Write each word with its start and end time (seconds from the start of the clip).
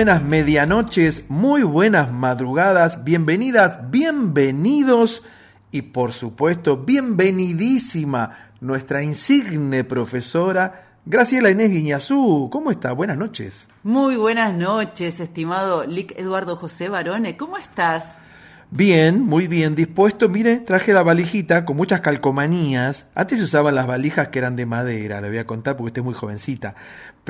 buenas 0.00 0.22
medianoches, 0.22 1.24
muy 1.28 1.62
buenas 1.62 2.10
madrugadas, 2.10 3.04
bienvenidas, 3.04 3.90
bienvenidos 3.90 5.22
y 5.72 5.82
por 5.82 6.12
supuesto 6.12 6.78
bienvenidísima 6.78 8.48
nuestra 8.62 9.02
insigne 9.02 9.84
profesora 9.84 10.96
Graciela 11.04 11.50
Inés 11.50 11.70
Guiñazú. 11.70 12.48
¿Cómo 12.50 12.70
está? 12.70 12.92
Buenas 12.92 13.18
noches. 13.18 13.68
Muy 13.82 14.16
buenas 14.16 14.54
noches, 14.54 15.20
estimado 15.20 15.84
Lic 15.84 16.14
Eduardo 16.16 16.56
José 16.56 16.88
Barone. 16.88 17.36
¿Cómo 17.36 17.58
estás? 17.58 18.16
Bien, 18.72 19.20
muy 19.20 19.48
bien 19.48 19.74
dispuesto. 19.74 20.28
Mire, 20.28 20.58
traje 20.60 20.92
la 20.92 21.02
valijita 21.02 21.64
con 21.64 21.76
muchas 21.76 22.02
calcomanías. 22.02 23.08
Antes 23.16 23.38
se 23.38 23.44
usaban 23.44 23.74
las 23.74 23.88
valijas 23.88 24.28
que 24.28 24.38
eran 24.38 24.54
de 24.54 24.64
madera, 24.64 25.20
le 25.20 25.28
voy 25.28 25.38
a 25.38 25.46
contar 25.46 25.76
porque 25.76 25.88
usted 25.88 26.02
es 26.02 26.04
muy 26.04 26.14
jovencita. 26.14 26.76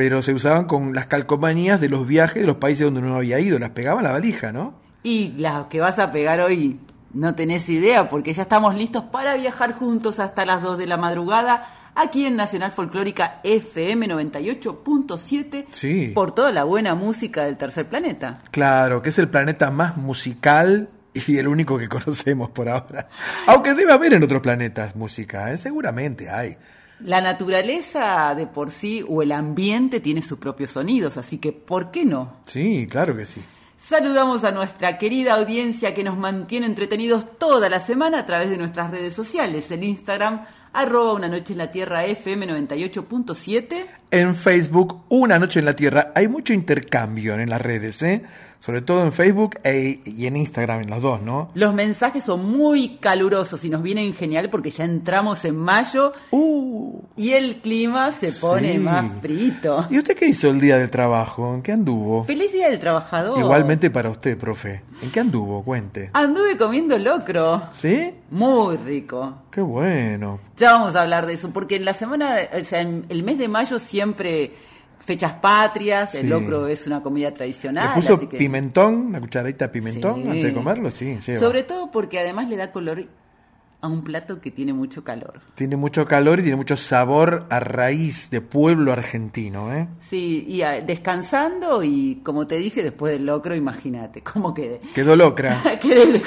Pero 0.01 0.23
se 0.23 0.33
usaban 0.33 0.65
con 0.65 0.95
las 0.95 1.09
calcomanías 1.09 1.79
de 1.79 1.91
los 1.91 2.07
viajes 2.07 2.41
de 2.41 2.47
los 2.47 2.57
países 2.57 2.85
donde 2.87 3.01
uno 3.01 3.17
había 3.17 3.39
ido. 3.39 3.59
Las 3.59 3.69
pegaban 3.73 4.07
a 4.07 4.09
la 4.09 4.13
valija, 4.13 4.51
¿no? 4.51 4.73
Y 5.03 5.35
las 5.37 5.67
que 5.67 5.79
vas 5.79 5.99
a 5.99 6.11
pegar 6.11 6.41
hoy 6.41 6.81
no 7.13 7.35
tenés 7.35 7.69
idea 7.69 8.09
porque 8.09 8.33
ya 8.33 8.41
estamos 8.45 8.75
listos 8.75 9.05
para 9.13 9.35
viajar 9.35 9.75
juntos 9.75 10.19
hasta 10.19 10.47
las 10.47 10.63
2 10.63 10.79
de 10.79 10.87
la 10.87 10.97
madrugada 10.97 11.67
aquí 11.95 12.25
en 12.25 12.37
Nacional 12.37 12.73
Folclórica 12.73 13.41
FM 13.45 14.09
98.7 14.09 15.67
Sí. 15.71 16.13
por 16.15 16.33
toda 16.35 16.51
la 16.51 16.65
buena 16.65 16.95
música 16.95 17.45
del 17.45 17.59
tercer 17.59 17.87
planeta. 17.87 18.41
Claro, 18.53 19.03
que 19.03 19.11
es 19.11 19.19
el 19.19 19.29
planeta 19.29 19.71
más 19.71 19.99
musical 19.99 20.89
y 21.13 21.37
el 21.37 21.47
único 21.47 21.77
que 21.77 21.89
conocemos 21.91 22.49
por 22.49 22.71
ahora. 22.71 23.07
Aunque 23.47 23.75
debe 23.75 23.93
haber 23.93 24.15
en 24.15 24.23
otros 24.23 24.41
planetas 24.41 24.97
música, 24.97 25.53
¿eh? 25.53 25.59
seguramente 25.59 26.31
hay. 26.31 26.57
La 27.05 27.21
naturaleza 27.21 28.35
de 28.35 28.47
por 28.47 28.71
sí 28.71 29.05
o 29.09 29.23
el 29.23 29.33
ambiente 29.33 30.01
tiene 30.01 30.23
sus 30.23 30.39
propios 30.39 30.71
sonidos, 30.71 31.17
así 31.17 31.39
que 31.39 31.53
¿por 31.53 31.91
qué 31.91 32.05
no? 32.05 32.37
Sí, 32.47 32.87
claro 32.91 33.17
que 33.17 33.25
sí. 33.25 33.41
Saludamos 33.83 34.45
a 34.45 34.53
nuestra 34.53 34.99
querida 34.99 35.35
audiencia 35.35 35.95
que 35.95 36.05
nos 36.05 36.19
mantiene 36.19 36.67
entretenidos 36.67 37.39
toda 37.39 37.71
la 37.71 37.81
semana 37.81 38.19
a 38.19 38.27
través 38.27 38.51
de 38.51 38.59
nuestras 38.59 38.91
redes 38.91 39.15
sociales, 39.15 39.71
el 39.71 39.83
Instagram, 39.85 40.45
arroba 40.75 41.15
una 41.15 41.29
noche 41.29 41.55
en 41.55 41.59
la 41.59 41.71
tierra 41.71 42.05
FM 42.05 42.47
98.7. 42.47 43.87
En 44.11 44.37
Facebook, 44.37 45.05
Una 45.09 45.39
Noche 45.39 45.61
en 45.61 45.65
la 45.65 45.75
Tierra, 45.75 46.13
hay 46.15 46.29
mucho 46.29 46.53
intercambio 46.53 47.35
en 47.35 47.49
las 47.49 47.63
redes, 47.63 48.03
¿eh? 48.03 48.23
Sobre 48.61 48.83
todo 48.83 49.03
en 49.05 49.13
Facebook 49.13 49.57
e- 49.65 50.01
y 50.05 50.27
en 50.27 50.37
Instagram, 50.37 50.83
en 50.83 50.91
los 50.91 51.01
dos, 51.01 51.23
¿no? 51.23 51.51
Los 51.55 51.73
mensajes 51.75 52.23
son 52.25 52.45
muy 52.51 52.99
calurosos 52.99 53.65
y 53.65 53.71
nos 53.71 53.83
vienen 53.83 54.13
genial 54.15 54.51
porque 54.51 54.71
ya 54.71 54.85
entramos 54.85 55.45
en 55.47 55.57
mayo 55.57 56.13
Uh, 56.31 57.01
y 57.17 57.31
el 57.33 57.57
clima 57.57 58.13
se 58.13 58.33
pone 58.33 58.73
Sí. 58.75 58.79
más 58.79 59.05
frito. 59.23 59.87
¿Y 59.91 59.99
usted 59.99 60.15
qué 60.17 60.27
hizo 60.27 60.51
el 60.51 60.61
día 60.61 60.77
del 60.79 60.91
trabajo? 60.91 61.55
¿En 61.55 61.63
qué 61.63 61.73
anduvo? 61.73 62.25
Feliz 62.25 62.53
Día 62.53 62.69
del 62.69 62.79
Trabajador. 62.79 63.39
Igualmente 63.39 63.91
para 63.91 64.11
usted, 64.11 64.37
profe. 64.37 64.83
¿En 65.03 65.11
qué 65.11 65.21
anduvo? 65.21 65.63
Cuente. 65.65 66.11
Anduve 66.13 66.57
comiendo 66.59 66.99
locro. 66.99 67.63
¿Sí? 67.73 68.13
Muy 68.31 68.77
rico. 68.77 69.37
Qué 69.51 69.63
bueno. 69.63 70.39
Ya 70.59 70.73
vamos 70.73 70.95
a 70.97 71.03
hablar 71.03 71.27
de 71.27 71.33
eso, 71.35 71.51
porque 71.51 71.77
en 71.77 71.85
la 71.87 71.95
semana, 71.95 72.35
o 72.61 72.65
sea, 72.65 72.81
en 72.83 73.07
el 73.09 73.23
mes 73.23 73.39
de 73.39 73.49
mayo 73.49 73.79
siempre 73.79 74.53
fechas 75.01 75.35
patrias, 75.35 76.15
el 76.15 76.23
Sí. 76.23 76.27
locro 76.29 76.67
es 76.67 76.87
una 76.87 77.03
comida 77.03 77.33
tradicional. 77.35 77.89
¿Le 77.97 78.03
puso 78.03 78.15
así 78.15 78.27
que- 78.27 78.39
pimentón, 78.39 78.95
una 79.07 79.21
cucharadita 79.21 79.67
de 79.67 79.73
pimentón 79.73 80.23
Sí. 80.23 80.29
antes 80.29 80.45
de 80.45 80.55
comerlo? 80.55 80.91
Sí, 80.91 81.19
lleva. 81.27 81.41
Sobre 81.41 81.63
todo 81.65 81.91
porque 81.91 82.19
además 82.21 82.49
le 82.49 82.57
da 82.57 82.71
color 82.71 83.05
a 83.83 83.89
un 83.89 84.05
plato 84.05 84.43
que 84.43 84.51
tiene 84.51 84.75
mucho 84.75 85.03
calor. 85.03 85.41
Tiene 85.55 85.75
mucho 85.75 86.07
calor 86.07 86.39
y 86.39 86.43
tiene 86.43 86.57
mucho 86.57 86.77
sabor 86.77 87.47
a 87.49 87.61
raíz 87.61 88.29
de 88.29 88.43
pueblo 88.43 88.93
argentino, 88.93 89.73
¿eh? 89.75 89.89
Sí, 90.01 90.45
y 90.47 90.59
descansando 90.87 91.83
y 91.83 92.21
como 92.23 92.47
te 92.47 92.57
dije, 92.57 92.83
después 92.83 93.15
del 93.15 93.25
locro, 93.25 93.55
imagínate 93.57 94.23
cómo 94.23 94.53
quedé. 94.53 94.81
Quedó 94.95 95.17
locra. 95.17 95.57
Quedé- 95.81 96.21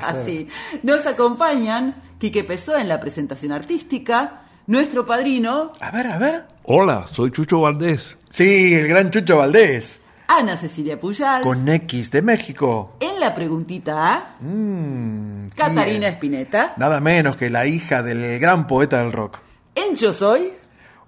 Así. 0.00 0.46
Nos 0.84 1.04
acompañan 1.06 1.96
Quique 2.18 2.44
Pesó 2.44 2.78
en 2.78 2.86
la 2.86 3.00
presentación 3.00 3.50
artística, 3.50 4.42
nuestro 4.66 5.04
padrino, 5.04 5.72
A 5.80 5.90
ver, 5.90 6.06
a 6.08 6.18
ver. 6.18 6.44
Hola, 6.64 7.06
soy 7.10 7.30
Chucho 7.30 7.60
Valdés. 7.60 8.16
Sí, 8.30 8.74
el 8.74 8.88
gran 8.88 9.10
Chucho 9.10 9.36
Valdés. 9.38 10.00
Ana 10.28 10.56
Cecilia 10.56 10.98
Puyals, 10.98 11.42
Con 11.44 11.68
X 11.68 12.10
de 12.10 12.22
México. 12.22 12.96
en 13.00 13.20
la 13.20 13.34
preguntita 13.34 14.12
A, 14.14 14.36
Mm, 14.40 15.48
Catarina. 15.54 16.08
Espineta, 16.08 16.74
Nada 16.78 17.00
menos 17.00 17.36
que 17.36 17.50
la 17.50 17.66
hija 17.66 18.02
del 18.02 18.38
gran 18.38 18.66
poeta 18.66 18.98
del 19.02 19.12
rock. 19.12 19.38
en 19.74 19.94
Yo 19.96 20.14
Soy, 20.14 20.52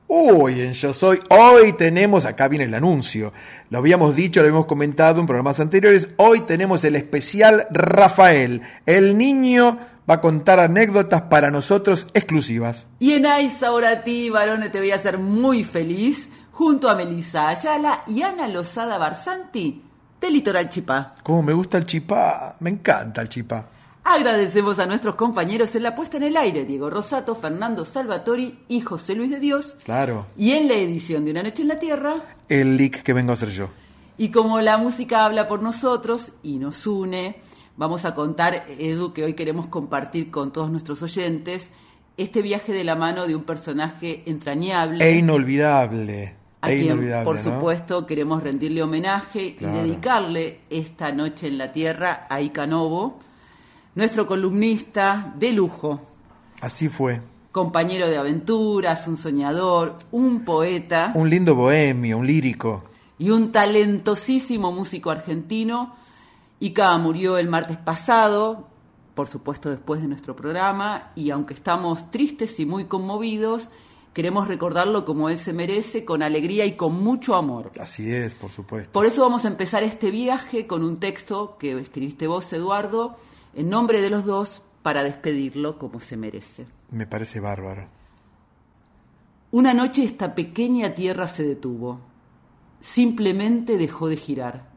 Uy, 0.06 0.60
en 0.60 0.74
Yo 0.74 0.92
Soy, 0.92 1.18
hoy 1.30 1.72
tenemos, 1.72 2.26
acá 2.26 2.48
viene 2.48 2.66
el 2.66 2.74
anuncio, 2.74 3.32
lo 3.70 3.78
habíamos 3.78 4.14
dicho, 4.14 4.40
lo 4.40 4.48
habíamos 4.48 4.66
comentado 4.66 5.18
en 5.20 5.26
programas 5.26 5.58
anteriores, 5.60 6.08
hoy 6.18 6.40
tenemos 6.40 6.84
el 6.84 6.94
especial 6.96 7.66
Rafael, 7.70 8.60
el 8.84 9.16
niño 9.16 9.78
va 10.08 10.14
a 10.14 10.20
contar 10.20 10.60
anécdotas 10.60 11.22
para 11.22 11.50
nosotros 11.50 12.06
exclusivas. 12.14 12.86
Y 12.98 13.12
en 13.12 13.26
Aiza 13.26 13.68
ahora 13.68 13.90
a 13.90 14.02
ti, 14.02 14.30
varón, 14.30 14.62
te 14.70 14.78
voy 14.78 14.90
a 14.90 14.96
hacer 14.96 15.18
muy 15.18 15.64
feliz 15.64 16.28
junto 16.52 16.88
a 16.88 16.94
Melissa 16.94 17.48
Ayala 17.48 18.04
y 18.06 18.22
Ana 18.22 18.46
Lozada 18.48 18.98
Barsanti 18.98 19.82
de 20.20 20.30
Litoral 20.30 20.70
Chipá. 20.70 21.14
Cómo 21.22 21.42
me 21.42 21.52
gusta 21.52 21.78
el 21.78 21.86
chipá, 21.86 22.56
me 22.60 22.70
encanta 22.70 23.22
el 23.22 23.28
chipá. 23.28 23.68
Agradecemos 24.04 24.78
a 24.78 24.86
nuestros 24.86 25.14
compañeros 25.14 25.74
en 25.74 25.82
la 25.82 25.94
puesta 25.94 26.18
en 26.18 26.24
el 26.24 26.36
aire, 26.36 26.66
Diego 26.66 26.90
Rosato, 26.90 27.34
Fernando 27.34 27.86
Salvatori 27.86 28.58
y 28.68 28.82
José 28.82 29.14
Luis 29.14 29.30
de 29.30 29.40
Dios. 29.40 29.76
Claro. 29.82 30.26
Y 30.36 30.52
en 30.52 30.68
la 30.68 30.74
edición 30.74 31.24
de 31.24 31.30
Una 31.30 31.42
Noche 31.42 31.62
en 31.62 31.68
la 31.68 31.78
Tierra. 31.78 32.16
El 32.50 32.76
leak 32.76 33.02
que 33.02 33.14
vengo 33.14 33.32
a 33.32 33.34
hacer 33.34 33.48
yo. 33.48 33.70
Y 34.18 34.28
como 34.28 34.60
la 34.60 34.76
música 34.76 35.24
habla 35.24 35.48
por 35.48 35.62
nosotros 35.62 36.32
y 36.42 36.58
nos 36.58 36.86
une, 36.86 37.40
vamos 37.76 38.04
a 38.04 38.14
contar, 38.14 38.64
Edu, 38.78 39.12
que 39.12 39.24
hoy 39.24 39.34
queremos 39.34 39.66
compartir 39.66 40.30
con 40.30 40.52
todos 40.52 40.70
nuestros 40.70 41.02
oyentes 41.02 41.70
este 42.16 42.42
viaje 42.42 42.72
de 42.72 42.84
la 42.84 42.94
mano 42.94 43.26
de 43.26 43.34
un 43.34 43.42
personaje 43.42 44.22
entrañable. 44.26 45.04
E 45.04 45.18
inolvidable. 45.18 46.34
A 46.60 46.70
e 46.72 46.76
quien, 46.76 46.86
inolvidable, 46.92 47.24
por 47.24 47.36
¿no? 47.36 47.42
supuesto, 47.42 48.06
queremos 48.06 48.42
rendirle 48.42 48.82
homenaje 48.82 49.56
Claro. 49.56 49.76
y 49.76 49.80
dedicarle 49.80 50.60
esta 50.70 51.12
noche 51.12 51.48
en 51.48 51.58
la 51.58 51.72
Tierra 51.72 52.26
a 52.30 52.40
Ica 52.40 52.66
Novo, 52.66 53.18
nuestro 53.96 54.26
columnista 54.26 55.34
de 55.36 55.52
lujo, 55.52 56.00
Así 56.60 56.88
fue. 56.88 57.20
compañero 57.52 58.08
de 58.08 58.16
aventuras, 58.16 59.06
un 59.08 59.16
soñador, 59.18 59.98
un 60.12 60.44
poeta 60.44 61.12
Un 61.14 61.28
lindo 61.28 61.54
bohemio, 61.54 62.16
un 62.18 62.26
lírico. 62.26 62.84
y 63.18 63.28
un 63.30 63.52
talentosísimo 63.52 64.72
músico 64.72 65.10
argentino. 65.10 65.94
Ica 66.64 66.96
murió 66.96 67.36
el 67.36 67.46
martes 67.46 67.76
pasado, 67.76 68.68
por 69.14 69.28
supuesto 69.28 69.68
después 69.68 70.00
de 70.00 70.08
nuestro 70.08 70.34
programa, 70.34 71.12
y 71.14 71.28
aunque 71.28 71.52
estamos 71.52 72.10
tristes 72.10 72.58
y 72.58 72.64
muy 72.64 72.86
conmovidos, 72.86 73.68
queremos 74.14 74.48
recordarlo 74.48 75.04
como 75.04 75.28
él 75.28 75.38
se 75.38 75.52
merece, 75.52 76.06
con 76.06 76.22
alegría 76.22 76.64
y 76.64 76.74
con 76.74 77.02
mucho 77.02 77.34
amor. 77.34 77.70
Así 77.78 78.10
es, 78.10 78.34
por 78.34 78.50
supuesto. 78.50 78.92
Por 78.92 79.04
eso 79.04 79.20
vamos 79.20 79.44
a 79.44 79.48
empezar 79.48 79.82
este 79.82 80.10
viaje 80.10 80.66
con 80.66 80.82
un 80.82 80.98
texto 81.00 81.58
que 81.58 81.78
escribiste 81.78 82.28
vos, 82.28 82.50
Eduardo, 82.54 83.18
en 83.52 83.68
nombre 83.68 84.00
de 84.00 84.08
los 84.08 84.24
dos, 84.24 84.62
para 84.82 85.02
despedirlo 85.02 85.78
como 85.78 86.00
se 86.00 86.16
merece. 86.16 86.64
Me 86.90 87.06
parece 87.06 87.40
bárbaro. 87.40 87.88
Una 89.50 89.74
noche 89.74 90.02
esta 90.02 90.34
pequeña 90.34 90.94
tierra 90.94 91.26
se 91.26 91.42
detuvo. 91.42 92.00
Simplemente 92.80 93.76
dejó 93.76 94.08
de 94.08 94.16
girar. 94.16 94.73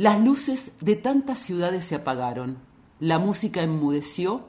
Las 0.00 0.18
luces 0.18 0.72
de 0.80 0.96
tantas 0.96 1.40
ciudades 1.40 1.84
se 1.84 1.94
apagaron, 1.94 2.56
la 3.00 3.18
música 3.18 3.60
enmudeció 3.60 4.46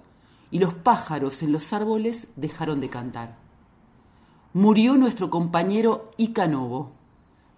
y 0.49 0.59
los 0.59 0.73
pájaros 0.73 1.43
en 1.43 1.51
los 1.51 1.73
árboles 1.73 2.29
dejaron 2.37 2.79
de 2.79 2.89
cantar. 2.89 3.35
Murió 4.53 4.95
nuestro 4.95 5.29
compañero 5.29 6.07
Ica 6.15 6.47
Novo. 6.47 6.91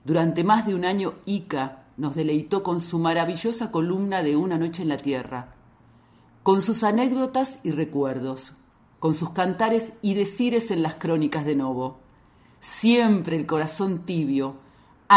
Durante 0.06 0.44
más 0.44 0.66
de 0.66 0.74
un 0.74 0.86
año 0.86 1.14
Ica 1.28 1.84
nos 1.96 2.16
deleitó 2.16 2.64
con 2.64 2.82
su 2.82 2.98
maravillosa 2.98 3.70
columna 3.70 4.24
de 4.24 4.38
Una 4.38 4.58
noche 4.58 4.82
en 4.82 4.90
la 4.90 4.98
tierra, 4.98 5.54
con 6.42 6.64
sus 6.64 6.84
anécdotas 6.84 7.60
y 7.62 7.70
recuerdos, 7.70 8.56
con 8.98 9.14
sus 9.14 9.30
cantares 9.34 9.94
y 10.02 10.16
decires 10.16 10.72
en 10.72 10.82
las 10.82 10.96
crónicas 10.96 11.46
de 11.46 11.56
Novo. 11.56 12.00
Siempre 12.60 13.38
el 13.38 13.46
corazón 13.46 14.00
tibio, 14.00 14.63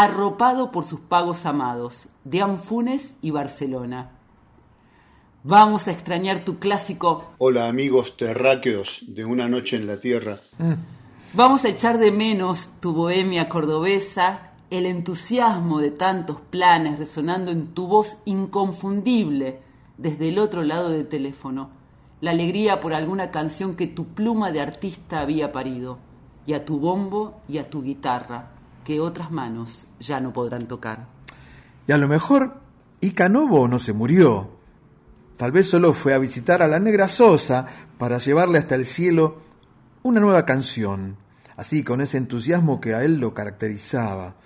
arropado 0.03 0.71
por 0.73 0.85
sus 0.85 1.01
pagos 1.01 1.47
amados, 1.47 2.09
de 2.25 2.43
Anfunes 2.43 3.15
y 3.23 3.31
Barcelona. 3.31 4.11
Vamos 5.43 5.89
a 5.89 5.93
extrañar 5.93 6.45
tu 6.45 6.59
clásico 6.59 7.33
Hola 7.39 7.69
amigos 7.69 8.17
terráqueos 8.17 9.05
de 9.07 9.25
Una 9.25 9.49
Noche 9.49 9.77
en 9.77 9.87
la 9.87 9.99
Tierra. 9.99 10.37
Vamos 11.33 11.65
a 11.65 11.69
echar 11.69 11.99
de 11.99 12.11
menos 12.11 12.71
tu 12.81 12.93
bohemia 12.93 13.49
cordobesa, 13.49 14.53
el 14.71 14.87
entusiasmo 14.87 15.79
de 15.79 15.93
tantos 15.93 16.41
planes 16.41 16.99
resonando 16.99 17.51
en 17.51 17.69
tu 17.69 17.87
voz 17.87 18.17
inconfundible 18.25 19.61
desde 19.97 20.29
el 20.29 20.39
otro 20.39 20.63
lado 20.63 20.91
del 20.91 21.07
teléfono, 21.07 21.71
la 22.21 22.33
alegría 22.33 22.81
por 22.81 22.93
alguna 22.93 23.31
canción 23.31 23.75
que 23.75 23.87
tu 23.87 24.07
pluma 24.07 24.51
de 24.51 24.61
artista 24.61 25.21
había 25.21 25.53
parido, 25.53 25.99
y 26.45 26.55
a 26.55 26.65
tu 26.65 26.79
bombo 26.81 27.41
y 27.49 27.59
a 27.59 27.71
tu 27.71 27.83
guitarra, 27.83 28.56
que 28.87 29.01
otras 29.01 29.33
manos 29.33 29.89
ya 29.99 30.21
no 30.21 30.33
podrán 30.33 30.69
tocar. 30.69 31.09
Y 31.89 31.93
a 31.93 31.99
lo 31.99 32.07
mejor 32.07 32.61
Ica 33.01 33.29
Novo 33.29 33.67
no 33.67 33.81
se 33.81 33.93
murió. 33.93 34.49
Tal 35.37 35.51
vez 35.51 35.69
solo 35.69 35.93
fue 35.93 36.15
a 36.15 36.19
visitar 36.19 36.63
a 36.63 36.69
la 36.69 36.79
negra 36.79 37.09
Sosa 37.09 37.67
para 37.99 38.19
llevarle 38.19 38.59
hasta 38.59 38.77
el 38.77 38.87
cielo 38.87 39.43
una 40.05 40.21
nueva 40.21 40.47
canción, 40.47 41.17
así 41.57 41.83
con 41.83 42.01
ese 42.01 42.17
entusiasmo 42.17 42.81
que 42.81 42.95
a 42.95 43.03
él 43.03 43.19
lo 43.19 43.35
caracterizaba, 43.35 44.37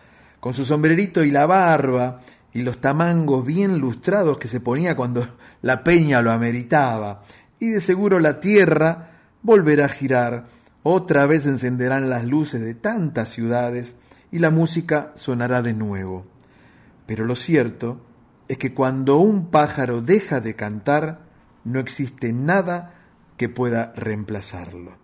con 0.41 0.55
su 0.55 0.65
sombrerito 0.65 1.23
y 1.23 1.31
la 1.31 1.45
barba 1.45 2.21
y 2.55 2.63
los 2.63 2.79
tamangos 2.79 3.45
bien 3.45 3.79
lustrados 3.79 4.39
que 4.39 4.49
se 4.49 4.61
ponía 4.61 4.97
cuando 4.97 5.29
la 5.61 5.85
peña 5.85 6.23
lo 6.23 6.33
ameritaba, 6.33 7.25
y 7.59 7.69
de 7.69 7.83
seguro 7.83 8.19
la 8.21 8.41
tierra 8.41 9.11
volverá 9.43 9.85
a 9.85 9.91
girar, 9.91 10.47
otra 10.83 11.27
vez 11.27 11.45
encenderán 11.45 12.09
las 12.09 12.25
luces 12.25 12.63
de 12.63 12.73
tantas 12.73 13.29
ciudades 13.29 13.97
y 14.33 14.39
la 14.39 14.51
música 14.51 15.13
sonará 15.17 15.63
de 15.63 15.75
nuevo. 15.75 16.27
Pero 17.07 17.25
lo 17.25 17.37
cierto 17.37 18.01
es 18.49 18.59
que 18.59 18.75
cuando 18.75 19.19
un 19.19 19.51
pájaro 19.51 20.01
deja 20.01 20.41
de 20.41 20.57
cantar, 20.57 21.21
no 21.65 21.79
existe 21.79 22.33
nada 22.33 22.95
que 23.37 23.49
pueda 23.49 23.93
reemplazarlo. 23.97 24.99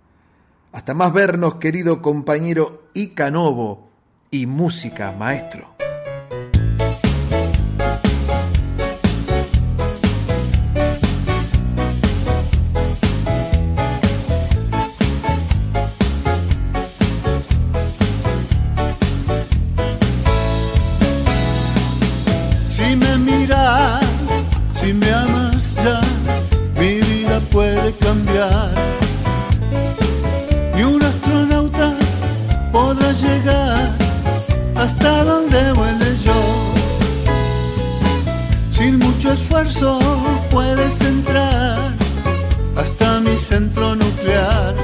Hasta 0.72 0.94
más 0.94 1.12
vernos, 1.12 1.56
querido 1.56 2.02
compañero 2.02 2.88
Ica 2.92 3.30
Novo 3.30 3.90
y 4.30 4.46
música 4.46 5.12
maestro. 5.12 5.76
Esfuerzo 39.66 39.98
puedes 40.50 41.00
entrar 41.00 41.78
hasta 42.76 43.20
mi 43.20 43.36
centro 43.36 43.94
nuclear. 43.94 44.74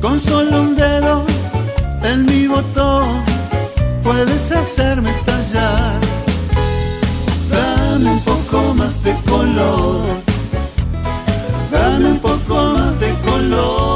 Con 0.00 0.20
solo 0.20 0.62
un 0.62 0.76
dedo 0.76 1.24
en 2.02 2.26
mi 2.26 2.46
botón 2.46 3.08
puedes 4.02 4.52
hacerme 4.52 5.10
estallar. 5.10 6.00
Dame 7.50 8.10
un 8.10 8.20
poco 8.20 8.74
más 8.74 9.02
de 9.02 9.14
color, 9.28 10.02
dame 11.70 12.08
un 12.08 12.18
poco 12.18 12.54
más 12.76 12.98
de 13.00 13.12
color, 13.26 13.91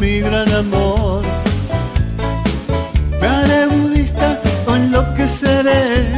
mi 0.00 0.20
gran 0.20 0.50
amor. 0.52 1.22
Me 3.20 3.26
haré 3.26 3.66
budista 3.66 4.40
o 4.66 4.74
enloqueceré 4.74 6.08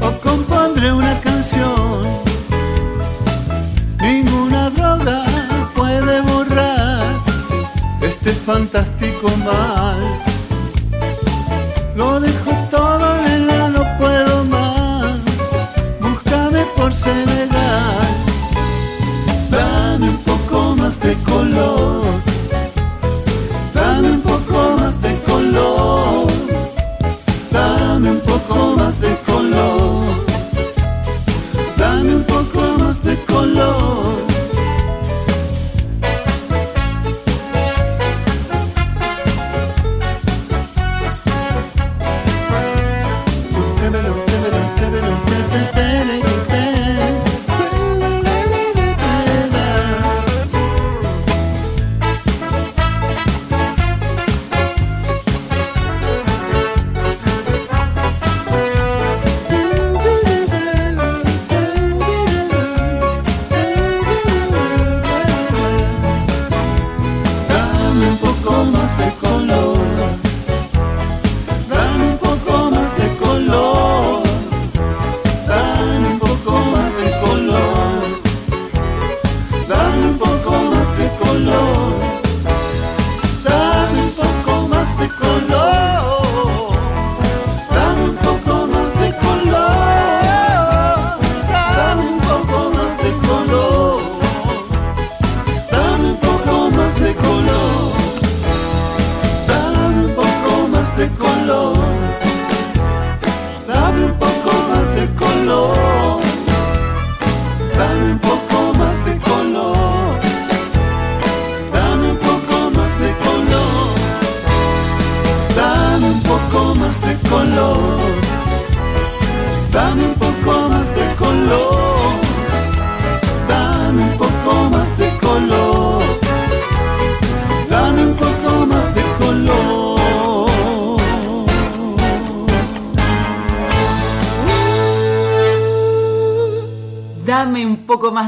o 0.00 0.10
compondré 0.20 0.92
una 0.92 1.14
canción. 1.20 2.02
Ninguna 4.00 4.70
droga 4.70 5.24
puede 5.76 6.20
borrar 6.22 6.42
Dame 8.52 8.91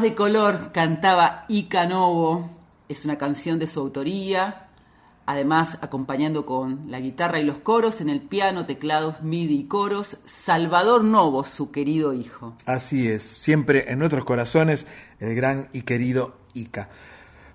de 0.05 0.15
color, 0.15 0.71
cantaba 0.73 1.47
Ica 1.49 1.87
Novo. 1.87 2.51
Es 2.91 3.07
una 3.07 3.17
canción 3.17 3.59
de 3.59 3.67
su 3.67 3.81
autoría, 3.81 4.69
además 5.25 5.79
acompañando 5.81 6.45
con 6.45 6.91
la 6.91 7.01
guitarra 7.01 7.41
y 7.41 7.45
los 7.45 7.59
coros, 7.61 8.03
en 8.03 8.11
el 8.11 8.21
piano, 8.21 8.67
teclados, 8.67 9.23
MIDI 9.23 9.61
y 9.61 9.65
coros, 9.65 10.19
Salvador 10.27 11.05
Novo, 11.05 11.43
su 11.43 11.71
querido 11.71 12.13
hijo. 12.13 12.55
Así 12.67 13.09
es, 13.09 13.23
siempre 13.23 13.91
en 13.91 13.99
nuestros 13.99 14.27
corazones, 14.27 14.87
el 15.21 15.35
gran 15.35 15.71
y 15.73 15.83
querido 15.83 16.37
Ica. 16.53 16.91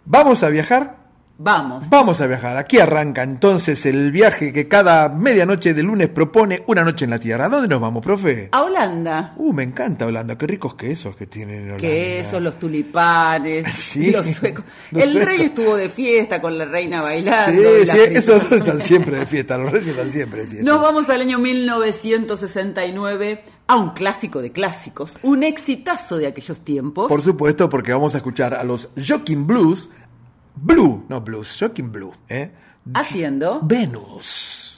¿Vamos 0.06 0.42
a 0.42 0.50
viajar? 0.50 0.99
Vamos. 1.42 1.90
Vamos 1.90 2.20
a 2.20 2.28
viajar. 2.28 2.58
Aquí 2.58 2.80
arranca 2.80 3.24
entonces 3.24 3.86
el 3.86 4.12
viaje 4.12 4.52
que 4.52 4.68
cada 4.68 5.08
medianoche 5.08 5.74
de 5.74 5.84
lunes 5.84 6.10
propone 6.10 6.64
una 6.68 6.84
noche 6.84 7.06
en 7.06 7.12
la 7.12 7.20
Tierra. 7.20 7.46
¿A 7.46 7.50
dónde 7.50 7.70
nos 7.70 7.80
vamos, 7.80 8.04
profe? 8.04 8.50
A 8.52 8.64
Holanda. 8.64 9.36
Uh, 9.38 9.54
me 9.54 9.64
encanta 9.64 10.06
Holanda. 10.06 10.38
Qué 10.38 10.48
ricos 10.48 10.76
quesos 10.76 11.16
que 11.16 11.28
tienen 11.28 11.56
en 11.56 11.64
Holanda. 11.68 11.82
Quesos, 11.82 12.42
los 12.42 12.60
tulipanes, 12.60 13.74
Sí, 13.78 14.12
los 14.12 14.28
suecos. 14.28 14.66
los 14.92 15.02
el 15.02 15.14
suecos. 15.14 15.30
rey 15.30 15.42
estuvo 15.44 15.78
de 15.78 15.88
fiesta 15.88 16.42
con 16.42 16.58
la 16.58 16.66
reina 16.66 17.02
bailando. 17.02 17.70
Sí, 17.84 17.90
sí, 17.90 17.98
esos 18.12 18.50
dos 18.50 18.52
están 18.60 18.82
siempre 18.82 19.20
de 19.20 19.26
fiesta. 19.26 19.58
Los 19.58 19.72
reyes 19.72 19.88
están 19.88 20.12
siempre 20.12 20.42
de 20.42 20.48
fiesta. 20.48 20.70
Nos 20.70 20.82
vamos 20.82 21.10
al 21.10 21.22
año 21.22 21.40
1969 21.40 23.44
a 23.68 23.78
un 23.78 23.92
clásico 23.92 24.42
de 24.42 24.52
clásicos, 24.52 25.14
un 25.22 25.44
exitazo 25.44 26.18
de 26.18 26.26
aquellos 26.26 26.60
tiempos. 26.62 27.08
Por 27.08 27.22
supuesto, 27.22 27.70
porque 27.70 27.94
vamos 27.94 28.16
a 28.16 28.18
escuchar 28.18 28.56
a 28.56 28.64
los 28.64 28.90
Joking 29.08 29.46
Blues. 29.46 29.90
Blue, 30.56 31.06
no 31.08 31.22
blues, 31.22 31.58
Joking 31.60 31.92
Blue. 31.92 32.14
¿eh? 32.28 32.52
haciendo 32.94 33.60
Venus. 33.62 34.69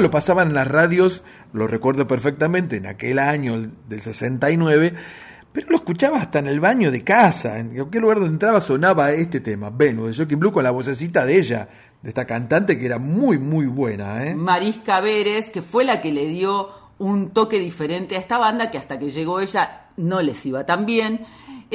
Lo 0.00 0.10
pasaban 0.10 0.48
en 0.48 0.54
las 0.54 0.68
radios, 0.68 1.22
lo 1.52 1.66
recuerdo 1.66 2.06
perfectamente, 2.06 2.76
en 2.76 2.86
aquel 2.86 3.18
año 3.18 3.68
del 3.88 4.00
69, 4.00 4.94
pero 5.52 5.68
lo 5.70 5.76
escuchaba 5.76 6.18
hasta 6.18 6.40
en 6.40 6.48
el 6.48 6.60
baño 6.60 6.90
de 6.90 7.04
casa. 7.04 7.58
En 7.58 7.74
cualquier 7.74 8.02
lugar 8.02 8.18
donde 8.18 8.32
entraba 8.32 8.60
sonaba 8.60 9.12
este 9.12 9.40
tema, 9.40 9.70
Venus, 9.70 10.08
de 10.08 10.16
Joaquín 10.16 10.40
Blue, 10.40 10.52
con 10.52 10.64
la 10.64 10.72
vocecita 10.72 11.24
de 11.24 11.38
ella, 11.38 11.68
de 12.02 12.08
esta 12.08 12.26
cantante 12.26 12.78
que 12.78 12.86
era 12.86 12.98
muy, 12.98 13.38
muy 13.38 13.66
buena. 13.66 14.26
¿eh? 14.26 14.34
Marisca 14.34 15.00
Vélez, 15.00 15.50
que 15.50 15.62
fue 15.62 15.84
la 15.84 16.00
que 16.00 16.12
le 16.12 16.26
dio 16.26 16.70
un 16.98 17.30
toque 17.30 17.58
diferente 17.58 18.16
a 18.16 18.18
esta 18.18 18.38
banda, 18.38 18.70
que 18.70 18.78
hasta 18.78 18.98
que 18.98 19.10
llegó 19.10 19.40
ella 19.40 19.86
no 19.96 20.20
les 20.22 20.44
iba 20.44 20.66
tan 20.66 20.86
bien. 20.86 21.20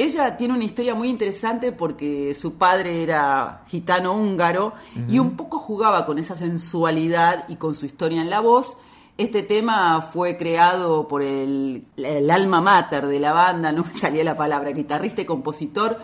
Ella 0.02 0.38
tiene 0.38 0.54
una 0.54 0.64
historia 0.64 0.94
muy 0.94 1.10
interesante 1.10 1.72
porque 1.72 2.34
su 2.34 2.54
padre 2.54 3.02
era 3.02 3.64
gitano 3.68 4.14
húngaro 4.14 4.72
y 5.10 5.18
un 5.18 5.36
poco 5.36 5.58
jugaba 5.58 6.06
con 6.06 6.18
esa 6.18 6.34
sensualidad 6.34 7.44
y 7.48 7.56
con 7.56 7.74
su 7.74 7.84
historia 7.84 8.22
en 8.22 8.30
la 8.30 8.40
voz. 8.40 8.78
Este 9.18 9.42
tema 9.42 10.00
fue 10.00 10.38
creado 10.38 11.06
por 11.06 11.20
el, 11.20 11.84
el 11.98 12.30
alma 12.30 12.62
mater 12.62 13.08
de 13.08 13.20
la 13.20 13.34
banda, 13.34 13.72
no 13.72 13.84
me 13.84 13.92
salía 13.92 14.24
la 14.24 14.38
palabra, 14.38 14.70
guitarrista 14.70 15.20
y 15.20 15.26
compositor 15.26 15.98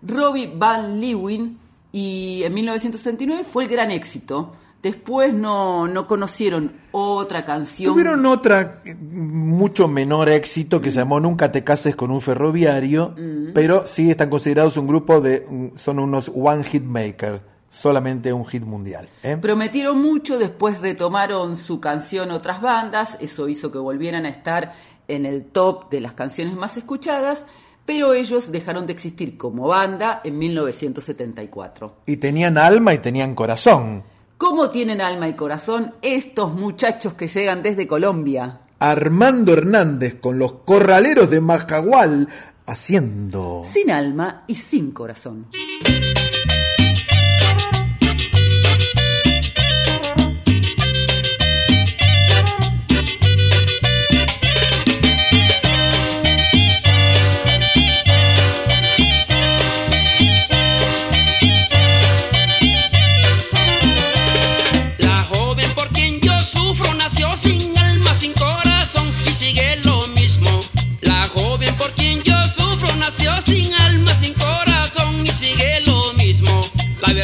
Robbie 0.00 0.50
Van 0.56 0.98
Leeuwen 0.98 1.58
y 1.92 2.42
en 2.42 2.54
1969 2.54 3.44
fue 3.44 3.64
el 3.64 3.68
gran 3.68 3.90
éxito. 3.90 4.54
Después 4.86 5.34
no, 5.34 5.88
no 5.88 6.06
conocieron 6.06 6.72
otra 6.92 7.44
canción. 7.44 7.92
Tuvieron 7.92 8.24
otra 8.24 8.82
mucho 9.00 9.88
menor 9.88 10.28
éxito 10.28 10.80
que 10.80 10.92
se 10.92 10.98
llamó 10.98 11.18
Nunca 11.18 11.50
te 11.50 11.64
cases 11.64 11.96
con 11.96 12.12
un 12.12 12.20
ferroviario, 12.20 13.12
pero 13.52 13.84
sí 13.84 14.12
están 14.12 14.30
considerados 14.30 14.76
un 14.76 14.86
grupo 14.86 15.20
de, 15.20 15.44
mm, 15.50 15.76
son 15.76 15.98
unos 15.98 16.30
one 16.32 16.62
hit 16.62 16.84
makers, 16.84 17.42
solamente 17.68 18.32
un 18.32 18.46
hit 18.46 18.62
mundial. 18.62 19.08
¿eh? 19.24 19.36
Prometieron 19.38 20.00
mucho, 20.00 20.38
después 20.38 20.80
retomaron 20.80 21.56
su 21.56 21.80
canción 21.80 22.30
otras 22.30 22.60
bandas, 22.60 23.16
eso 23.20 23.48
hizo 23.48 23.72
que 23.72 23.78
volvieran 23.78 24.24
a 24.24 24.28
estar 24.28 24.72
en 25.08 25.26
el 25.26 25.46
top 25.46 25.90
de 25.90 26.00
las 26.00 26.12
canciones 26.12 26.54
más 26.54 26.76
escuchadas, 26.76 27.44
pero 27.84 28.14
ellos 28.14 28.52
dejaron 28.52 28.86
de 28.86 28.92
existir 28.92 29.36
como 29.36 29.66
banda 29.66 30.20
en 30.22 30.38
1974. 30.38 32.02
Y 32.06 32.18
tenían 32.18 32.56
alma 32.56 32.94
y 32.94 32.98
tenían 32.98 33.34
corazón. 33.34 34.04
¿Cómo 34.38 34.68
tienen 34.68 35.00
alma 35.00 35.28
y 35.28 35.32
corazón 35.32 35.94
estos 36.02 36.52
muchachos 36.52 37.14
que 37.14 37.26
llegan 37.26 37.62
desde 37.62 37.86
Colombia? 37.86 38.60
Armando 38.78 39.54
Hernández 39.54 40.16
con 40.20 40.38
los 40.38 40.52
corraleros 40.66 41.30
de 41.30 41.40
Majagual 41.40 42.28
haciendo... 42.66 43.62
Sin 43.64 43.90
alma 43.90 44.44
y 44.46 44.56
sin 44.56 44.90
corazón. 44.90 45.46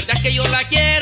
Verdad 0.07 0.23
que 0.23 0.33
yo 0.33 0.47
la 0.49 0.65
quiero 0.65 1.02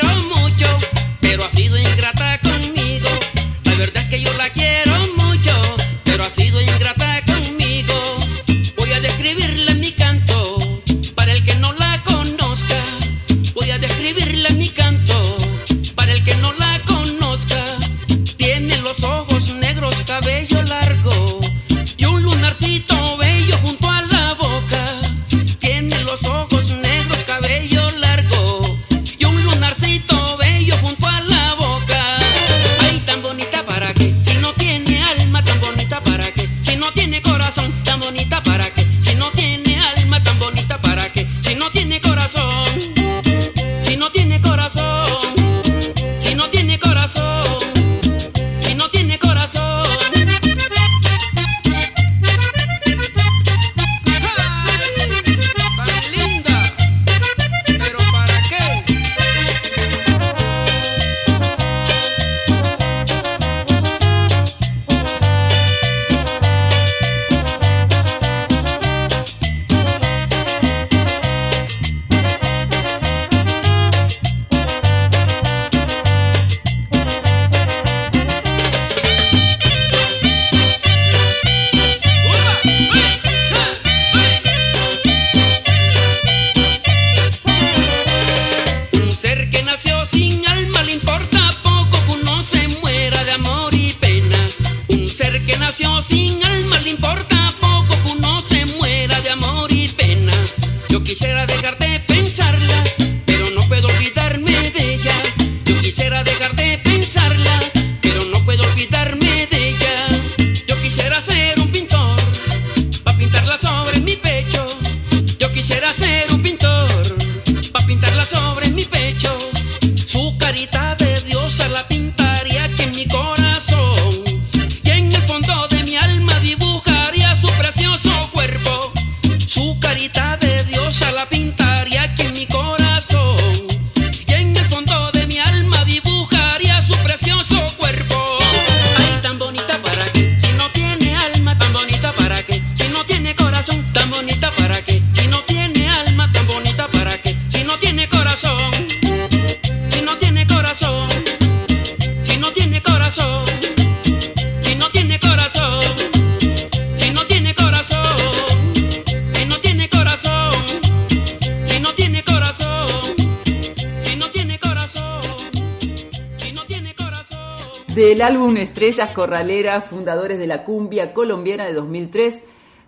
Estrellas 168.91 169.13
Corraleras, 169.15 169.85
fundadores 169.85 170.37
de 170.37 170.47
la 170.47 170.65
cumbia 170.65 171.13
colombiana 171.13 171.65
de 171.65 171.71
2003, 171.71 172.39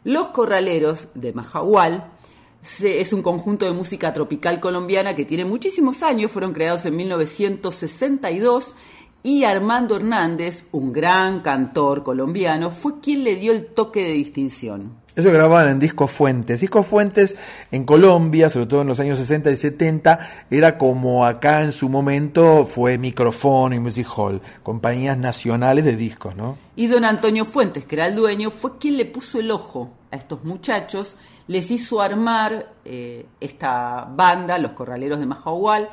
Los 0.04 0.28
Corraleros 0.30 1.08
de 1.14 1.32
Majahual 1.32 2.12
es 2.82 3.14
un 3.14 3.22
conjunto 3.22 3.66
de 3.66 3.72
música 3.72 4.12
tropical 4.12 4.60
colombiana 4.60 5.16
que 5.16 5.24
tiene 5.24 5.46
muchísimos 5.46 6.04
años, 6.04 6.30
fueron 6.30 6.52
creados 6.52 6.86
en 6.86 6.98
1962 6.98 8.76
y 9.24 9.46
Armando 9.46 9.96
Hernández, 9.96 10.66
un 10.74 10.92
gran 10.92 11.40
cantor 11.40 12.04
colombiano, 12.04 12.70
fue 12.70 12.93
le 13.24 13.36
dio 13.36 13.52
el 13.52 13.66
toque 13.66 14.04
de 14.04 14.12
distinción. 14.12 15.04
Eso 15.16 15.32
grababan 15.32 15.70
en 15.70 15.80
Discos 15.80 16.10
Fuentes. 16.10 16.62
Discos 16.62 16.88
Fuentes 16.88 17.36
en 17.72 17.86
Colombia, 17.86 18.50
sobre 18.50 18.66
todo 18.66 18.82
en 18.82 18.88
los 18.88 19.00
años 19.00 19.20
60 19.20 19.52
y 19.52 19.56
70, 19.56 20.20
era 20.50 20.80
como 20.80 21.24
acá 21.24 21.62
en 21.62 21.72
su 21.72 21.88
momento 21.88 22.66
fue 22.66 22.98
Microphone 22.98 23.74
y 23.74 23.80
Music 23.80 24.08
Hall, 24.16 24.42
compañías 24.64 25.16
nacionales 25.18 25.86
de 25.86 25.96
discos, 25.96 26.36
¿no? 26.36 26.58
Y 26.76 26.88
don 26.88 27.06
Antonio 27.06 27.46
Fuentes, 27.46 27.86
que 27.86 27.96
era 27.96 28.08
el 28.08 28.16
dueño, 28.16 28.50
fue 28.50 28.80
quien 28.80 28.98
le 28.98 29.06
puso 29.06 29.40
el 29.40 29.52
ojo 29.52 29.92
a 30.10 30.16
estos 30.16 30.44
muchachos, 30.44 31.16
les 31.48 31.70
hizo 31.70 32.02
armar 32.02 32.74
eh, 32.84 33.28
esta 33.40 34.08
banda, 34.10 34.58
Los 34.58 34.72
Corraleros 34.72 35.20
de 35.20 35.28
Majahual, 35.28 35.90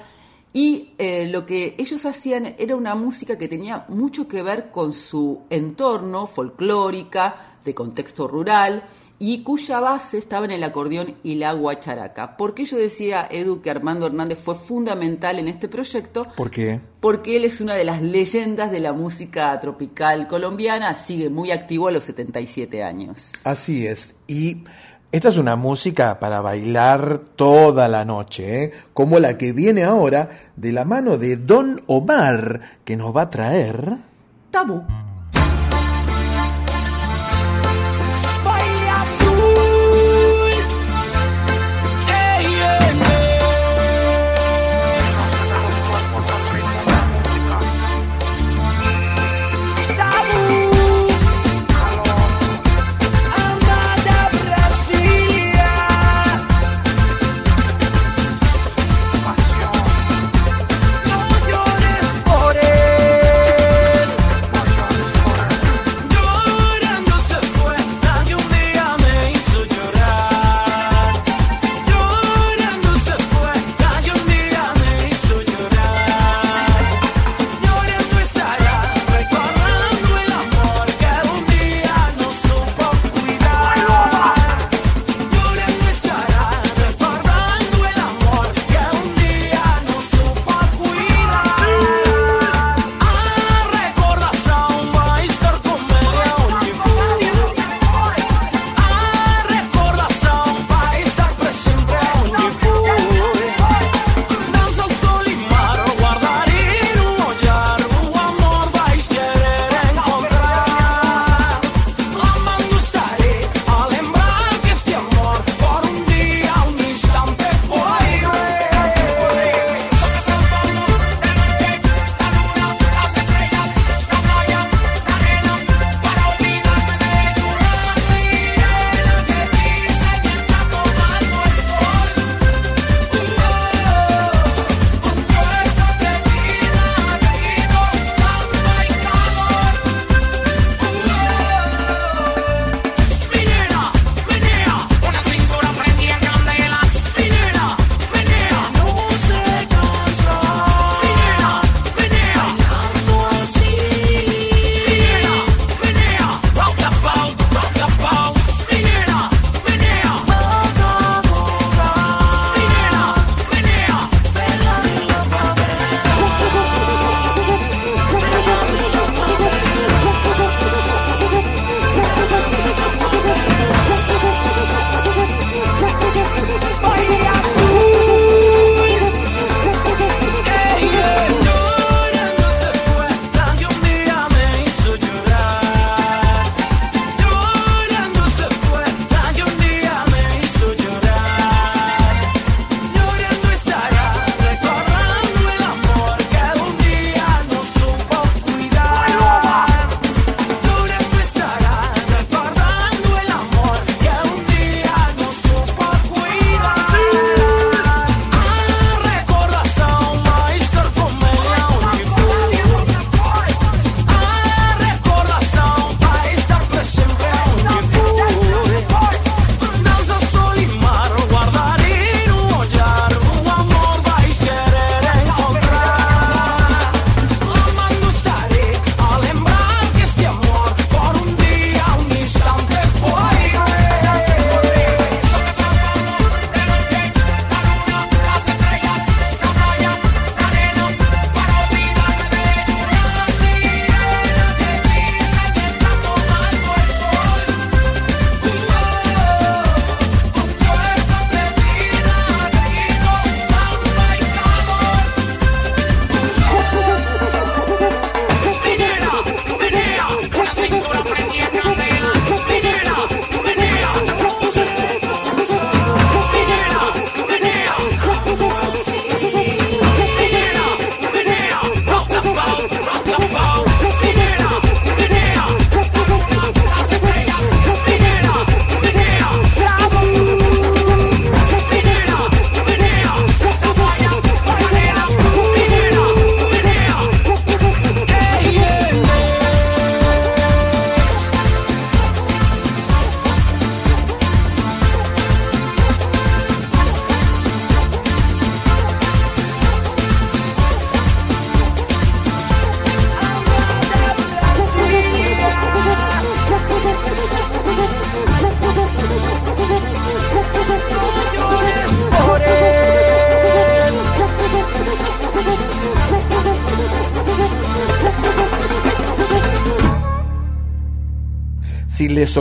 y 0.53 0.91
eh, 0.99 1.29
lo 1.29 1.47
que 1.47 1.77
ellos 1.79 2.05
hacían 2.07 2.55
era 2.59 2.75
una 2.75 2.95
música 2.95 3.39
que 3.39 3.49
tenía 3.49 3.85
mucho 3.89 4.27
que 4.27 4.43
ver 4.43 4.71
con 4.71 4.93
su 4.93 5.43
entorno, 5.51 6.27
folclórica, 6.27 7.37
de 7.65 7.75
contexto 7.75 8.27
rural, 8.27 8.83
y 9.23 9.43
cuya 9.43 9.81
base 9.81 10.17
estaba 10.17 10.47
en 10.47 10.51
el 10.51 10.65
acordeón 10.65 11.15
y 11.23 11.35
la 11.35 11.53
guacharaca. 11.53 12.39
Porque 12.39 12.65
yo 12.65 12.79
decía, 12.79 13.29
Edu, 13.31 13.61
que 13.61 13.71
Armando 13.71 14.07
Hernández 14.07 14.39
fue 14.43 14.55
fundamental 14.55 15.39
en 15.39 15.47
este 15.47 15.69
proyecto, 15.69 16.27
¿Por 16.37 16.51
qué? 16.51 16.81
porque 17.01 17.37
él 17.37 17.45
es 17.45 17.61
una 17.61 17.75
de 17.75 17.85
las 17.85 18.01
leyendas 18.01 18.73
de 18.73 18.81
la 18.81 18.95
música 18.95 19.61
tropical 19.61 20.27
colombiana, 20.27 20.95
sigue 20.95 21.29
muy 21.29 21.51
activo 21.51 21.89
a 21.89 21.93
los 21.93 22.05
77 22.05 22.83
años. 22.83 23.33
Así 23.45 23.87
es. 23.87 24.15
Y 24.27 24.65
esta 25.13 25.29
es 25.29 25.37
una 25.37 25.57
música 25.57 26.21
para 26.21 26.41
bailar 26.41 27.21
toda 27.35 27.89
la 27.89 28.05
noche, 28.05 28.65
¿eh? 28.65 28.73
como 28.95 29.19
la 29.19 29.37
que 29.37 29.53
viene 29.53 29.83
ahora 29.83 30.29
de 30.55 30.73
la 30.73 30.85
mano 30.85 31.19
de 31.19 31.37
Don 31.37 31.83
Omar, 31.87 32.79
que 32.85 32.97
nos 32.97 33.15
va 33.15 33.23
a 33.23 33.31
traer... 33.31 33.97
Tabú. 34.51 34.85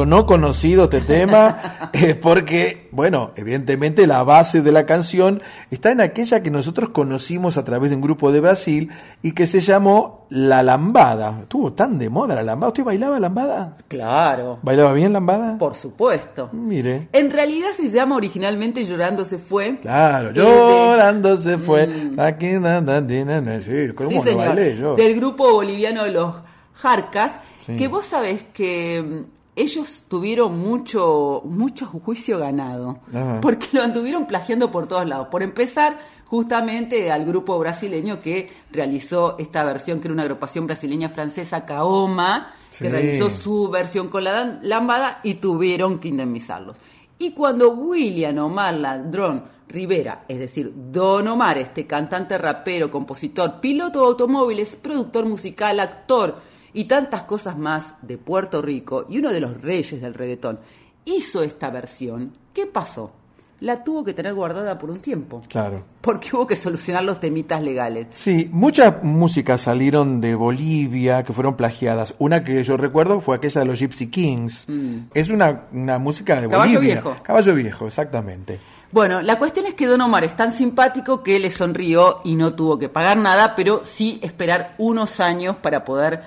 Sonó 0.09 0.25
conocido 0.25 0.85
este 0.85 1.01
tema, 1.01 1.91
es 1.93 2.15
porque, 2.21 2.87
bueno, 2.91 3.29
evidentemente 3.35 4.07
la 4.07 4.23
base 4.23 4.63
de 4.63 4.71
la 4.71 4.83
canción 4.83 5.39
está 5.69 5.91
en 5.91 6.01
aquella 6.01 6.41
que 6.41 6.49
nosotros 6.49 6.89
conocimos 6.89 7.57
a 7.57 7.63
través 7.63 7.91
de 7.91 7.95
un 7.95 8.01
grupo 8.01 8.31
de 8.31 8.39
Brasil 8.39 8.89
y 9.21 9.33
que 9.33 9.45
se 9.45 9.59
llamó 9.59 10.25
La 10.31 10.63
Lambada. 10.63 11.41
Estuvo 11.43 11.73
tan 11.73 11.99
de 11.99 12.09
moda 12.09 12.33
la 12.33 12.41
lambada. 12.41 12.69
¿Usted 12.69 12.83
bailaba 12.83 13.19
lambada? 13.19 13.73
Claro, 13.87 14.57
¿Bailaba 14.63 14.93
bien 14.93 15.13
lambada? 15.13 15.59
por 15.59 15.75
supuesto. 15.75 16.49
Mire. 16.53 17.09
En 17.13 17.29
realidad 17.29 17.69
se 17.75 17.89
llama 17.89 18.15
originalmente 18.15 18.83
Llorando 18.85 19.23
se 19.25 19.37
fue. 19.37 19.79
Claro, 19.79 20.33
de- 20.33 20.41
llorando 20.41 21.37
se 21.37 21.59
fue. 21.59 21.87
Aquí, 22.17 22.47
na, 22.53 22.81
na, 22.81 22.99
na. 22.99 23.59
Sí, 23.61 23.93
¿cómo 23.95 24.09
Sí, 24.09 24.15
no 24.15 24.23
señor. 24.23 24.47
bailé 24.47 24.75
yo? 24.75 24.95
Del 24.95 25.15
grupo 25.15 25.51
boliviano 25.53 26.03
de 26.05 26.11
los 26.11 26.33
Jarcas, 26.73 27.33
Sí. 27.63 27.75
que 27.77 27.87
vos 27.87 28.05
sabés 28.05 28.41
que 28.53 29.03
mm, 29.27 29.38
ellos 29.61 30.03
tuvieron 30.07 30.57
mucho, 30.59 31.41
mucho 31.45 31.85
juicio 31.85 32.39
ganado, 32.39 32.99
Ajá. 33.13 33.39
porque 33.41 33.67
lo 33.73 33.81
anduvieron 33.83 34.25
plagiando 34.25 34.71
por 34.71 34.87
todos 34.87 35.07
lados. 35.07 35.27
Por 35.29 35.43
empezar, 35.43 35.99
justamente 36.25 37.11
al 37.11 37.25
grupo 37.25 37.57
brasileño 37.59 38.19
que 38.19 38.49
realizó 38.71 39.35
esta 39.39 39.63
versión, 39.63 39.99
que 39.99 40.07
era 40.07 40.13
una 40.13 40.23
agrupación 40.23 40.65
brasileña 40.67 41.09
francesa, 41.09 41.65
Kaoma, 41.65 42.53
Sí. 42.71 42.83
que 42.83 42.89
realizó 42.91 43.29
su 43.31 43.69
versión 43.69 44.09
con 44.09 44.23
la 44.23 44.59
lambada 44.61 45.19
y 45.23 45.35
tuvieron 45.35 45.99
que 45.99 46.07
indemnizarlos. 46.09 46.77
Y 47.17 47.31
cuando 47.31 47.71
William 47.71 48.37
Omar 48.37 48.75
Ladrón 48.75 49.43
Rivera, 49.67 50.23
es 50.27 50.39
decir, 50.39 50.71
Don 50.91 51.27
Omar, 51.27 51.57
este 51.57 51.85
cantante, 51.85 52.37
rapero, 52.37 52.89
compositor, 52.89 53.59
piloto 53.59 53.99
de 54.01 54.05
automóviles, 54.05 54.75
productor 54.75 55.25
musical, 55.25 55.79
actor 55.79 56.41
y 56.73 56.85
tantas 56.85 57.23
cosas 57.23 57.57
más 57.57 57.95
de 58.01 58.17
Puerto 58.17 58.61
Rico 58.61 59.05
y 59.09 59.17
uno 59.19 59.31
de 59.31 59.39
los 59.41 59.61
reyes 59.61 60.01
del 60.01 60.13
reggaetón, 60.13 60.59
hizo 61.05 61.41
esta 61.43 61.69
versión, 61.69 62.31
¿qué 62.53 62.65
pasó? 62.65 63.13
La 63.61 63.83
tuvo 63.83 64.05
que 64.05 64.13
tener 64.13 64.33
guardada 64.33 64.77
por 64.79 64.89
un 64.89 64.99
tiempo, 64.99 65.41
Claro. 65.49 65.83
porque 65.99 66.29
hubo 66.33 66.47
que 66.47 66.55
solucionar 66.55 67.03
los 67.03 67.19
temitas 67.19 67.61
legales. 67.61 68.07
Sí, 68.11 68.49
muchas 68.53 69.03
músicas 69.03 69.59
salieron 69.59 70.21
de 70.21 70.33
Bolivia 70.35 71.23
que 71.23 71.33
fueron 71.33 71.57
plagiadas. 71.57 72.13
Una 72.19 72.41
que 72.45 72.63
yo 72.63 72.77
recuerdo 72.77 73.19
fue 73.19 73.35
aquella 73.35 73.59
de 73.59 73.67
los 73.67 73.77
Gypsy 73.79 74.07
Kings. 74.09 74.67
Es 75.13 75.27
una, 75.29 75.63
una 75.73 75.99
música 75.99 76.39
de 76.39 76.47
Mm. 76.47 76.51
Caballo 76.51 76.73
Bolivia. 76.75 76.93
Viejo. 77.01 77.15
Caballo 77.21 77.53
Viejo, 77.55 77.87
exactamente. 77.87 78.59
Bueno, 78.93 79.21
la 79.21 79.37
cuestión 79.37 79.65
es 79.65 79.73
que 79.73 79.87
Don 79.87 79.99
Omar 79.99 80.23
es 80.23 80.35
tan 80.37 80.53
simpático 80.53 81.21
que 81.21 81.37
le 81.37 81.49
sonrió 81.51 82.21
y 82.23 82.35
no 82.35 82.55
tuvo 82.55 82.79
que 82.79 82.87
pagar 82.87 83.17
nada, 83.17 83.55
pero 83.57 83.81
sí 83.83 84.19
esperar 84.23 84.73
unos 84.77 85.19
años 85.19 85.57
para 85.57 85.83
poder 85.83 86.23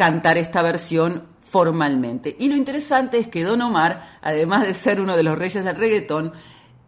cantar 0.00 0.38
esta 0.38 0.62
versión 0.62 1.24
formalmente. 1.42 2.34
Y 2.38 2.48
lo 2.48 2.56
interesante 2.56 3.18
es 3.18 3.28
que 3.28 3.44
Don 3.44 3.60
Omar, 3.60 4.18
además 4.22 4.66
de 4.66 4.72
ser 4.72 4.98
uno 4.98 5.14
de 5.14 5.22
los 5.22 5.36
reyes 5.38 5.62
del 5.62 5.76
reggaetón, 5.76 6.32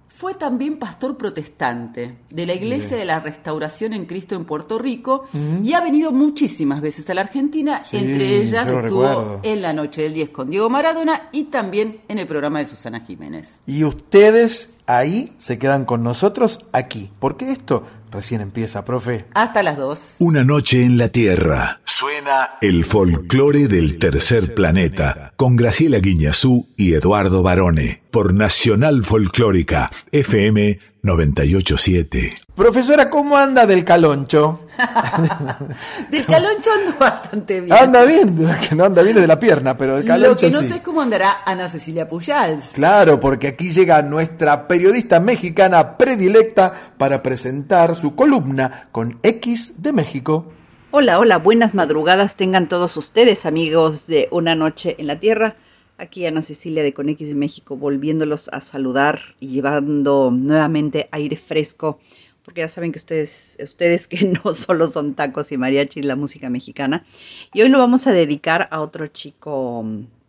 fue 0.08 0.32
también 0.32 0.78
pastor 0.78 1.18
protestante 1.18 2.14
de 2.30 2.46
la 2.46 2.54
Iglesia 2.54 2.96
de 2.96 3.04
la 3.04 3.20
Restauración 3.20 3.92
en 3.92 4.06
Cristo 4.06 4.34
en 4.34 4.46
Puerto 4.46 4.78
Rico 4.78 5.24
y 5.62 5.74
ha 5.74 5.82
venido 5.82 6.10
muchísimas 6.12 6.80
veces 6.80 7.10
a 7.10 7.14
la 7.14 7.20
Argentina, 7.20 7.84
Sí, 7.90 7.98
entre 7.98 8.36
ellas 8.38 8.66
estuvo 8.66 8.80
recuerdo. 8.80 9.40
en 9.42 9.60
la 9.60 9.74
Noche 9.74 10.04
del 10.04 10.14
10 10.14 10.30
con 10.30 10.48
Diego 10.48 10.70
Maradona 10.70 11.28
y 11.32 11.44
también 11.44 12.00
en 12.08 12.18
el 12.18 12.26
programa 12.26 12.60
de 12.60 12.66
Susana 12.66 13.00
Jiménez. 13.00 13.60
Y 13.66 13.84
ustedes 13.84 14.70
ahí 14.86 15.32
se 15.38 15.58
quedan 15.58 15.84
con 15.84 16.02
nosotros 16.02 16.64
aquí. 16.72 17.10
Porque 17.18 17.50
esto 17.50 17.86
recién 18.10 18.40
empieza, 18.40 18.84
profe. 18.84 19.26
Hasta 19.34 19.62
las 19.62 19.76
dos. 19.76 20.16
Una 20.18 20.44
noche 20.44 20.82
en 20.82 20.98
la 20.98 21.08
Tierra. 21.08 21.80
Suena 21.84 22.50
el 22.60 22.84
folclore 22.84 23.68
del 23.68 23.98
tercer 23.98 24.54
planeta 24.54 25.32
con 25.36 25.56
Graciela 25.56 25.98
Guiñazú 25.98 26.68
y 26.76 26.94
Eduardo 26.94 27.42
Barone 27.42 28.02
por 28.10 28.34
Nacional 28.34 29.04
Folclórica 29.04 29.90
FM 30.10 30.78
987. 31.02 32.34
Profesora, 32.54 33.10
¿cómo 33.10 33.36
anda 33.36 33.66
del 33.66 33.84
caloncho? 33.84 34.61
Del 36.10 36.26
caloncho 36.26 36.70
ando 36.72 36.98
bastante 36.98 37.60
bien. 37.60 37.72
Anda 37.72 38.04
bien, 38.04 38.36
que 38.68 38.74
no 38.74 38.84
anda 38.84 39.02
bien 39.02 39.16
es 39.16 39.22
de 39.22 39.28
la 39.28 39.38
pierna, 39.38 39.76
pero 39.76 39.96
del 39.96 40.04
caloncho 40.04 40.28
Lo 40.30 40.36
que 40.36 40.50
no 40.50 40.60
sí. 40.60 40.68
sé 40.68 40.74
es 40.76 40.80
cómo 40.80 41.00
andará 41.00 41.42
Ana 41.44 41.68
Cecilia 41.68 42.06
Pujals. 42.06 42.70
Claro, 42.72 43.20
porque 43.20 43.48
aquí 43.48 43.72
llega 43.72 44.02
nuestra 44.02 44.66
periodista 44.66 45.20
mexicana 45.20 45.96
predilecta 45.96 46.72
para 46.96 47.22
presentar 47.22 47.94
su 47.96 48.14
columna 48.14 48.88
con 48.92 49.18
X 49.22 49.74
de 49.82 49.92
México. 49.92 50.52
Hola, 50.90 51.18
hola, 51.18 51.38
buenas 51.38 51.74
madrugadas 51.74 52.36
tengan 52.36 52.68
todos 52.68 52.96
ustedes, 52.96 53.46
amigos 53.46 54.06
de 54.06 54.28
Una 54.30 54.54
Noche 54.54 54.96
en 54.98 55.06
la 55.06 55.18
Tierra. 55.18 55.56
Aquí 55.98 56.26
Ana 56.26 56.42
Cecilia 56.42 56.82
de 56.82 56.92
Conex 56.92 57.20
de 57.28 57.34
México, 57.34 57.76
volviéndolos 57.76 58.48
a 58.48 58.60
saludar 58.60 59.20
y 59.38 59.48
llevando 59.48 60.30
nuevamente 60.30 61.08
aire 61.12 61.36
fresco, 61.36 62.00
porque 62.44 62.60
ya 62.60 62.68
saben 62.68 62.92
que 62.92 62.98
ustedes, 62.98 63.58
ustedes 63.62 64.08
que 64.08 64.24
no 64.44 64.54
solo 64.54 64.86
son 64.86 65.14
tacos 65.14 65.52
y 65.52 65.56
mariachis, 65.56 66.04
la 66.04 66.16
música 66.16 66.50
mexicana. 66.50 67.04
Y 67.52 67.62
hoy 67.62 67.68
lo 67.68 67.78
vamos 67.78 68.06
a 68.06 68.12
dedicar 68.12 68.68
a 68.70 68.80
otro 68.80 69.06
chico, 69.06 69.84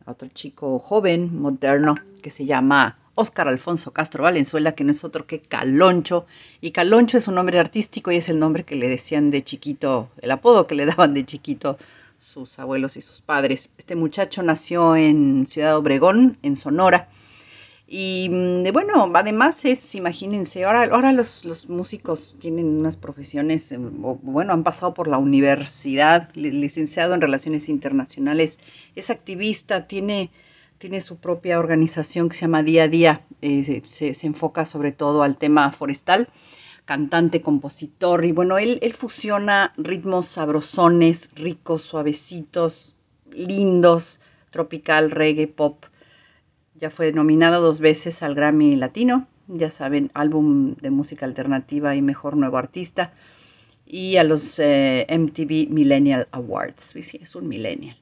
a 0.06 0.12
otro 0.12 0.30
chico 0.34 0.80
joven, 0.80 1.40
moderno, 1.40 1.96
que 2.22 2.32
se 2.32 2.46
llama 2.46 3.00
Óscar 3.16 3.48
Alfonso 3.48 3.92
Castro 3.92 4.24
Valenzuela, 4.24 4.74
que 4.74 4.84
no 4.84 4.92
es 4.92 5.04
otro 5.04 5.28
que 5.28 5.40
Caloncho. 5.40 6.26
Y 6.62 6.72
Caloncho 6.72 7.18
es 7.18 7.28
un 7.28 7.36
nombre 7.36 7.60
artístico 7.60 8.12
y 8.12 8.18
es 8.18 8.30
el 8.30 8.40
nombre 8.40 8.64
que 8.64 8.76
le 8.76 8.88
decían 8.88 9.32
de 9.32 9.44
chiquito, 9.44 10.10
el 10.22 10.32
apodo 10.32 10.68
que 10.68 10.76
le 10.76 10.86
daban 10.86 11.14
de 11.14 11.26
chiquito 11.26 11.78
sus 12.20 12.58
abuelos 12.58 12.96
y 12.96 13.02
sus 13.02 13.22
padres. 13.22 13.70
Este 13.78 13.96
muchacho 13.96 14.44
nació 14.44 14.96
en 14.96 15.46
Ciudad 15.48 15.78
Obregón, 15.78 16.38
en 16.42 16.56
Sonora. 16.56 17.10
Y 17.96 18.28
mm, 18.32 18.72
bueno, 18.74 19.12
además 19.14 19.66
es, 19.66 19.94
imagínense, 19.96 20.64
ahora, 20.66 20.84
ahora 20.92 21.12
los, 21.14 21.46
los 21.46 21.70
músicos 21.70 22.36
tienen 22.40 22.66
unas 22.80 22.98
profesiones, 22.98 23.72
eh, 23.72 23.78
bueno, 23.78 24.54
han 24.54 24.64
pasado 24.64 24.94
por 24.96 25.08
la 25.08 25.20
universidad, 25.20 26.30
li- 26.34 26.50
licenciado 26.52 27.14
en 27.14 27.22
Relaciones 27.22 27.70
Internacionales, 27.70 28.60
es 28.96 29.12
activista, 29.12 29.86
tiene, 29.88 30.32
tiene 30.80 31.02
su 31.02 31.18
propia 31.18 31.60
organización 31.60 32.30
que 32.30 32.36
se 32.36 32.42
llama 32.42 32.64
Día 32.64 32.84
a 32.86 32.88
Día, 32.88 33.22
eh, 33.44 33.82
se, 33.86 34.16
se 34.16 34.28
enfoca 34.28 34.66
sobre 34.66 34.92
todo 34.92 35.22
al 35.22 35.36
tema 35.38 35.72
forestal, 35.72 36.30
cantante, 36.86 37.42
compositor, 37.42 38.26
y 38.26 38.32
bueno, 38.32 38.58
él, 38.58 38.80
él 38.82 38.94
fusiona 38.94 39.72
ritmos 39.78 40.28
sabrosones, 40.28 41.30
ricos, 41.36 41.84
suavecitos, 41.84 42.96
lindos, 43.32 44.20
tropical, 44.50 45.12
reggae, 45.12 45.48
pop. 45.48 45.86
Ya 46.84 46.90
fue 46.90 47.14
nominado 47.14 47.62
dos 47.62 47.80
veces 47.80 48.24
al 48.24 48.36
Grammy 48.36 48.76
Latino, 48.76 49.26
ya 49.48 49.72
saben, 49.72 50.12
álbum 50.14 50.76
de 50.82 50.90
música 50.90 51.26
alternativa 51.26 51.96
y 51.96 52.02
mejor 52.02 52.36
nuevo 52.36 52.58
artista, 52.58 53.14
y 53.86 54.18
a 54.18 54.26
los 54.26 54.60
eh, 54.60 55.08
MTV 55.10 55.74
Millennial 55.74 56.28
Awards. 56.34 56.94
Sí, 57.02 57.22
es 57.24 57.38
un 57.38 57.48
millennial. 57.48 57.96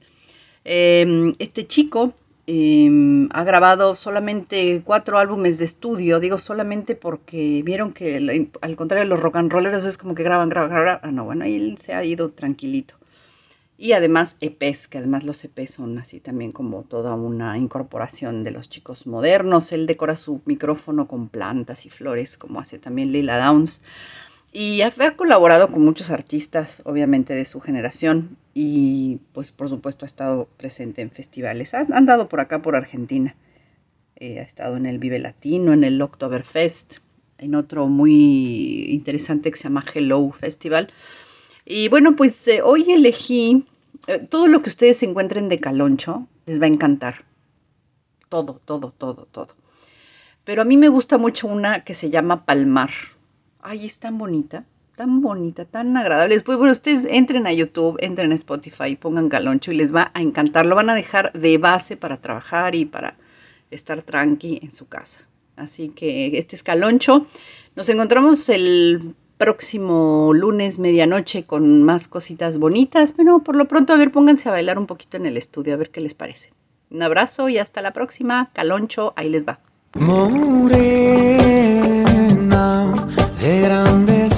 Eh, 0.66 1.32
este 1.38 1.68
chico 1.68 2.16
eh, 2.48 3.28
ha 3.30 3.44
grabado 3.44 3.96
solamente 3.96 4.82
cuatro 4.84 5.20
álbumes 5.20 5.60
de 5.60 5.66
estudio, 5.66 6.20
digo 6.20 6.40
solamente 6.40 6.96
porque 6.96 7.62
vieron 7.64 7.94
que 7.94 8.50
al 8.62 8.76
contrario 8.76 9.04
de 9.04 9.10
los 9.10 9.20
rock 9.20 9.36
and 9.36 9.52
rollers 9.52 9.86
es 9.86 10.00
como 10.00 10.16
que 10.16 10.24
graban, 10.24 10.50
graban, 10.50 10.72
graban. 10.72 11.00
Ah, 11.04 11.12
no, 11.12 11.24
bueno, 11.24 11.46
él 11.46 11.78
se 11.78 11.94
ha 11.94 12.04
ido 12.04 12.32
tranquilito. 12.32 12.96
Y 13.82 13.94
además 13.94 14.38
EPs, 14.42 14.88
que 14.88 15.00
además 15.00 15.24
los 15.24 15.44
EPs 15.44 15.72
son 15.72 15.98
así 15.98 16.20
también 16.20 16.52
como 16.52 16.84
toda 16.84 17.16
una 17.16 17.58
incorporación 17.58 18.44
de 18.44 18.52
los 18.52 18.70
chicos 18.70 19.08
modernos. 19.08 19.72
Él 19.72 19.88
decora 19.88 20.16
su 20.16 20.40
micrófono 20.46 21.08
con 21.08 21.30
plantas 21.30 21.88
y 21.88 21.90
flores, 21.90 22.38
como 22.38 22.60
hace 22.60 22.78
también 22.78 23.12
Lila 23.12 23.40
Downs. 23.40 23.82
Y 24.54 24.84
ha, 24.84 24.92
colaborado 25.16 25.68
con 25.68 25.84
muchos 25.84 26.12
artistas, 26.12 26.84
obviamente, 26.86 27.34
de 27.34 27.44
su 27.44 27.60
generación. 27.60 28.38
Y 28.54 29.18
pues 29.34 29.52
por 29.52 29.68
supuesto 29.68 30.06
ha 30.06 30.14
estado 30.14 30.48
presente 30.58 31.02
en 31.02 31.10
festivales. 31.10 31.74
Ha 31.74 31.80
ha 31.80 31.98
andado 31.98 32.30
por 32.30 32.40
acá, 32.40 32.62
por 32.62 32.76
Argentina. 32.76 33.36
Eh, 34.16 34.38
ha 34.42 34.44
estado 34.44 34.78
en 34.78 34.86
el 34.86 35.00
Vive 35.00 35.18
Latino, 35.18 35.74
en 35.74 35.84
el 35.84 36.00
Oktoberfest, 36.00 36.98
en 37.40 37.56
otro 37.56 37.88
muy 37.88 38.86
interesante 38.90 39.50
que 39.50 39.58
se 39.58 39.64
llama 39.64 39.84
Hello 39.92 40.32
Festival. 40.34 40.90
Y 41.66 41.90
bueno, 41.90 42.16
pues 42.16 42.48
eh, 42.48 42.62
hoy 42.62 42.92
elegí 42.92 43.66
todo 44.30 44.48
lo 44.48 44.62
que 44.62 44.70
ustedes 44.70 45.02
encuentren 45.04 45.50
de 45.50 45.60
Caloncho, 45.60 46.28
les 46.46 46.62
va 46.62 46.66
a 46.66 46.70
encantar. 46.70 47.26
Todo, 48.30 48.62
todo, 48.66 48.94
todo, 48.98 49.28
todo. 49.32 49.56
Pero 50.44 50.62
a 50.62 50.66
mí 50.66 50.78
me 50.78 50.90
gusta 50.90 51.18
mucho 51.18 51.48
una 51.48 51.84
que 51.84 51.94
se 51.94 52.10
llama 52.10 52.46
Palmar. 52.46 52.90
Ay, 53.62 53.86
es 53.86 54.00
tan 54.00 54.18
bonita, 54.18 54.66
tan 54.96 55.22
bonita, 55.22 55.66
tan 55.66 55.96
agradable. 55.96 56.36
Después, 56.36 56.58
bueno, 56.58 56.72
ustedes 56.72 57.06
entren 57.06 57.46
a 57.46 57.54
YouTube, 57.54 57.98
entren 58.00 58.32
a 58.32 58.36
Spotify, 58.36 58.96
pongan 58.96 59.30
Caloncho 59.30 59.72
y 59.72 59.76
les 59.76 59.94
va 59.94 60.12
a 60.14 60.22
encantar. 60.22 60.66
Lo 60.66 60.76
van 60.76 60.90
a 60.90 60.96
dejar 60.96 61.32
de 61.34 61.58
base 61.58 61.96
para 61.96 62.22
trabajar 62.22 62.74
y 62.74 62.86
para 62.86 63.18
estar 63.70 64.02
tranqui 64.02 64.60
en 64.64 64.74
su 64.74 64.88
casa. 64.88 65.28
Así 65.56 65.90
que 65.90 66.38
este 66.38 66.56
es 66.56 66.64
Caloncho. 66.64 67.28
Nos 67.76 67.88
encontramos 67.90 68.50
el 68.50 69.16
próximo 69.42 70.34
lunes 70.36 70.78
medianoche 70.78 71.46
con 71.46 71.82
más 71.82 72.08
cositas 72.08 72.60
bonitas, 72.60 73.12
pero 73.12 73.40
por 73.40 73.56
lo 73.56 73.68
pronto 73.68 73.92
a 73.92 73.98
ver, 73.98 74.12
pónganse 74.12 74.48
a 74.50 74.52
bailar 74.52 74.78
un 74.78 74.86
poquito 74.86 75.18
en 75.18 75.26
el 75.26 75.36
estudio, 75.36 75.74
a 75.74 75.78
ver 75.78 75.90
qué 75.90 76.00
les 76.00 76.14
parece. 76.14 76.52
Un 76.92 77.02
abrazo 77.02 77.50
y 77.50 77.58
hasta 77.58 77.82
la 77.82 77.92
próxima. 77.92 78.52
Caloncho, 78.54 79.14
ahí 79.16 79.30
les 79.30 79.48
va. 79.48 79.60
Morena 79.96 80.94
de 83.42 84.30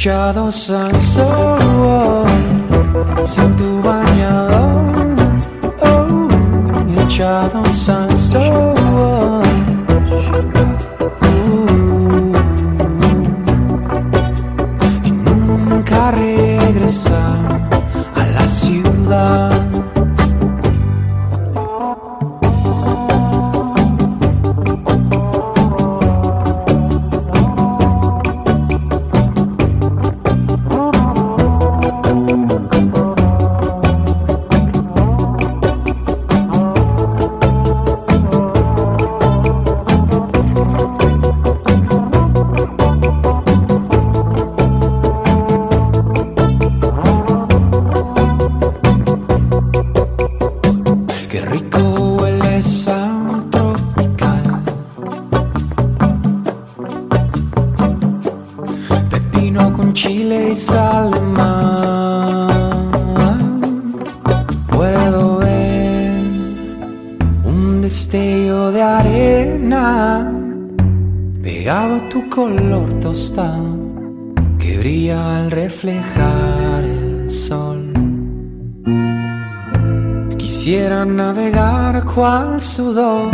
echados 0.00 0.70
al 0.70 0.98
sol 0.98 2.24
sin 3.26 3.54
tu 3.56 3.82
bañador 3.82 4.94
oh, 5.82 6.28
echados 7.02 7.88
al 7.90 8.16
sol 8.16 8.79
arena 69.72 70.32
pegado 71.42 71.96
a 71.96 72.08
tu 72.08 72.28
color 72.28 72.92
tostado 73.00 73.78
que 74.58 74.78
brilla 74.78 75.36
al 75.36 75.50
reflejar 75.50 76.84
el 76.84 77.30
sol. 77.30 77.92
Quisiera 80.36 81.04
navegar 81.04 82.04
cual 82.04 82.60
sudor, 82.60 83.30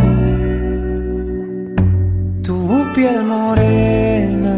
tu 2.43 2.87
piel 2.95 3.25
morena, 3.25 4.57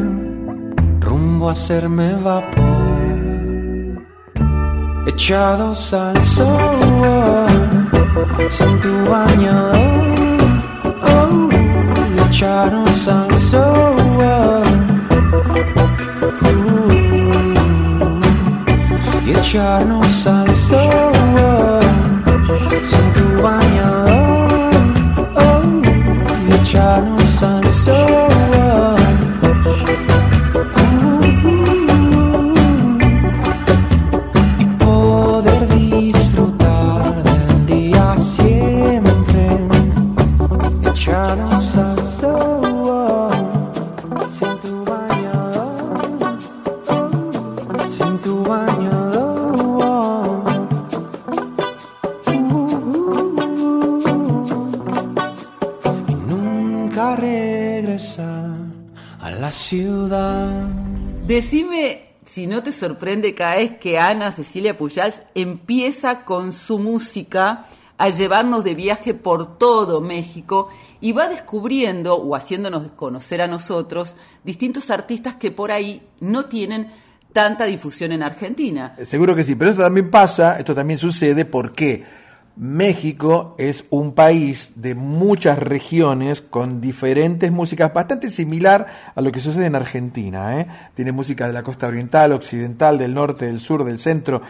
rumbo 1.00 1.48
a 1.48 1.52
hacerme 1.52 2.14
vapor, 2.22 2.66
echados 5.06 5.94
al 5.94 6.22
sol, 6.22 7.46
sin 8.48 8.80
tu 8.80 9.10
bañador, 9.10 10.07
y 12.28 12.34
echados 12.34 13.08
al 13.08 13.36
sol. 13.36 13.96
uh, 14.18 14.62
y 19.26 19.30
echarnos 19.32 20.26
al 20.26 20.54
sol 20.54 21.18
sin 21.80 21.87
no 62.58 62.64
te 62.64 62.72
sorprende 62.72 63.36
cada 63.36 63.54
vez 63.54 63.78
que 63.78 64.00
Ana 64.00 64.32
Cecilia 64.32 64.76
Pujals 64.76 65.22
empieza 65.36 66.24
con 66.24 66.50
su 66.50 66.80
música 66.80 67.66
a 67.98 68.08
llevarnos 68.08 68.64
de 68.64 68.74
viaje 68.74 69.14
por 69.14 69.58
todo 69.58 70.00
México 70.00 70.68
y 71.00 71.12
va 71.12 71.28
descubriendo 71.28 72.16
o 72.16 72.34
haciéndonos 72.34 72.90
conocer 72.96 73.42
a 73.42 73.46
nosotros 73.46 74.16
distintos 74.42 74.90
artistas 74.90 75.36
que 75.36 75.52
por 75.52 75.70
ahí 75.70 76.02
no 76.18 76.46
tienen 76.46 76.90
tanta 77.32 77.64
difusión 77.64 78.10
en 78.10 78.24
Argentina. 78.24 78.96
Seguro 79.04 79.36
que 79.36 79.44
sí, 79.44 79.54
pero 79.54 79.70
esto 79.70 79.82
también 79.84 80.10
pasa, 80.10 80.58
esto 80.58 80.74
también 80.74 80.98
sucede 80.98 81.44
porque 81.44 82.04
México 82.58 83.54
es 83.56 83.84
un 83.90 84.12
país 84.14 84.72
de 84.76 84.96
muchas 84.96 85.58
regiones 85.58 86.42
con 86.42 86.80
diferentes 86.80 87.52
músicas, 87.52 87.94
bastante 87.94 88.28
similar 88.30 88.86
a 89.14 89.20
lo 89.20 89.30
que 89.30 89.38
sucede 89.38 89.66
en 89.66 89.76
Argentina. 89.76 90.60
¿eh? 90.60 90.66
Tiene 90.94 91.12
música 91.12 91.46
de 91.46 91.52
la 91.52 91.62
costa 91.62 91.86
oriental, 91.86 92.32
occidental, 92.32 92.98
del 92.98 93.14
norte, 93.14 93.46
del 93.46 93.60
sur, 93.60 93.84
del 93.84 93.98
centro. 93.98 94.42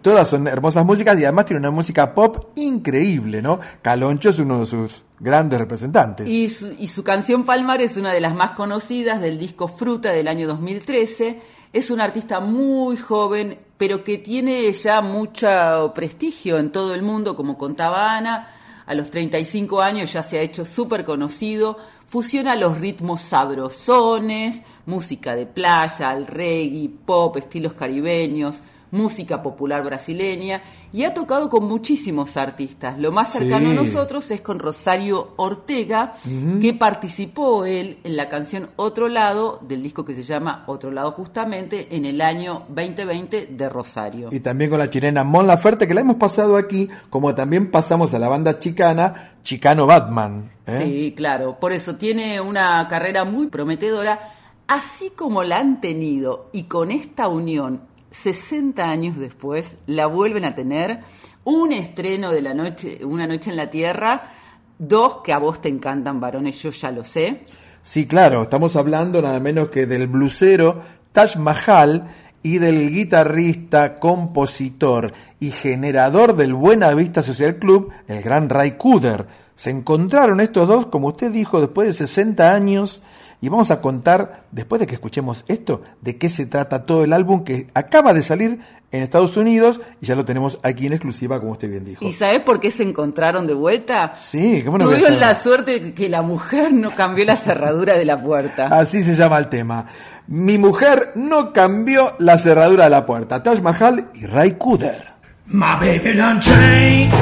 Todas 0.00 0.28
son 0.28 0.46
hermosas 0.46 0.86
músicas 0.86 1.18
y 1.18 1.24
además 1.24 1.46
tiene 1.46 1.58
una 1.58 1.72
música 1.72 2.14
pop 2.14 2.52
increíble, 2.54 3.42
¿no? 3.42 3.58
Caloncho 3.82 4.30
es 4.30 4.38
uno 4.38 4.60
de 4.60 4.66
sus 4.66 5.04
grandes 5.18 5.58
representantes. 5.58 6.28
Y 6.28 6.48
su, 6.48 6.72
y 6.78 6.86
su 6.86 7.02
canción 7.02 7.44
Palmar 7.44 7.80
es 7.80 7.96
una 7.96 8.12
de 8.12 8.20
las 8.20 8.36
más 8.36 8.52
conocidas 8.52 9.20
del 9.20 9.40
disco 9.40 9.66
Fruta 9.66 10.12
del 10.12 10.28
año 10.28 10.46
2013. 10.46 11.40
Es 11.76 11.90
un 11.90 12.00
artista 12.00 12.40
muy 12.40 12.96
joven, 12.96 13.58
pero 13.76 14.02
que 14.02 14.16
tiene 14.16 14.72
ya 14.72 15.02
mucho 15.02 15.92
prestigio 15.94 16.56
en 16.56 16.72
todo 16.72 16.94
el 16.94 17.02
mundo, 17.02 17.36
como 17.36 17.58
contaba 17.58 18.16
Ana. 18.16 18.48
A 18.86 18.94
los 18.94 19.10
35 19.10 19.82
años 19.82 20.10
ya 20.10 20.22
se 20.22 20.38
ha 20.38 20.40
hecho 20.40 20.64
súper 20.64 21.04
conocido. 21.04 21.76
Fusiona 22.08 22.56
los 22.56 22.78
ritmos 22.78 23.20
sabrosones, 23.20 24.62
música 24.86 25.36
de 25.36 25.44
playa, 25.44 26.14
el 26.14 26.26
reggae, 26.26 26.88
pop, 27.04 27.36
estilos 27.36 27.74
caribeños, 27.74 28.60
música 28.90 29.42
popular 29.42 29.82
brasileña 29.84 30.62
y 30.92 31.04
ha 31.04 31.12
tocado 31.12 31.50
con 31.50 31.64
muchísimos 31.64 32.36
artistas. 32.36 32.98
Lo 32.98 33.12
más 33.12 33.32
cercano 33.32 33.70
Sí. 33.70 33.76
a 33.76 33.82
nosotros 33.82 34.30
es 34.30 34.40
con 34.40 34.58
Rosario 34.58 35.34
Ortega, 35.36 36.14
que 36.60 36.72
participó 36.74 37.64
él 37.64 37.98
en 38.04 38.16
la 38.16 38.28
canción 38.28 38.70
Otro 38.76 39.08
Lado, 39.08 39.60
del 39.66 39.82
disco 39.82 40.04
que 40.04 40.14
se 40.14 40.22
llama 40.22 40.64
Otro 40.66 40.90
Lado 40.90 41.12
justamente, 41.12 41.88
en 41.96 42.04
el 42.04 42.20
año 42.20 42.62
2020 42.68 43.46
de 43.46 43.68
Rosario. 43.68 44.28
Y 44.32 44.40
también 44.40 44.70
con 44.70 44.78
la 44.78 44.88
chilena 44.88 45.24
Mon 45.24 45.46
Laferte, 45.46 45.86
que 45.86 45.94
la 45.94 46.00
hemos 46.00 46.16
pasado 46.16 46.56
aquí, 46.56 46.88
como 47.10 47.34
también 47.34 47.70
pasamos 47.70 48.14
a 48.14 48.18
la 48.18 48.28
banda 48.28 48.58
chicana, 48.58 49.32
Chicano 49.42 49.86
Batman. 49.86 50.50
¿eh? 50.66 50.80
Sí, 50.82 51.14
claro. 51.16 51.58
Por 51.60 51.72
eso 51.72 51.96
tiene 51.96 52.40
una 52.40 52.86
carrera 52.88 53.24
muy 53.24 53.46
prometedora, 53.46 54.18
así 54.66 55.10
como 55.10 55.44
la 55.44 55.58
han 55.58 55.80
tenido 55.80 56.50
y 56.52 56.64
con 56.64 56.90
esta 56.90 57.28
unión 57.28 57.82
60 58.22 58.88
años 58.88 59.18
después 59.18 59.76
la 59.86 60.06
vuelven 60.06 60.44
a 60.44 60.54
tener 60.54 61.00
un 61.44 61.72
estreno 61.72 62.32
de 62.32 62.42
la 62.42 62.54
noche, 62.54 63.00
una 63.04 63.26
noche 63.26 63.50
en 63.50 63.56
la 63.56 63.68
tierra, 63.68 64.32
dos 64.78 65.18
que 65.22 65.32
a 65.32 65.38
vos 65.38 65.60
te 65.60 65.68
encantan 65.68 66.20
varones, 66.20 66.60
yo 66.62 66.70
ya 66.70 66.90
lo 66.90 67.04
sé. 67.04 67.42
Sí, 67.82 68.06
claro, 68.06 68.42
estamos 68.42 68.74
hablando 68.74 69.22
nada 69.22 69.38
menos 69.38 69.68
que 69.68 69.86
del 69.86 70.08
blusero 70.08 70.82
Taj 71.12 71.36
Mahal 71.36 72.08
y 72.42 72.58
del 72.58 72.90
guitarrista, 72.90 73.98
compositor 73.98 75.12
y 75.38 75.50
generador 75.50 76.36
del 76.36 76.54
Buena 76.54 76.92
Vista 76.94 77.22
Social 77.22 77.56
Club, 77.56 77.92
el 78.08 78.22
gran 78.22 78.48
Ray 78.48 78.72
Cooder. 78.72 79.26
Se 79.54 79.70
encontraron 79.70 80.40
estos 80.40 80.66
dos, 80.68 80.86
como 80.86 81.08
usted 81.08 81.30
dijo, 81.30 81.60
después 81.60 81.88
de 81.88 81.94
60 81.94 82.52
años 82.52 83.02
y 83.40 83.48
vamos 83.48 83.70
a 83.70 83.80
contar, 83.80 84.44
después 84.50 84.80
de 84.80 84.86
que 84.86 84.94
escuchemos 84.94 85.44
esto, 85.48 85.82
de 86.00 86.16
qué 86.16 86.28
se 86.28 86.46
trata 86.46 86.86
todo 86.86 87.04
el 87.04 87.12
álbum 87.12 87.44
que 87.44 87.68
acaba 87.74 88.14
de 88.14 88.22
salir 88.22 88.60
en 88.92 89.02
Estados 89.02 89.36
Unidos 89.36 89.80
y 90.00 90.06
ya 90.06 90.14
lo 90.14 90.24
tenemos 90.24 90.58
aquí 90.62 90.86
en 90.86 90.94
exclusiva, 90.94 91.38
como 91.40 91.52
usted 91.52 91.68
bien 91.68 91.84
dijo. 91.84 92.04
¿Y 92.04 92.12
sabés 92.12 92.40
por 92.40 92.60
qué 92.60 92.70
se 92.70 92.82
encontraron 92.82 93.46
de 93.46 93.54
vuelta? 93.54 94.12
Sí, 94.14 94.62
¿cómo 94.64 94.78
no 94.78 94.86
Tuvieron 94.86 95.20
la 95.20 95.34
suerte 95.34 95.80
de 95.80 95.94
que 95.94 96.08
la 96.08 96.22
mujer 96.22 96.72
no 96.72 96.94
cambió 96.94 97.24
la 97.24 97.36
cerradura 97.36 97.94
de 97.94 98.04
la 98.04 98.20
puerta. 98.20 98.66
Así 98.70 99.02
se 99.02 99.14
llama 99.14 99.38
el 99.38 99.48
tema. 99.48 99.86
Mi 100.28 100.58
mujer 100.58 101.12
no 101.14 101.52
cambió 101.52 102.14
la 102.18 102.38
cerradura 102.38 102.84
de 102.84 102.90
la 102.90 103.06
puerta. 103.06 103.42
Taj 103.42 103.60
Mahal 103.60 104.10
y 104.14 104.26
Ray 104.26 104.52
Cooder. 104.52 105.14
My 105.46 105.76
baby 105.78 106.16
done 106.16 106.40
changed. 106.40 107.14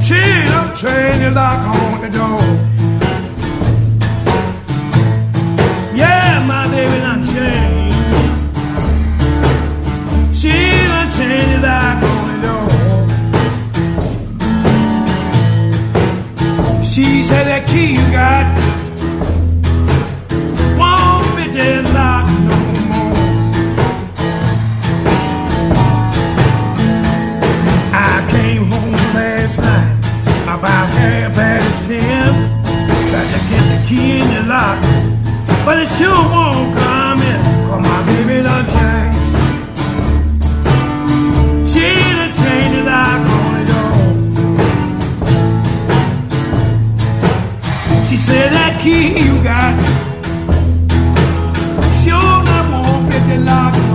She 0.00 0.14
done 0.14 0.74
changed 0.74 1.20
the 1.20 1.30
lock 1.30 1.60
on 1.68 2.00
the 2.00 2.10
door. 2.10 2.85
My 6.46 6.68
baby 6.68 7.00
done 7.00 7.24
changed. 7.24 7.96
She 10.38 10.52
done 10.86 11.10
changed 11.10 11.52
the 11.54 11.58
lock 11.66 12.02
on 12.02 12.40
door. 12.40 12.70
She 16.84 17.22
said 17.24 17.44
that 17.46 17.66
key 17.66 17.94
you 17.98 18.06
got 18.12 18.46
won't 20.78 21.26
be 21.36 21.44
deadlocked 21.52 22.30
no 22.48 22.56
more. 22.90 23.16
I 27.92 27.96
came 28.30 28.64
home 28.70 28.92
last 29.18 29.58
night 29.58 29.96
about 30.44 30.88
half 30.94 31.34
past 31.34 31.88
ten. 31.88 32.32
Tried 33.10 33.28
to 33.34 33.40
get 33.50 33.64
the 33.72 33.78
key 33.88 34.08
in 34.20 34.28
the 34.34 34.42
lock, 34.48 34.78
but 35.66 35.78
it 35.80 35.88
sure 35.88 36.22
won't 36.32 36.72
come 36.78 37.20
in. 37.30 37.40
Cause 37.66 37.82
my 37.82 37.98
baby 38.06 38.36
done 38.46 38.66
changed. 38.74 39.18
She 41.72 41.86
done 42.18 42.34
changed 42.40 42.74
the 42.76 42.82
lock 42.90 43.22
on 43.36 43.50
the 43.56 43.62
door. 43.70 43.94
She 48.06 48.16
said 48.16 48.48
that 48.56 48.72
key 48.80 49.04
you 49.26 49.34
got 49.42 49.74
sure 52.00 52.38
not 52.48 52.64
won't 52.72 53.10
get 53.10 53.24
the 53.28 53.38
lock 53.50 53.85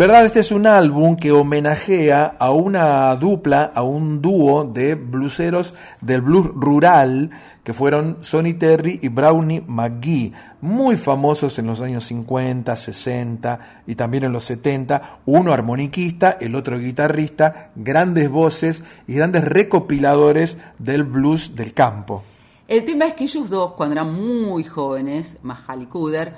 verdad 0.00 0.24
este 0.24 0.40
es 0.40 0.50
un 0.50 0.66
álbum 0.66 1.14
que 1.14 1.30
homenajea 1.30 2.36
a 2.38 2.52
una 2.52 3.14
dupla, 3.16 3.70
a 3.74 3.82
un 3.82 4.22
dúo 4.22 4.64
de 4.64 4.94
bluseros 4.94 5.74
del 6.00 6.22
blues 6.22 6.46
rural 6.54 7.30
que 7.62 7.74
fueron 7.74 8.16
Sonny 8.22 8.54
Terry 8.54 8.98
y 9.02 9.08
Brownie 9.08 9.60
McGee, 9.60 10.32
muy 10.62 10.96
famosos 10.96 11.58
en 11.58 11.66
los 11.66 11.82
años 11.82 12.06
50, 12.06 12.74
60 12.74 13.82
y 13.86 13.94
también 13.94 14.24
en 14.24 14.32
los 14.32 14.44
70, 14.44 15.18
uno 15.26 15.52
armoniquista, 15.52 16.38
el 16.40 16.54
otro 16.54 16.78
guitarrista, 16.78 17.70
grandes 17.76 18.30
voces 18.30 18.82
y 19.06 19.12
grandes 19.12 19.44
recopiladores 19.44 20.56
del 20.78 21.04
blues 21.04 21.54
del 21.54 21.74
campo. 21.74 22.22
El 22.68 22.86
tema 22.86 23.04
es 23.04 23.12
que 23.12 23.24
ellos 23.24 23.50
dos, 23.50 23.72
cuando 23.74 23.96
eran 23.96 24.14
muy 24.14 24.64
jóvenes, 24.64 25.36
Mahal 25.42 25.82
y 25.82 25.86
Kuder, 25.86 26.32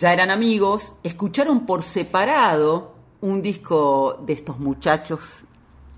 ya 0.00 0.14
eran 0.14 0.30
amigos, 0.30 0.94
escucharon 1.02 1.66
por 1.66 1.82
separado 1.82 2.93
un 3.24 3.40
disco 3.40 4.22
de 4.26 4.34
estos 4.34 4.58
muchachos 4.58 5.44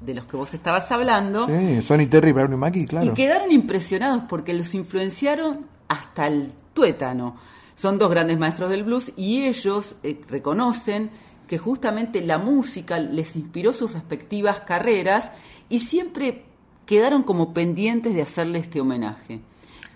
de 0.01 0.15
los 0.15 0.27
que 0.27 0.37
vos 0.37 0.55
estabas 0.55 0.93
hablando 0.93 1.47
Sí, 1.47 1.83
Sonny 1.83 2.07
Terry 2.07 2.31
y 2.31 2.33
Brownie 2.33 2.57
McGee, 2.57 2.87
claro. 2.87 3.07
y 3.07 3.15
quedaron 3.15 3.51
impresionados 3.51 4.23
porque 4.29 4.55
los 4.55 4.73
influenciaron 4.75 5.67
hasta 5.89 6.29
el 6.29 6.53
tuétano. 6.73 7.37
Son 7.75 7.99
dos 7.99 8.11
grandes 8.11 8.39
maestros 8.39 8.71
del 8.71 8.85
blues 8.85 9.13
y 9.17 9.45
ellos 9.45 9.97
eh, 10.05 10.21
reconocen 10.29 11.11
que 11.49 11.59
justamente 11.59 12.23
la 12.23 12.39
música 12.39 13.01
les 13.01 13.35
inspiró 13.35 13.73
sus 13.73 13.93
respectivas 13.93 14.61
carreras 14.61 15.33
y 15.69 15.81
siempre 15.81 16.45
quedaron 16.87 17.25
como 17.25 17.53
pendientes 17.53 18.15
de 18.15 18.23
hacerle 18.23 18.61
este 18.61 18.81
homenaje. 18.81 19.41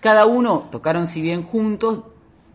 Cada 0.01 0.25
uno 0.25 0.67
tocaron 0.69 1.07
si 1.07 1.21
bien 1.21 1.43
juntos, 1.43 2.01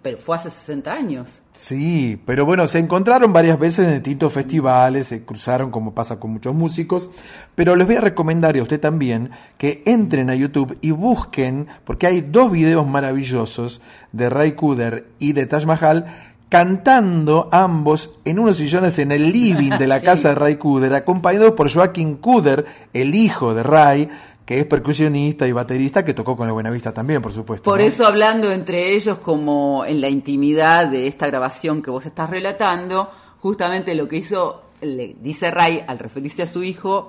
pero 0.06 0.18
fue 0.18 0.36
hace 0.36 0.50
60 0.50 0.92
años. 0.92 1.42
Sí, 1.52 2.16
pero 2.24 2.46
bueno, 2.46 2.68
se 2.68 2.78
encontraron 2.78 3.32
varias 3.32 3.58
veces 3.58 3.88
en 3.88 3.94
distintos 3.94 4.32
festivales, 4.32 5.08
se 5.08 5.24
cruzaron 5.24 5.72
como 5.72 5.94
pasa 5.96 6.20
con 6.20 6.30
muchos 6.30 6.54
músicos, 6.54 7.08
pero 7.56 7.74
les 7.74 7.88
voy 7.88 7.96
a 7.96 8.00
recomendar 8.00 8.56
a 8.56 8.62
usted 8.62 8.78
también 8.78 9.30
que 9.58 9.82
entren 9.84 10.30
a 10.30 10.36
YouTube 10.36 10.78
y 10.80 10.92
busquen, 10.92 11.66
porque 11.84 12.06
hay 12.06 12.20
dos 12.20 12.52
videos 12.52 12.86
maravillosos 12.86 13.80
de 14.12 14.30
Ray 14.30 14.52
Kuder 14.52 15.08
y 15.18 15.32
de 15.32 15.46
Taj 15.46 15.64
Mahal 15.66 16.06
cantando 16.48 17.48
ambos 17.50 18.12
en 18.24 18.38
unos 18.38 18.58
sillones 18.58 19.00
en 19.00 19.10
el 19.10 19.32
living 19.32 19.70
de 19.76 19.88
la 19.88 19.98
Sí. 19.98 20.06
casa 20.06 20.28
de 20.28 20.34
Ray 20.36 20.54
Kuder, 20.54 20.94
acompañados 20.94 21.54
por 21.54 21.68
Joaquín 21.72 22.14
Kuder, 22.18 22.64
el 22.92 23.16
hijo 23.16 23.54
de 23.54 23.64
Ray, 23.64 24.08
que 24.46 24.60
es 24.60 24.66
percusionista 24.66 25.46
y 25.46 25.52
baterista, 25.52 26.04
que 26.04 26.14
tocó 26.14 26.36
con 26.36 26.46
la 26.46 26.52
Buenavista 26.52 26.94
también, 26.94 27.20
por 27.20 27.32
supuesto. 27.32 27.68
Por 27.68 27.80
¿no? 27.80 27.84
eso 27.84 28.06
hablando 28.06 28.52
entre 28.52 28.94
ellos 28.94 29.18
como 29.18 29.84
en 29.84 30.00
la 30.00 30.08
intimidad 30.08 30.86
de 30.86 31.08
esta 31.08 31.26
grabación 31.26 31.82
que 31.82 31.90
vos 31.90 32.06
estás 32.06 32.30
relatando, 32.30 33.10
justamente 33.40 33.96
lo 33.96 34.08
que 34.08 34.18
hizo, 34.18 34.62
le 34.80 35.16
dice 35.20 35.50
Ray 35.50 35.84
al 35.86 35.98
referirse 35.98 36.44
a 36.44 36.46
su 36.46 36.62
hijo, 36.62 37.08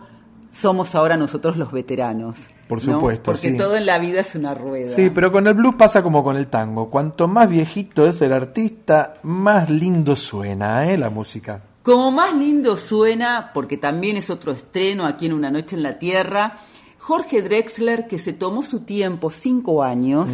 somos 0.51 0.95
ahora 0.95 1.15
nosotros 1.15 1.57
los 1.57 1.71
veteranos. 1.71 2.47
Por 2.67 2.83
¿no? 2.83 2.95
supuesto, 2.95 3.31
Porque 3.31 3.51
sí. 3.51 3.57
todo 3.57 3.77
en 3.77 3.85
la 3.85 3.99
vida 3.99 4.21
es 4.21 4.33
una 4.33 4.55
rueda. 4.55 4.87
Sí, 4.87 5.11
pero 5.11 5.31
con 5.31 5.45
el 5.45 5.53
blues 5.53 5.75
pasa 5.75 6.01
como 6.01 6.23
con 6.23 6.37
el 6.37 6.47
tango. 6.47 6.89
Cuanto 6.89 7.27
más 7.27 7.47
viejito 7.47 8.07
es 8.07 8.19
el 8.21 8.33
artista, 8.33 9.13
más 9.21 9.69
lindo 9.69 10.15
suena, 10.15 10.91
¿eh? 10.91 10.97
La 10.97 11.11
música. 11.11 11.61
Como 11.83 12.11
más 12.11 12.35
lindo 12.35 12.75
suena, 12.75 13.51
porque 13.53 13.77
también 13.77 14.17
es 14.17 14.29
otro 14.29 14.51
estreno 14.51 15.05
aquí 15.05 15.27
en 15.27 15.33
Una 15.33 15.49
Noche 15.49 15.77
en 15.77 15.83
la 15.83 15.97
Tierra, 15.97 16.57
Jorge 17.07 17.41
Drexler, 17.41 18.05
que 18.05 18.19
se 18.19 18.33
tomó 18.33 18.63
su 18.63 18.81
tiempo, 18.81 19.29
cinco 19.29 19.81
años, 19.81 20.29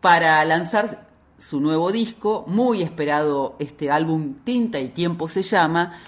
para 0.00 0.42
lanzar 0.46 1.06
su 1.36 1.60
nuevo 1.60 1.92
disco, 1.92 2.46
muy 2.46 2.80
esperado 2.80 3.56
este 3.58 3.90
álbum 3.90 4.36
Tinta 4.42 4.80
y 4.80 4.88
Tiempo 4.88 5.28
se 5.28 5.42
llama, 5.42 6.00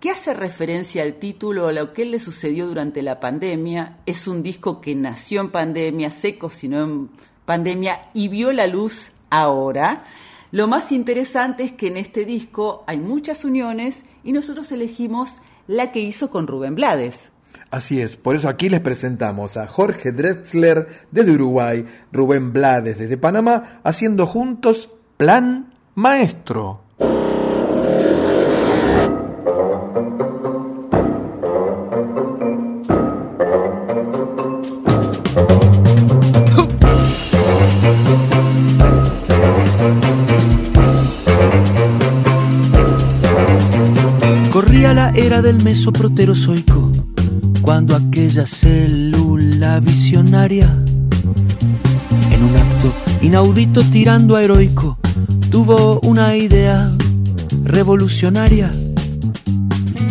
que 0.00 0.10
hace 0.10 0.34
referencia 0.34 1.02
al 1.02 1.14
título 1.14 1.68
a 1.68 1.72
lo 1.72 1.94
que 1.94 2.04
le 2.04 2.18
sucedió 2.18 2.66
durante 2.66 3.00
la 3.00 3.20
pandemia. 3.20 4.00
Es 4.04 4.28
un 4.28 4.42
disco 4.42 4.82
que 4.82 4.94
nació 4.94 5.40
en 5.40 5.48
pandemia, 5.48 6.10
se 6.10 6.36
cocinó 6.36 6.84
en 6.84 7.10
pandemia 7.46 8.10
y 8.12 8.28
vio 8.28 8.52
la 8.52 8.66
luz 8.66 9.12
ahora. 9.30 10.04
Lo 10.50 10.68
más 10.68 10.92
interesante 10.92 11.64
es 11.64 11.72
que 11.72 11.86
en 11.86 11.96
este 11.96 12.26
disco 12.26 12.84
hay 12.86 12.98
muchas 12.98 13.46
uniones 13.46 14.04
y 14.24 14.32
nosotros 14.32 14.70
elegimos 14.72 15.36
la 15.66 15.90
que 15.90 16.00
hizo 16.00 16.28
con 16.28 16.46
Rubén 16.46 16.74
Blades. 16.74 17.31
Así 17.72 18.02
es, 18.02 18.18
por 18.18 18.36
eso 18.36 18.50
aquí 18.50 18.68
les 18.68 18.80
presentamos 18.80 19.56
a 19.56 19.66
Jorge 19.66 20.12
Drexler 20.12 20.88
desde 21.10 21.32
Uruguay, 21.32 21.86
Rubén 22.12 22.52
Blades 22.52 22.98
desde 22.98 23.16
Panamá, 23.16 23.80
haciendo 23.82 24.26
juntos 24.26 24.90
Plan 25.16 25.72
Maestro. 25.94 26.82
Corría 44.52 44.92
la 44.92 45.08
era 45.16 45.40
del 45.40 45.64
mesoproterozoico, 45.64 46.91
cuando 47.62 47.94
aquella 47.94 48.44
célula 48.44 49.78
visionaria, 49.78 50.66
en 52.30 52.42
un 52.42 52.56
acto 52.56 52.92
inaudito 53.22 53.84
tirando 53.84 54.34
a 54.34 54.42
heroico, 54.42 54.98
tuvo 55.50 56.00
una 56.00 56.34
idea 56.36 56.90
revolucionaria. 57.62 58.72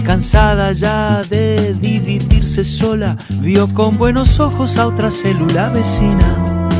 Cansada 0.05 0.71
ya 0.71 1.23
de 1.29 1.75
dividirse 1.79 2.63
sola, 2.63 3.17
vio 3.41 3.67
con 3.73 3.97
buenos 3.97 4.39
ojos 4.39 4.77
a 4.77 4.87
otra 4.87 5.11
célula 5.11 5.69
vecina. 5.69 6.71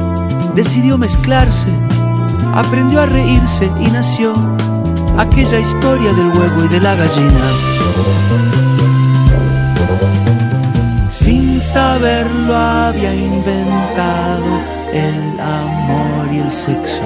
Decidió 0.56 0.98
mezclarse, 0.98 1.70
aprendió 2.54 3.02
a 3.02 3.06
reírse 3.06 3.70
y 3.80 3.92
nació 3.92 4.34
aquella 5.18 5.60
historia 5.60 6.14
del 6.14 6.28
huevo 6.28 6.66
y 6.66 6.68
de 6.70 6.80
la 6.80 6.96
gallina. 6.96 8.61
Saberlo 11.74 12.54
había 12.54 13.14
inventado 13.16 14.62
el 14.92 15.40
amor 15.40 16.34
y 16.34 16.40
el 16.40 16.52
sexo. 16.52 17.04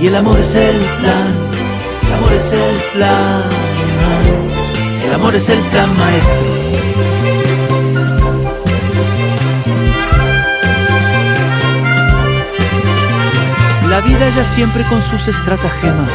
Y 0.00 0.06
el 0.08 0.16
amor 0.16 0.38
es 0.40 0.54
el 0.54 0.76
plan, 1.00 1.34
el 2.06 2.14
amor 2.14 2.32
es 2.32 2.52
el 2.52 2.76
plan, 2.94 3.42
el 5.04 5.14
amor 5.14 5.34
es 5.34 5.48
el 5.48 5.60
plan 5.70 5.96
maestro. 5.96 6.58
La 13.88 14.00
vida 14.00 14.28
ya 14.36 14.44
siempre 14.44 14.84
con 14.88 15.02
sus 15.02 15.28
estratagemas, 15.28 16.14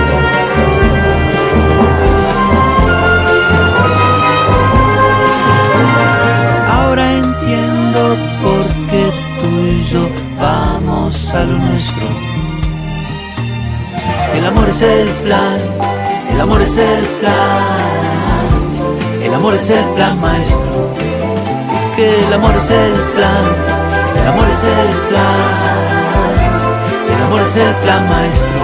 A 11.33 11.43
lo 11.45 11.57
nuestro. 11.57 12.05
El 14.33 14.45
amor 14.45 14.67
es 14.67 14.81
el 14.81 15.07
plan, 15.23 15.57
el 16.33 16.41
amor 16.41 16.61
es 16.61 16.77
el 16.77 17.05
plan, 17.05 17.63
el 19.23 19.33
amor 19.33 19.53
es 19.53 19.69
el 19.69 19.85
plan 19.95 20.19
maestro. 20.19 20.93
Es 21.75 21.85
que 21.95 22.25
el 22.25 22.33
amor 22.33 22.55
es 22.57 22.69
el 22.69 22.93
plan, 23.15 23.45
el 24.19 24.27
amor 24.27 24.47
es 24.49 24.63
el 24.63 24.89
plan, 25.09 25.39
el 27.15 27.23
amor 27.23 27.41
es 27.41 27.55
el 27.55 27.75
plan 27.75 28.09
maestro. 28.09 28.61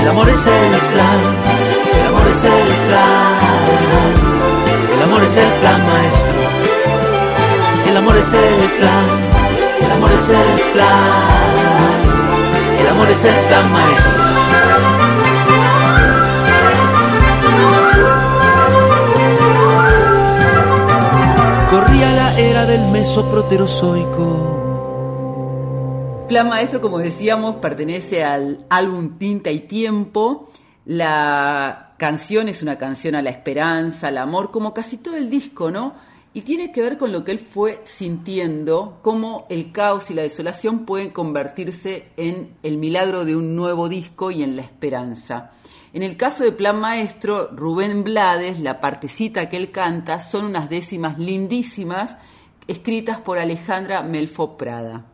El 0.00 0.08
amor 0.08 0.28
es 0.28 0.46
el 0.46 0.80
plan, 0.92 1.20
el 1.94 2.06
amor 2.08 2.28
es 2.28 2.44
el 2.44 2.68
plan. 2.88 3.52
El 4.92 5.02
amor 5.02 5.22
es 5.22 5.36
el 5.36 5.52
plan 5.60 5.86
maestro. 5.86 6.34
El 7.88 7.96
amor 7.96 8.16
es 8.16 8.32
el 8.32 8.70
plan. 8.78 9.31
El 9.84 9.90
amor 9.90 10.12
es 10.12 10.28
el 10.28 10.60
plan. 10.72 11.04
El 12.80 12.88
amor 12.88 13.08
es 13.10 13.24
el 13.24 13.34
plan 13.46 13.72
maestro. 13.72 14.22
Corría 21.70 22.12
la 22.12 22.38
era 22.38 22.66
del 22.66 22.90
mesoproterozoico. 22.90 24.60
Plan 26.28 26.48
Maestro, 26.48 26.80
como 26.80 26.98
decíamos, 26.98 27.56
pertenece 27.56 28.24
al 28.24 28.64
álbum 28.70 29.18
Tinta 29.18 29.50
y 29.50 29.60
Tiempo. 29.60 30.48
La 30.84 31.94
canción 31.98 32.48
es 32.48 32.62
una 32.62 32.78
canción 32.78 33.14
a 33.14 33.22
la 33.22 33.30
esperanza, 33.30 34.08
al 34.08 34.18
amor, 34.18 34.50
como 34.50 34.72
casi 34.74 34.96
todo 34.96 35.16
el 35.16 35.30
disco, 35.30 35.70
¿no? 35.70 35.94
Y 36.34 36.40
tiene 36.42 36.72
que 36.72 36.80
ver 36.80 36.96
con 36.96 37.12
lo 37.12 37.24
que 37.24 37.32
él 37.32 37.38
fue 37.38 37.80
sintiendo, 37.84 38.98
cómo 39.02 39.44
el 39.50 39.70
caos 39.70 40.10
y 40.10 40.14
la 40.14 40.22
desolación 40.22 40.86
pueden 40.86 41.10
convertirse 41.10 42.08
en 42.16 42.54
el 42.62 42.78
milagro 42.78 43.24
de 43.26 43.36
un 43.36 43.54
nuevo 43.54 43.88
disco 43.90 44.30
y 44.30 44.42
en 44.42 44.56
la 44.56 44.62
esperanza. 44.62 45.50
En 45.92 46.02
el 46.02 46.16
caso 46.16 46.42
de 46.42 46.52
Plan 46.52 46.80
Maestro, 46.80 47.50
Rubén 47.54 48.02
Blades, 48.02 48.58
la 48.60 48.80
partecita 48.80 49.50
que 49.50 49.58
él 49.58 49.70
canta, 49.70 50.20
son 50.20 50.46
unas 50.46 50.70
décimas 50.70 51.18
lindísimas 51.18 52.16
escritas 52.66 53.18
por 53.18 53.38
Alejandra 53.38 54.02
Melfo 54.02 54.56
Prada. 54.56 55.04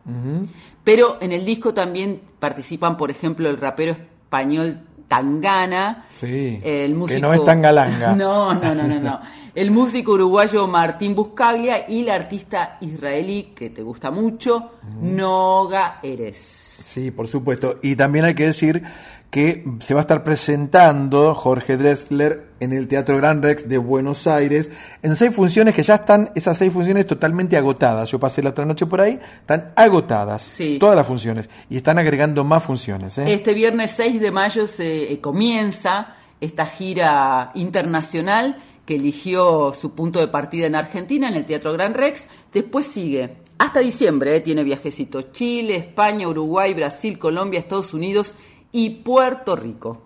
Pero 0.85 1.17
en 1.19 1.33
el 1.33 1.43
disco 1.43 1.73
también 1.73 2.21
participan, 2.39 2.95
por 2.95 3.11
ejemplo, 3.11 3.49
el 3.49 3.57
rapero 3.57 3.91
español 3.91 4.83
Tangana, 5.09 6.05
Sí. 6.07 6.61
el 6.63 6.95
músico... 6.95 7.15
Que 7.15 7.21
no 7.21 7.33
es 7.33 7.43
tan 7.43 7.61
galanga. 7.61 8.13
No, 8.15 8.53
no, 8.53 8.73
no, 8.73 8.83
no, 8.87 8.99
no. 8.99 9.19
El 9.59 9.71
músico 9.71 10.13
uruguayo 10.13 10.67
Martín 10.67 11.13
Buscaglia 11.13 11.85
y 11.89 12.03
la 12.03 12.15
artista 12.15 12.77
israelí, 12.79 13.51
que 13.53 13.69
te 13.69 13.81
gusta 13.81 14.09
mucho, 14.09 14.71
Noga 15.01 15.99
Eres. 16.01 16.37
Sí, 16.81 17.11
por 17.11 17.27
supuesto. 17.27 17.77
Y 17.83 17.97
también 17.97 18.23
hay 18.23 18.35
que 18.35 18.45
decir 18.45 18.81
que 19.29 19.65
se 19.81 19.93
va 19.93 19.99
a 19.99 20.03
estar 20.03 20.23
presentando 20.23 21.35
Jorge 21.35 21.75
Dressler 21.75 22.51
en 22.61 22.71
el 22.71 22.87
Teatro 22.87 23.17
Gran 23.17 23.43
Rex 23.43 23.67
de 23.67 23.77
Buenos 23.79 24.27
Aires 24.27 24.69
en 25.01 25.17
seis 25.17 25.35
funciones 25.35 25.75
que 25.75 25.83
ya 25.83 25.95
están, 25.95 26.31
esas 26.35 26.57
seis 26.57 26.71
funciones 26.71 27.05
totalmente 27.05 27.57
agotadas. 27.57 28.09
Yo 28.09 28.17
pasé 28.17 28.41
la 28.41 28.51
otra 28.51 28.63
noche 28.63 28.85
por 28.85 29.01
ahí, 29.01 29.19
están 29.41 29.73
agotadas 29.75 30.41
Sí. 30.41 30.77
todas 30.79 30.95
las 30.95 31.05
funciones 31.05 31.49
y 31.69 31.75
están 31.75 31.99
agregando 31.99 32.45
más 32.45 32.63
funciones. 32.63 33.17
¿eh? 33.17 33.33
Este 33.33 33.53
viernes 33.53 33.91
6 33.97 34.21
de 34.21 34.31
mayo 34.31 34.69
se 34.69 35.11
eh, 35.11 35.19
comienza 35.19 36.15
esta 36.39 36.65
gira 36.65 37.51
internacional 37.55 38.55
que 38.89 38.95
eligió 38.95 39.71
su 39.71 39.91
punto 39.91 40.19
de 40.19 40.29
partida 40.29 40.65
en 40.65 40.73
Argentina, 40.73 41.29
en 41.29 41.35
el 41.35 41.45
Teatro 41.45 41.73
Gran 41.73 41.93
Rex. 41.93 42.25
Después 42.51 42.87
sigue 42.87 43.35
hasta 43.59 43.81
diciembre, 43.81 44.35
eh, 44.35 44.41
tiene 44.41 44.63
viajecitos 44.63 45.31
Chile, 45.31 45.75
España, 45.75 46.27
Uruguay, 46.27 46.73
Brasil, 46.73 47.19
Colombia, 47.19 47.59
Estados 47.59 47.93
Unidos 47.93 48.33
y 48.71 48.89
Puerto 48.89 49.55
Rico. 49.55 50.01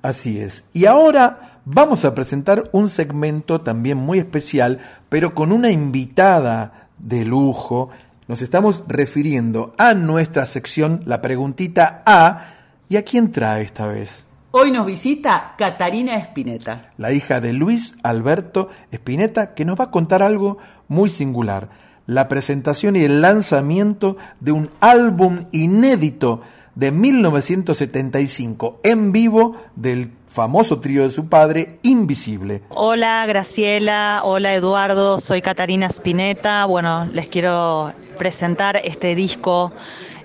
Así 0.00 0.38
es. 0.38 0.62
Y 0.72 0.84
ahora 0.84 1.60
vamos 1.64 2.04
a 2.04 2.14
presentar 2.14 2.70
un 2.70 2.88
segmento 2.88 3.62
también 3.62 3.98
muy 3.98 4.20
especial, 4.20 4.78
pero 5.08 5.34
con 5.34 5.50
una 5.50 5.72
invitada 5.72 6.90
de 6.98 7.24
lujo. 7.24 7.90
Nos 8.28 8.42
estamos 8.42 8.84
refiriendo 8.86 9.74
a 9.76 9.94
nuestra 9.94 10.46
sección, 10.46 11.00
la 11.04 11.20
preguntita 11.20 12.04
A. 12.06 12.54
¿Y 12.88 12.94
a 12.94 13.02
quién 13.02 13.32
trae 13.32 13.64
esta 13.64 13.88
vez? 13.88 14.23
Hoy 14.56 14.70
nos 14.70 14.86
visita 14.86 15.56
Catarina 15.58 16.16
Espineta. 16.16 16.92
La 16.96 17.12
hija 17.12 17.40
de 17.40 17.52
Luis 17.52 17.96
Alberto 18.04 18.68
Espineta, 18.92 19.52
que 19.52 19.64
nos 19.64 19.80
va 19.80 19.86
a 19.86 19.90
contar 19.90 20.22
algo 20.22 20.58
muy 20.86 21.10
singular. 21.10 21.70
La 22.06 22.28
presentación 22.28 22.94
y 22.94 23.02
el 23.02 23.20
lanzamiento 23.20 24.16
de 24.38 24.52
un 24.52 24.70
álbum 24.78 25.46
inédito 25.50 26.40
de 26.76 26.92
1975 26.92 28.78
en 28.84 29.10
vivo 29.10 29.56
del 29.74 30.12
famoso 30.28 30.78
trío 30.78 31.02
de 31.02 31.10
su 31.10 31.28
padre, 31.28 31.80
Invisible. 31.82 32.62
Hola 32.68 33.26
Graciela, 33.26 34.20
hola 34.22 34.54
Eduardo, 34.54 35.18
soy 35.18 35.42
Catarina 35.42 35.88
Spinetta. 35.88 36.64
Bueno, 36.66 37.08
les 37.12 37.26
quiero 37.26 37.92
presentar 38.18 38.80
este 38.84 39.16
disco, 39.16 39.72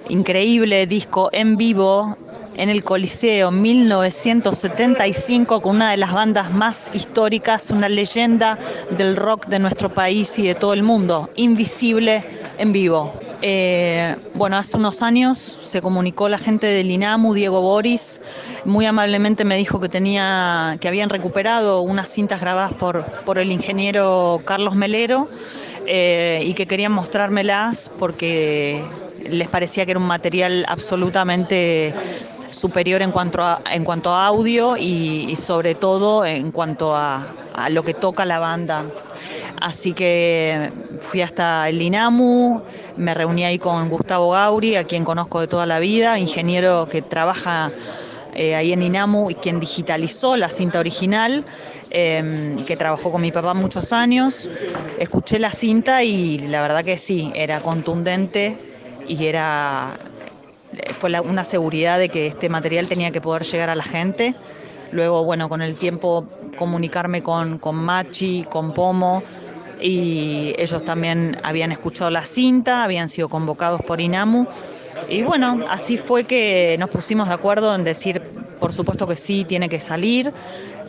increíble 0.08 0.86
disco 0.86 1.32
en 1.34 1.58
vivo 1.58 2.16
en 2.60 2.70
el 2.70 2.84
Coliseo 2.84 3.50
1975 3.52 5.62
con 5.62 5.78
una 5.78 5.92
de 5.92 5.98
las 5.98 6.12
bandas 6.12 6.52
más 6.52 6.92
históricas, 6.94 7.72
una 7.72 7.88
leyenda 7.88 8.60
del 8.98 9.16
rock 9.16 9.48
de 9.48 9.60
nuestro 9.60 9.88
país 9.90 10.38
y 10.40 10.46
de 10.46 10.56
todo 10.56 10.74
el 10.74 10.84
mundo, 10.84 11.30
Invisible 11.38 12.22
en 12.58 12.74
vivo. 12.74 13.14
Eh, 13.42 14.14
bueno, 14.34 14.58
hace 14.58 14.76
unos 14.76 15.02
años 15.02 15.60
se 15.62 15.82
comunicó 15.82 16.28
la 16.28 16.38
gente 16.38 16.68
del 16.68 16.92
INAMU, 16.92 17.34
Diego 17.34 17.62
Boris, 17.62 18.20
muy 18.66 18.86
amablemente 18.86 19.46
me 19.46 19.56
dijo 19.56 19.80
que 19.80 19.88
tenía, 19.88 20.78
que 20.82 20.90
habían 20.90 21.10
recuperado 21.10 21.80
unas 21.80 22.10
cintas 22.10 22.42
grabadas 22.42 22.74
por, 22.74 23.06
por 23.24 23.40
el 23.40 23.54
ingeniero 23.54 24.42
Carlos 24.44 24.76
Melero 24.76 25.30
eh, 25.86 26.44
y 26.46 26.54
que 26.56 26.68
querían 26.68 26.92
mostrármelas 26.92 27.90
porque 27.98 28.84
les 29.30 29.48
parecía 29.48 29.86
que 29.86 29.92
era 29.92 30.00
un 30.02 30.08
material 30.08 30.66
absolutamente 30.68 31.94
superior 32.52 33.02
en 33.02 33.12
cuanto 33.12 33.42
a, 33.42 33.62
en 33.72 33.84
cuanto 33.84 34.14
a 34.14 34.28
audio 34.28 34.78
y, 34.78 35.36
sobre 35.36 35.76
todo 35.76 36.26
en 36.26 36.52
cuanto 36.52 36.96
a, 36.96 37.28
lo 37.72 37.84
que 37.84 37.94
toca 37.94 38.26
la 38.26 38.40
banda. 38.40 38.84
Así 39.60 39.92
que 39.92 40.72
fui 41.02 41.22
hasta 41.22 41.68
el 41.68 41.82
INAMU, 41.82 42.62
me 42.96 43.14
reuní 43.14 43.44
ahí 43.44 43.60
con 43.60 43.90
Gustavo 43.90 44.32
Gauri, 44.32 44.78
a 44.78 44.86
quien 44.86 45.04
conozco 45.04 45.42
de 45.42 45.48
toda 45.48 45.66
la 45.66 45.80
vida, 45.80 46.18
ingeniero 46.18 46.88
que 46.88 47.02
trabaja 47.02 47.74
eh, 48.34 48.56
ahí 48.56 48.72
en 48.72 48.82
INAMU 48.82 49.30
y 49.32 49.36
quien 49.36 49.60
digitalizó 49.60 50.38
la 50.38 50.50
cinta 50.50 50.80
original, 50.80 51.44
eh, 51.92 52.56
que 52.66 52.78
trabajó 52.78 53.12
con 53.12 53.22
mi 53.22 53.34
papá 53.34 53.54
muchos 53.54 53.92
años. 53.92 54.50
Escuché 54.98 55.40
la 55.40 55.52
cinta 55.52 56.04
y 56.04 56.38
la 56.48 56.62
verdad 56.62 56.86
que 56.86 56.98
sí, 56.98 57.32
era 57.36 57.60
contundente 57.60 58.58
y 59.10 59.26
era 59.26 59.98
fue 61.00 61.10
la- 61.10 61.22
una 61.22 61.44
seguridad 61.44 61.98
de 62.00 62.10
que 62.10 62.28
este 62.28 62.50
material 62.50 62.88
tenía 62.88 63.12
que 63.12 63.22
poder 63.22 63.44
llegar 63.44 63.70
a 63.70 63.76
la 63.76 63.84
gente. 63.84 64.36
Luego, 64.92 65.24
bueno, 65.24 65.50
con 65.50 65.62
el 65.62 65.76
tiempo 65.76 66.26
comunicarme 66.58 67.22
con, 67.22 67.58
con 67.60 67.76
Machi, 67.76 68.46
con 68.50 68.74
Pomo, 68.74 69.24
y 69.82 70.54
ellos 70.58 70.84
también 70.84 71.38
habían 71.44 71.72
escuchado 71.72 72.10
la 72.10 72.26
cinta, 72.26 72.84
habían 72.84 73.08
sido 73.08 73.30
convocados 73.30 73.82
por 73.82 74.02
INAMU. 74.02 74.48
Y 75.08 75.22
bueno, 75.24 75.66
así 75.70 75.98
fue 75.98 76.26
que 76.26 76.76
nos 76.80 76.90
pusimos 76.90 77.30
de 77.30 77.34
acuerdo 77.34 77.74
en 77.74 77.84
decir, 77.84 78.22
por 78.60 78.74
supuesto 78.74 79.08
que 79.08 79.16
sí, 79.16 79.46
tiene 79.46 79.70
que 79.70 79.80
salir. 79.80 80.34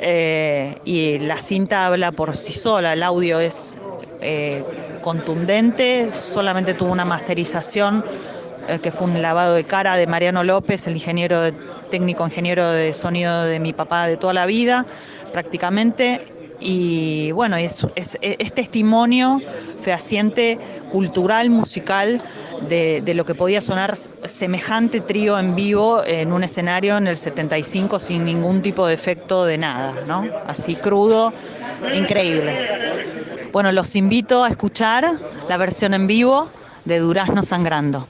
eh, 0.02 0.78
y 0.86 1.18
la 1.18 1.38
cinta 1.42 1.84
habla 1.86 2.10
por 2.10 2.34
sí 2.36 2.54
sola, 2.54 2.94
el 2.94 3.02
audio 3.02 3.38
es 3.38 3.76
eh, 4.22 4.64
contundente, 5.02 6.08
solamente 6.14 6.72
tuvo 6.72 6.90
una 6.90 7.04
masterización 7.04 8.02
eh, 8.02 8.39
que 8.78 8.92
fue 8.92 9.08
un 9.08 9.20
lavado 9.22 9.54
de 9.54 9.64
cara 9.64 9.96
de 9.96 10.06
Mariano 10.06 10.44
López, 10.44 10.86
el 10.86 10.94
ingeniero 10.94 11.40
de- 11.40 11.52
técnico 11.90 12.24
ingeniero 12.24 12.70
de 12.70 12.92
sonido 12.94 13.42
de 13.44 13.58
mi 13.58 13.72
papá 13.72 14.06
de 14.06 14.16
toda 14.16 14.32
la 14.32 14.46
vida, 14.46 14.86
prácticamente. 15.32 16.34
y 16.62 17.30
bueno, 17.32 17.56
es, 17.56 17.86
es, 17.96 18.18
es 18.20 18.52
testimonio 18.52 19.40
fehaciente, 19.82 20.58
cultural, 20.92 21.48
musical, 21.48 22.20
de 22.68 23.12
lo 23.14 23.24
que 23.24 23.34
podía 23.34 23.62
sonar 23.62 23.96
semejante 23.96 25.00
trío 25.00 25.38
en 25.38 25.54
vivo 25.56 26.04
en 26.04 26.30
un 26.34 26.44
escenario 26.44 26.98
en 26.98 27.06
el 27.06 27.16
75 27.16 27.98
sin 27.98 28.26
ningún 28.26 28.60
tipo 28.60 28.86
de 28.86 28.92
efecto 28.92 29.46
de 29.46 29.56
nada, 29.56 29.94
¿no? 30.06 30.26
Así 30.46 30.74
crudo, 30.76 31.32
increíble. 31.96 32.54
Bueno, 33.52 33.72
los 33.72 33.96
invito 33.96 34.44
a 34.44 34.48
escuchar 34.50 35.12
la 35.48 35.56
versión 35.56 35.94
en 35.94 36.06
vivo 36.06 36.50
de 36.84 36.98
Durazno 36.98 37.42
Sangrando. 37.42 38.06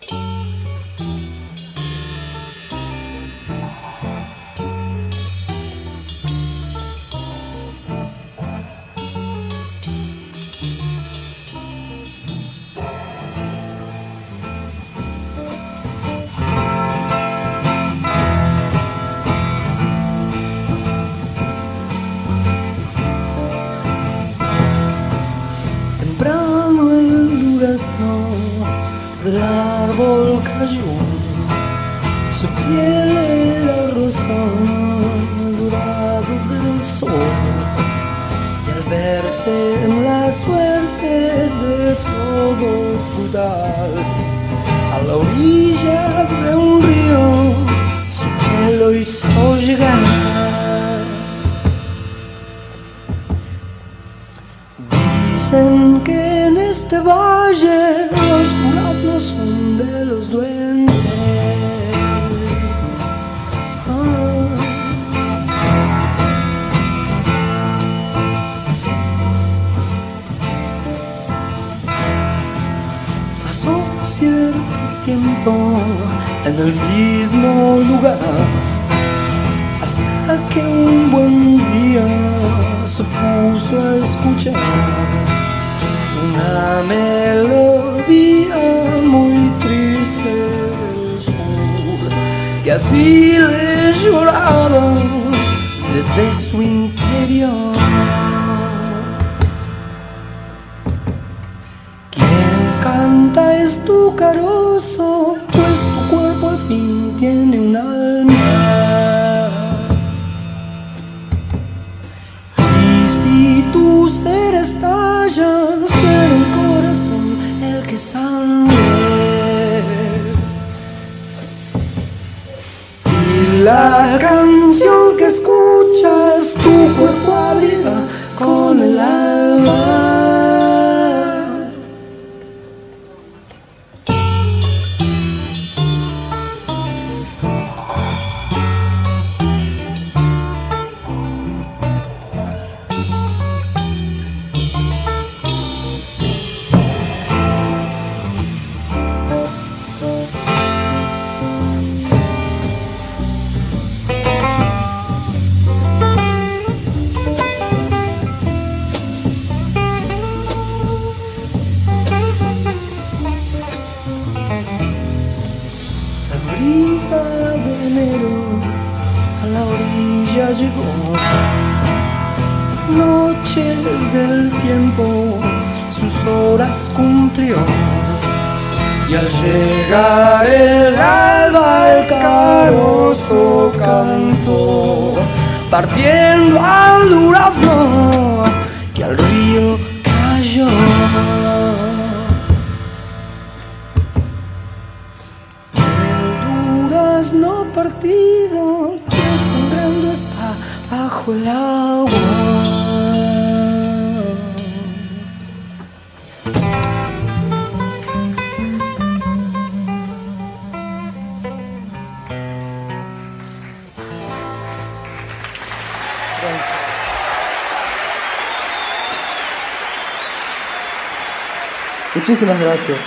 Muchísimas 222.31 222.61
gracias. 222.61 222.99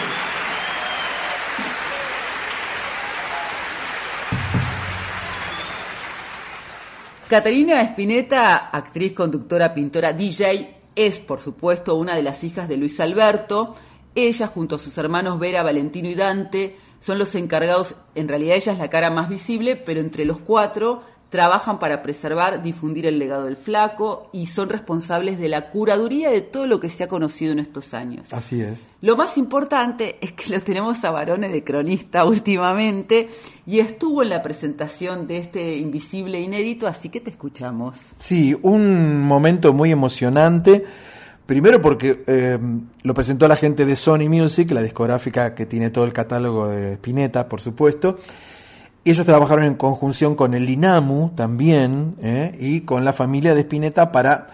Caterina 7.30 7.82
Spinetta, 7.84 8.57
actriz, 8.67 9.13
conductora, 9.13 9.74
pintora, 9.74 10.11
DJ, 10.11 10.76
es 10.93 11.19
por 11.19 11.39
supuesto 11.39 11.95
una 11.95 12.17
de 12.17 12.24
las 12.24 12.43
hijas 12.43 12.67
de 12.67 12.76
Luis 12.76 12.99
Alberto. 12.99 13.76
Ella, 14.13 14.47
junto 14.47 14.76
a 14.76 14.80
sus 14.80 14.97
hermanos 14.97 15.39
Vera, 15.39 15.63
Valentino 15.63 16.09
y 16.09 16.15
Dante, 16.15 16.76
son 16.99 17.17
los 17.17 17.34
encargados, 17.36 17.95
en 18.15 18.28
realidad 18.28 18.57
ella 18.57 18.74
es 18.74 18.80
la 18.80 18.89
cara 18.89 19.09
más 19.09 19.30
visible, 19.30 19.78
pero 19.78 20.01
entre 20.01 20.26
los 20.26 20.39
cuatro 20.41 21.01
trabajan 21.34 21.79
para 21.79 22.03
preservar, 22.03 22.61
difundir 22.61 23.07
el 23.07 23.17
legado 23.17 23.45
del 23.45 23.57
flaco 23.57 24.29
y 24.34 24.45
son 24.45 24.69
responsables 24.69 25.39
de 25.39 25.47
la 25.47 25.71
curaduría 25.71 26.29
de 26.29 26.41
todo 26.41 26.67
lo 26.67 26.79
que 26.79 26.89
se 26.89 27.03
ha 27.03 27.07
conocido 27.07 27.51
en 27.53 27.57
estos 27.57 27.95
años. 27.95 28.31
Así 28.31 28.61
es. 28.61 28.88
Lo 29.01 29.17
más 29.17 29.36
importante 29.39 30.17
es 30.21 30.34
que 30.34 30.53
lo 30.53 30.61
tenemos 30.61 31.03
a 31.03 31.09
varones 31.09 31.51
de 31.51 31.63
cronista 31.63 32.23
últimamente 32.25 33.29
y 33.65 33.79
estuvo 33.79 34.21
en 34.21 34.29
la 34.29 34.43
presentación 34.43 35.25
de 35.25 35.38
este 35.38 35.75
invisible 35.77 36.39
inédito, 36.39 36.86
así 36.86 37.09
que 37.09 37.19
te 37.19 37.31
escuchamos. 37.31 37.97
Sí, 38.19 38.55
un 38.61 39.23
momento 39.23 39.73
muy 39.73 39.91
emocionante. 39.91 40.86
Primero 41.47 41.81
porque 41.81 42.23
eh, 42.27 42.59
lo 43.01 43.13
presentó 43.15 43.47
la 43.47 43.55
gente 43.55 43.88
de 43.88 43.95
Sony 43.95 44.29
Music, 44.29 44.69
la 44.69 44.84
discográfica 44.84 45.55
que 45.55 45.65
tiene 45.65 45.89
todo 45.89 46.05
el 46.05 46.13
catálogo 46.13 46.67
de 46.67 46.93
Spinetta, 46.93 47.49
por 47.49 47.59
supuesto. 47.59 48.19
Ellos 49.05 49.25
trabajaron 49.25 49.65
en 49.65 49.75
conjunción 49.75 50.35
con 50.35 50.53
el 50.53 50.69
INAMU 50.69 51.31
también 51.35 52.15
¿eh? 52.21 52.55
y 52.57 52.81
con 52.81 53.03
la 53.03 53.11
familia 53.11 53.53
de 53.53 53.61
Spinetta 53.61 54.13
para 54.13 54.47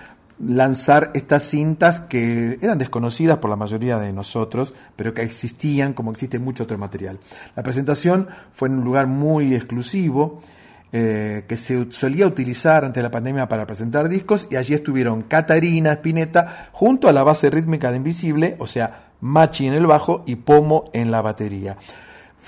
lanzar 0.43 1.11
estas 1.13 1.43
cintas 1.43 1.99
que 1.99 2.57
eran 2.61 2.79
desconocidas 2.79 3.37
por 3.37 3.49
la 3.49 3.55
mayoría 3.55 3.99
de 3.99 4.11
nosotros, 4.11 4.73
pero 4.95 5.13
que 5.13 5.21
existían 5.21 5.93
como 5.93 6.11
existe 6.11 6.39
mucho 6.39 6.63
otro 6.63 6.77
material. 6.77 7.19
La 7.55 7.61
presentación 7.61 8.27
fue 8.53 8.69
en 8.69 8.79
un 8.79 8.85
lugar 8.85 9.05
muy 9.05 9.53
exclusivo, 9.53 10.39
eh, 10.91 11.43
que 11.47 11.55
se 11.55 11.91
solía 11.91 12.25
utilizar 12.25 12.83
antes 12.83 12.95
de 12.95 13.03
la 13.03 13.11
pandemia 13.11 13.47
para 13.47 13.67
presentar 13.67 14.09
discos, 14.09 14.47
y 14.49 14.55
allí 14.55 14.73
estuvieron 14.73 15.23
Catarina 15.23 15.91
Spinetta 15.91 16.69
junto 16.71 17.07
a 17.07 17.13
la 17.13 17.23
base 17.23 17.51
rítmica 17.51 17.91
de 17.91 17.97
Invisible, 17.97 18.55
o 18.57 18.65
sea, 18.65 19.09
Machi 19.21 19.67
en 19.67 19.73
el 19.73 19.85
bajo 19.85 20.23
y 20.25 20.37
Pomo 20.37 20.89
en 20.93 21.11
la 21.11 21.21
batería. 21.21 21.77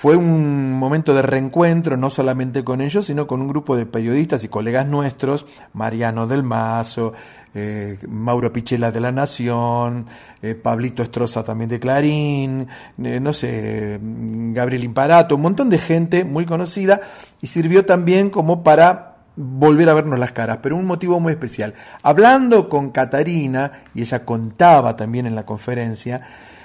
Fue 0.02 0.16
un 0.16 0.72
momento 0.72 1.14
de 1.14 1.22
reencuentro, 1.22 1.96
no 1.96 2.10
solamente 2.10 2.64
con 2.64 2.80
ellos, 2.80 3.06
sino 3.06 3.28
con 3.28 3.40
un 3.40 3.46
grupo 3.46 3.76
de 3.76 3.86
periodistas 3.86 4.42
y 4.42 4.48
colegas 4.48 4.84
nuestros, 4.88 5.46
Mariano 5.74 6.26
del 6.26 6.42
Mazo, 6.42 7.12
eh, 7.54 8.00
Mauro 8.08 8.52
Pichela 8.52 8.90
de 8.90 8.98
La 8.98 9.12
Nación, 9.12 10.06
eh, 10.42 10.56
Pablito 10.56 11.04
Estroza 11.04 11.44
también 11.44 11.70
de 11.70 11.78
Clarín, 11.78 12.66
eh, 13.00 13.20
no 13.20 13.32
sé, 13.32 14.00
Gabriel 14.02 14.82
Imparato, 14.82 15.36
un 15.36 15.42
montón 15.42 15.70
de 15.70 15.78
gente 15.78 16.24
muy 16.24 16.46
conocida 16.46 17.00
y 17.40 17.46
sirvió 17.46 17.86
también 17.86 18.28
como 18.28 18.64
para 18.64 19.18
volver 19.36 19.88
a 19.88 19.94
vernos 19.94 20.18
las 20.18 20.32
caras, 20.32 20.58
pero 20.60 20.74
un 20.74 20.84
motivo 20.84 21.20
muy 21.20 21.30
especial. 21.34 21.74
Hablando 22.02 22.68
con 22.68 22.90
Catarina, 22.90 23.84
y 23.94 24.00
ella 24.00 24.24
contaba 24.24 24.96
también 24.96 25.26
en 25.26 25.36
la 25.36 25.46
conferencia, 25.46 26.22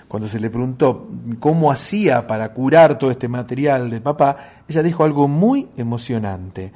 cuando 0.07 0.27
se 0.27 0.39
le 0.39 0.49
preguntó 0.49 1.07
cómo 1.39 1.71
hacía 1.71 2.27
para 2.27 2.53
curar 2.53 2.97
todo 2.97 3.11
este 3.11 3.27
material 3.27 3.89
de 3.89 4.01
papá, 4.01 4.37
ella 4.67 4.83
dijo 4.83 5.03
algo 5.03 5.27
muy 5.27 5.67
emocionante. 5.77 6.71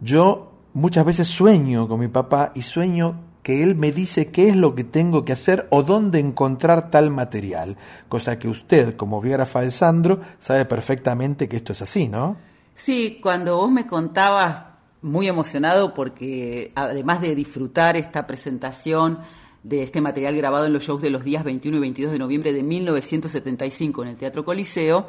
Yo 0.00 0.52
muchas 0.74 1.04
veces 1.04 1.28
sueño 1.28 1.88
con 1.88 2.00
mi 2.00 2.08
papá 2.08 2.52
y 2.54 2.62
sueño 2.62 3.20
que 3.42 3.62
él 3.62 3.76
me 3.76 3.92
dice 3.92 4.32
qué 4.32 4.48
es 4.48 4.56
lo 4.56 4.74
que 4.74 4.82
tengo 4.82 5.24
que 5.24 5.32
hacer 5.32 5.68
o 5.70 5.84
dónde 5.84 6.18
encontrar 6.18 6.90
tal 6.90 7.10
material, 7.10 7.76
cosa 8.08 8.38
que 8.40 8.48
usted, 8.48 8.96
como 8.96 9.20
biógrafa 9.20 9.60
de 9.60 9.70
Sandro, 9.70 10.20
sabe 10.40 10.64
perfectamente 10.64 11.48
que 11.48 11.58
esto 11.58 11.72
es 11.72 11.82
así, 11.82 12.08
¿no? 12.08 12.36
Sí, 12.74 13.20
cuando 13.22 13.56
vos 13.58 13.70
me 13.70 13.86
contabas, 13.86 14.62
muy 15.02 15.28
emocionado 15.28 15.94
porque 15.94 16.72
además 16.74 17.20
de 17.20 17.36
disfrutar 17.36 17.96
esta 17.96 18.26
presentación 18.26 19.20
de 19.68 19.82
este 19.82 20.00
material 20.00 20.36
grabado 20.36 20.66
en 20.66 20.72
los 20.72 20.84
shows 20.84 21.02
de 21.02 21.10
los 21.10 21.24
días 21.24 21.42
21 21.42 21.76
y 21.76 21.80
22 21.80 22.12
de 22.12 22.18
noviembre 22.18 22.52
de 22.52 22.62
1975 22.62 24.02
en 24.02 24.08
el 24.10 24.16
Teatro 24.16 24.44
Coliseo, 24.44 25.08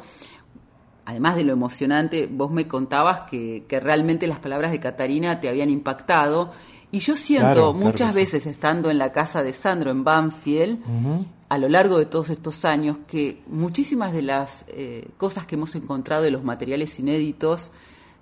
además 1.04 1.36
de 1.36 1.44
lo 1.44 1.52
emocionante, 1.52 2.28
vos 2.30 2.50
me 2.50 2.66
contabas 2.66 3.20
que, 3.30 3.64
que 3.68 3.78
realmente 3.78 4.26
las 4.26 4.40
palabras 4.40 4.72
de 4.72 4.80
Catarina 4.80 5.40
te 5.40 5.48
habían 5.48 5.70
impactado. 5.70 6.50
Y 6.90 6.98
yo 6.98 7.14
siento 7.16 7.44
Claro, 7.44 7.72
claro 7.72 7.72
muchas 7.74 8.12
sí. 8.12 8.16
veces 8.16 8.46
estando 8.46 8.90
en 8.90 8.98
la 8.98 9.12
casa 9.12 9.42
de 9.42 9.52
Sandro 9.52 9.90
en 9.90 10.02
Banfield, 10.02 10.80
a 11.48 11.56
lo 11.58 11.68
largo 11.68 11.98
de 11.98 12.06
todos 12.06 12.28
estos 12.30 12.64
años, 12.64 12.96
que 13.06 13.42
muchísimas 13.46 14.12
de 14.12 14.22
las 14.22 14.64
eh, 14.68 15.08
cosas 15.16 15.46
que 15.46 15.54
hemos 15.54 15.74
encontrado 15.76 16.22
de 16.22 16.30
los 16.30 16.42
materiales 16.44 16.98
inéditos 16.98 17.70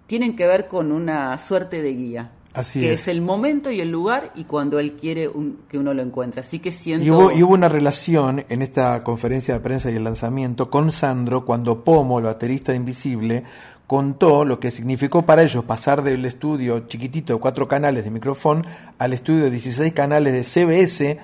tienen 0.06 0.36
que 0.36 0.46
ver 0.46 0.68
con 0.68 0.92
una 0.92 1.36
suerte 1.38 1.80
de 1.80 1.92
guía. 1.92 2.30
Así 2.56 2.80
que 2.80 2.92
es. 2.94 3.02
es. 3.02 3.08
el 3.08 3.20
momento 3.20 3.70
y 3.70 3.80
el 3.80 3.90
lugar 3.90 4.32
y 4.34 4.44
cuando 4.44 4.78
él 4.80 4.92
quiere 4.92 5.28
un- 5.28 5.58
que 5.68 5.78
uno 5.78 5.94
lo 5.94 6.02
encuentre. 6.02 6.40
Así 6.40 6.58
que 6.58 6.72
siento... 6.72 7.04
Y 7.06 7.10
hubo, 7.10 7.30
y 7.30 7.42
hubo 7.42 7.54
una 7.54 7.68
relación 7.68 8.44
en 8.48 8.62
esta 8.62 9.04
conferencia 9.04 9.54
de 9.54 9.60
prensa 9.60 9.90
y 9.90 9.96
el 9.96 10.04
lanzamiento 10.04 10.70
con 10.70 10.90
Sandro 10.90 11.44
cuando 11.44 11.84
Pomo, 11.84 12.18
el 12.18 12.24
baterista 12.24 12.72
de 12.72 12.78
Invisible, 12.78 13.44
contó 13.86 14.44
lo 14.44 14.58
que 14.58 14.70
significó 14.70 15.22
para 15.22 15.42
ellos 15.42 15.64
pasar 15.64 16.02
del 16.02 16.24
estudio 16.24 16.80
chiquitito 16.88 17.34
de 17.34 17.38
cuatro 17.38 17.68
canales 17.68 18.04
de 18.04 18.10
micrófono 18.10 18.62
al 18.98 19.12
estudio 19.12 19.44
de 19.44 19.50
16 19.50 19.92
canales 19.92 20.32
de 20.32 20.42
CBS, 20.42 21.18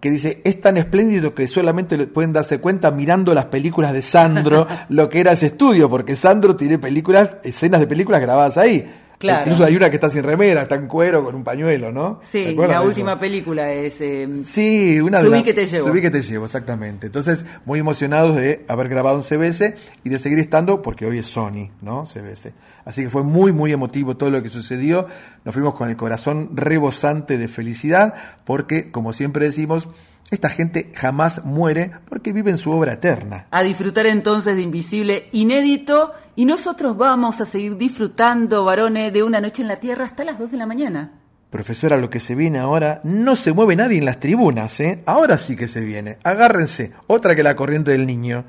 que 0.00 0.10
dice, 0.10 0.40
es 0.44 0.60
tan 0.60 0.76
espléndido 0.76 1.34
que 1.34 1.46
solamente 1.48 1.96
pueden 2.06 2.32
darse 2.32 2.60
cuenta 2.60 2.90
mirando 2.90 3.34
las 3.34 3.46
películas 3.46 3.92
de 3.92 4.02
Sandro 4.02 4.66
lo 4.90 5.08
que 5.08 5.20
era 5.20 5.32
ese 5.32 5.46
estudio, 5.46 5.88
porque 5.88 6.14
Sandro 6.14 6.56
tiene 6.56 6.78
películas, 6.78 7.36
escenas 7.42 7.80
de 7.80 7.86
películas 7.86 8.20
grabadas 8.20 8.58
ahí. 8.58 8.88
Claro. 9.18 9.42
Incluso 9.46 9.64
hay 9.64 9.74
una 9.74 9.90
que 9.90 9.96
está 9.96 10.10
sin 10.10 10.22
remera, 10.22 10.62
está 10.62 10.76
en 10.76 10.86
cuero 10.86 11.24
con 11.24 11.34
un 11.34 11.42
pañuelo, 11.42 11.90
¿no? 11.90 12.20
¿Se 12.22 12.50
Sí, 12.50 12.54
la 12.56 12.80
de 12.80 12.86
última 12.86 13.18
película 13.18 13.72
es... 13.72 14.00
eh, 14.00 14.28
Sí, 14.32 15.00
una 15.00 15.18
de 15.18 15.24
Subí 15.26 15.38
la- 15.38 15.42
que 15.44 15.54
te 15.54 15.66
llevo. 15.66 15.88
Subí 15.88 16.00
que 16.00 16.10
te 16.10 16.22
llevo, 16.22 16.44
exactamente. 16.44 17.06
Entonces, 17.06 17.44
muy 17.64 17.80
emocionados 17.80 18.36
de 18.36 18.64
haber 18.68 18.88
grabado 18.88 19.16
en 19.16 19.22
CBS 19.24 19.74
y 20.04 20.08
de 20.08 20.18
seguir 20.20 20.38
estando, 20.38 20.82
porque 20.82 21.04
hoy 21.04 21.18
es 21.18 21.26
Sony, 21.26 21.70
¿no? 21.82 22.06
CBS. 22.06 22.52
Así 22.84 23.02
que 23.02 23.10
fue 23.10 23.22
muy, 23.24 23.52
muy 23.52 23.72
emotivo 23.72 24.16
todo 24.16 24.30
lo 24.30 24.40
que 24.42 24.48
sucedió. 24.48 25.06
Nos 25.44 25.52
fuimos 25.52 25.74
con 25.74 25.90
el 25.90 25.96
corazón 25.96 26.50
rebosante 26.54 27.38
de 27.38 27.48
felicidad, 27.48 28.14
porque, 28.44 28.90
como 28.92 29.12
siempre 29.12 29.46
decimos, 29.46 29.88
esta 30.30 30.50
gente 30.50 30.92
jamás 30.94 31.44
muere 31.44 31.92
porque 32.08 32.32
vive 32.32 32.50
en 32.50 32.58
su 32.58 32.70
obra 32.70 32.94
eterna. 32.94 33.46
A 33.50 33.62
disfrutar 33.62 34.06
entonces 34.06 34.56
de 34.56 34.62
Invisible 34.62 35.28
inédito 35.32 36.12
y 36.36 36.44
nosotros 36.44 36.96
vamos 36.96 37.40
a 37.40 37.44
seguir 37.44 37.76
disfrutando, 37.76 38.64
varones, 38.64 39.12
de 39.12 39.22
una 39.22 39.40
noche 39.40 39.62
en 39.62 39.68
la 39.68 39.76
Tierra 39.76 40.04
hasta 40.04 40.24
las 40.24 40.38
2 40.38 40.52
de 40.52 40.56
la 40.56 40.66
mañana. 40.66 41.12
Profesora, 41.50 41.96
lo 41.96 42.10
que 42.10 42.20
se 42.20 42.34
viene 42.34 42.58
ahora, 42.58 43.00
no 43.04 43.34
se 43.34 43.52
mueve 43.52 43.74
nadie 43.74 43.96
en 43.96 44.04
las 44.04 44.20
tribunas, 44.20 44.78
¿eh? 44.80 45.02
Ahora 45.06 45.38
sí 45.38 45.56
que 45.56 45.66
se 45.66 45.80
viene. 45.80 46.18
Agárrense, 46.22 46.92
otra 47.06 47.34
que 47.34 47.42
la 47.42 47.56
corriente 47.56 47.90
del 47.90 48.06
niño. 48.06 48.44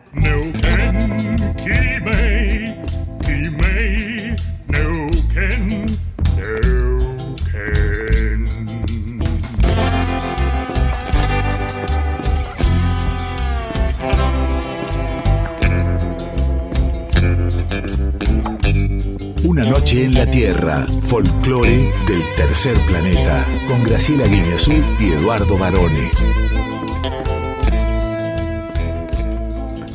Una 19.59 19.71
noche 19.71 20.05
en 20.05 20.13
la 20.13 20.25
Tierra, 20.25 20.85
folclore 21.01 21.93
del 22.07 22.23
tercer 22.37 22.77
planeta, 22.85 23.45
con 23.67 23.83
Graciela 23.83 24.25
Guineazú 24.25 24.71
y 24.97 25.11
Eduardo 25.11 25.57
Barone. 25.57 26.09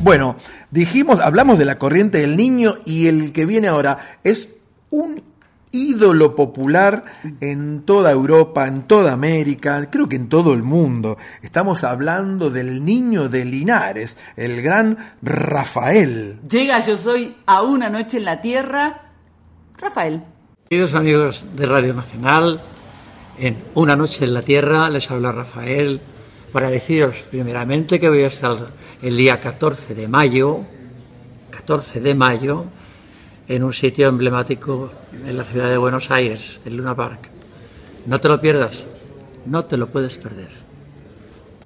Bueno, 0.03 0.35
dijimos, 0.69 1.19
hablamos 1.19 1.57
de 1.57 1.65
la 1.65 1.79
corriente 1.79 2.19
del 2.19 2.37
niño 2.37 2.77
y 2.85 3.07
el 3.07 3.33
que 3.33 3.47
viene 3.47 3.67
ahora 3.67 4.19
es 4.23 4.49
un 4.91 5.23
ídolo 5.71 6.35
popular 6.35 7.05
en 7.41 7.81
toda 7.85 8.11
Europa, 8.11 8.67
en 8.67 8.83
toda 8.83 9.13
América, 9.13 9.89
creo 9.89 10.07
que 10.07 10.15
en 10.15 10.29
todo 10.29 10.53
el 10.53 10.61
mundo. 10.61 11.17
Estamos 11.41 11.83
hablando 11.83 12.51
del 12.51 12.85
niño 12.85 13.29
de 13.29 13.45
Linares, 13.45 14.15
el 14.35 14.61
gran 14.61 15.15
Rafael. 15.23 16.39
Llega 16.47 16.79
Yo 16.81 16.99
Soy 16.99 17.35
a 17.47 17.63
una 17.63 17.89
noche 17.89 18.17
en 18.17 18.25
la 18.25 18.41
Tierra. 18.41 19.04
Rafael. 19.77 20.21
Queridos 20.69 20.93
amigos 20.95 21.45
de 21.55 21.65
Radio 21.65 21.93
Nacional, 21.93 22.61
en 23.37 23.57
Una 23.75 23.95
Noche 23.95 24.25
en 24.25 24.33
la 24.33 24.41
Tierra 24.41 24.89
les 24.89 25.11
habla 25.11 25.31
Rafael 25.31 25.99
para 26.51 26.69
deciros 26.69 27.23
primeramente 27.29 27.99
que 27.99 28.09
voy 28.09 28.21
a 28.21 28.27
estar 28.27 28.55
el 29.01 29.17
día 29.17 29.39
14 29.39 29.93
de 29.93 30.07
mayo, 30.07 30.61
14 31.51 31.99
de 31.99 32.15
mayo, 32.15 32.65
en 33.47 33.63
un 33.63 33.73
sitio 33.73 34.07
emblemático 34.07 34.89
en 35.25 35.37
la 35.37 35.43
ciudad 35.43 35.69
de 35.69 35.77
Buenos 35.77 36.09
Aires, 36.09 36.59
el 36.65 36.77
Luna 36.77 36.95
Park. 36.95 37.29
No 38.05 38.19
te 38.19 38.29
lo 38.29 38.39
pierdas, 38.39 38.85
no 39.45 39.65
te 39.65 39.77
lo 39.77 39.87
puedes 39.87 40.17
perder. 40.17 40.64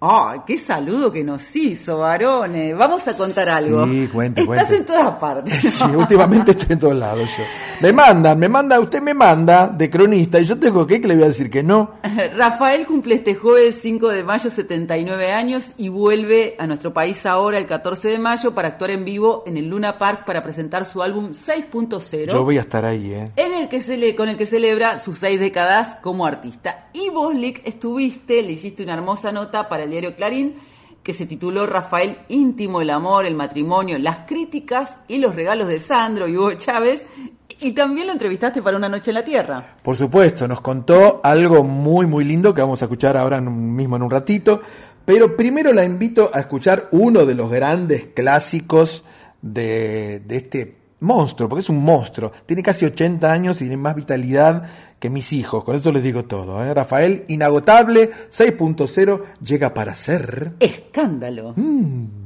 ¡Ay, 0.01 0.39
qué 0.47 0.57
saludo 0.57 1.11
que 1.11 1.25
nos 1.25 1.53
hizo, 1.57 1.97
varones! 1.97 2.73
Vamos 2.77 3.05
a 3.09 3.17
contar 3.17 3.49
algo. 3.49 3.85
Sí, 3.85 4.07
cuente, 4.07 4.41
Estás 4.41 4.55
cuente. 4.57 4.75
en 4.77 4.85
todas 4.85 5.15
partes. 5.19 5.53
Sí, 5.79 5.83
últimamente 5.93 6.51
estoy 6.51 6.67
en 6.73 6.79
todos 6.79 6.95
lados 6.95 7.29
yo. 7.37 7.43
Me 7.81 7.91
mandan, 7.91 8.39
me 8.39 8.47
manda, 8.47 8.79
usted 8.79 9.01
me 9.01 9.13
manda 9.13 9.67
de 9.67 9.89
cronista 9.89 10.39
y 10.39 10.45
yo 10.45 10.57
tengo 10.57 10.87
que, 10.87 11.01
que 11.01 11.07
le 11.07 11.15
voy 11.15 11.23
a 11.25 11.27
decir 11.27 11.49
que 11.49 11.63
no. 11.63 11.95
Rafael 12.37 12.85
cumple 12.85 13.15
este 13.15 13.35
jueves 13.35 13.77
5 13.81 14.07
de 14.07 14.23
mayo 14.23 14.49
79 14.49 15.33
años 15.33 15.73
y 15.77 15.89
vuelve 15.89 16.55
a 16.59 16.65
nuestro 16.65 16.93
país 16.93 17.25
ahora 17.25 17.57
el 17.57 17.65
14 17.65 18.07
de 18.07 18.19
mayo 18.19 18.55
para 18.55 18.69
actuar 18.69 18.91
en 18.91 19.03
vivo 19.03 19.43
en 19.47 19.57
el 19.57 19.67
Luna 19.67 19.97
Park 19.97 20.23
para 20.25 20.41
presentar 20.43 20.85
su 20.85 21.03
álbum 21.03 21.31
6.0. 21.31 22.31
Yo 22.31 22.43
voy 22.45 22.57
a 22.57 22.61
estar 22.61 22.85
ahí, 22.85 23.11
¿eh? 23.11 23.31
en 23.35 23.53
el 23.53 23.67
que 23.67 23.81
se 23.81 23.97
le, 23.97 24.15
con 24.15 24.29
el 24.29 24.37
que 24.37 24.45
celebra 24.45 24.97
sus 24.97 25.19
seis 25.19 25.39
décadas 25.41 25.97
como 26.01 26.25
artista. 26.25 26.87
Y 26.93 27.09
vos, 27.09 27.35
Lick, 27.35 27.61
estuviste, 27.67 28.41
le 28.41 28.53
hiciste 28.53 28.83
una 28.83 28.93
hermosa 28.93 29.31
nota 29.33 29.67
para 29.67 29.83
el 29.83 29.88
diario 29.89 30.15
Clarín, 30.15 30.55
que 31.03 31.13
se 31.13 31.25
tituló 31.25 31.65
Rafael 31.65 32.17
íntimo, 32.27 32.81
el 32.81 32.89
amor, 32.89 33.25
el 33.25 33.35
matrimonio, 33.35 33.97
las 33.97 34.19
críticas 34.27 34.99
y 35.07 35.17
los 35.17 35.35
regalos 35.35 35.67
de 35.67 35.79
Sandro 35.79 36.27
y 36.27 36.37
Hugo 36.37 36.53
Chávez. 36.53 37.05
Y 37.61 37.71
también 37.71 38.07
lo 38.07 38.13
entrevistaste 38.13 38.61
para 38.61 38.77
Una 38.77 38.89
Noche 38.89 39.11
en 39.11 39.15
la 39.15 39.25
Tierra. 39.25 39.77
Por 39.81 39.95
supuesto, 39.95 40.47
nos 40.47 40.61
contó 40.61 41.19
algo 41.23 41.63
muy, 41.63 42.05
muy 42.05 42.23
lindo 42.23 42.53
que 42.53 42.61
vamos 42.61 42.81
a 42.81 42.85
escuchar 42.85 43.17
ahora 43.17 43.41
mismo 43.41 43.95
en 43.95 44.03
un 44.03 44.11
ratito. 44.11 44.61
Pero 45.03 45.35
primero 45.35 45.73
la 45.73 45.83
invito 45.83 46.29
a 46.33 46.41
escuchar 46.41 46.89
uno 46.91 47.25
de 47.25 47.33
los 47.33 47.49
grandes 47.49 48.07
clásicos 48.13 49.03
de, 49.41 50.19
de 50.19 50.35
este 50.37 50.79
monstruo, 50.99 51.49
porque 51.49 51.61
es 51.61 51.69
un 51.69 51.83
monstruo. 51.83 52.31
Tiene 52.45 52.61
casi 52.61 52.85
80 52.85 53.31
años 53.31 53.57
y 53.57 53.65
tiene 53.65 53.77
más 53.77 53.95
vitalidad 53.95 54.69
que 54.99 55.09
mis 55.09 55.33
hijos, 55.33 55.63
con 55.63 55.75
esto 55.75 55.91
les 55.91 56.03
digo 56.03 56.25
todo, 56.25 56.63
¿eh? 56.63 56.73
Rafael 56.73 57.23
Inagotable 57.29 58.11
6.0 58.29 59.21
llega 59.43 59.73
para 59.73 59.95
ser... 59.95 60.51
Escándalo. 60.59 61.53
Mm. 61.55 62.18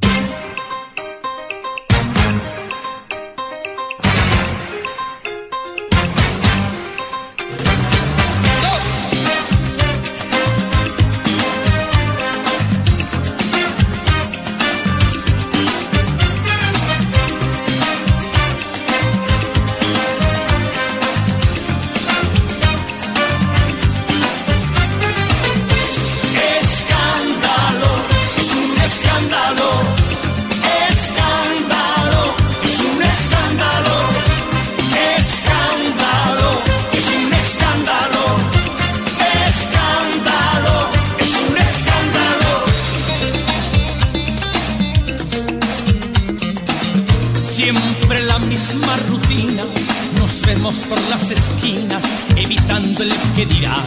Por 50.73 50.99
las 51.07 51.29
esquinas 51.29 52.03
evitando 52.35 53.03
el 53.03 53.13
que 53.35 53.45
dirá. 53.45 53.77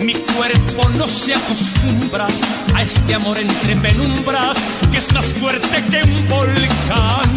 Mi 0.00 0.14
cuerpo 0.14 0.88
no 0.96 1.08
se 1.08 1.34
acostumbra 1.34 2.28
a 2.74 2.82
este 2.82 3.16
amor 3.16 3.36
entre 3.36 3.74
penumbras 3.74 4.58
que 4.92 4.98
es 4.98 5.12
más 5.12 5.26
fuerte 5.34 5.82
que 5.90 6.00
un 6.08 6.28
volcán. 6.28 7.30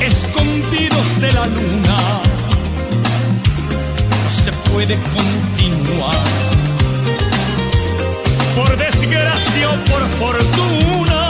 Escondidos 0.00 1.20
de 1.20 1.32
la 1.32 1.46
luna, 1.46 1.98
no 4.24 4.30
se 4.30 4.52
puede 4.70 4.98
continuar. 5.14 6.16
Por 8.56 8.76
desgracia 8.76 9.70
o 9.70 9.76
por 9.84 10.04
fortuna 10.18 11.29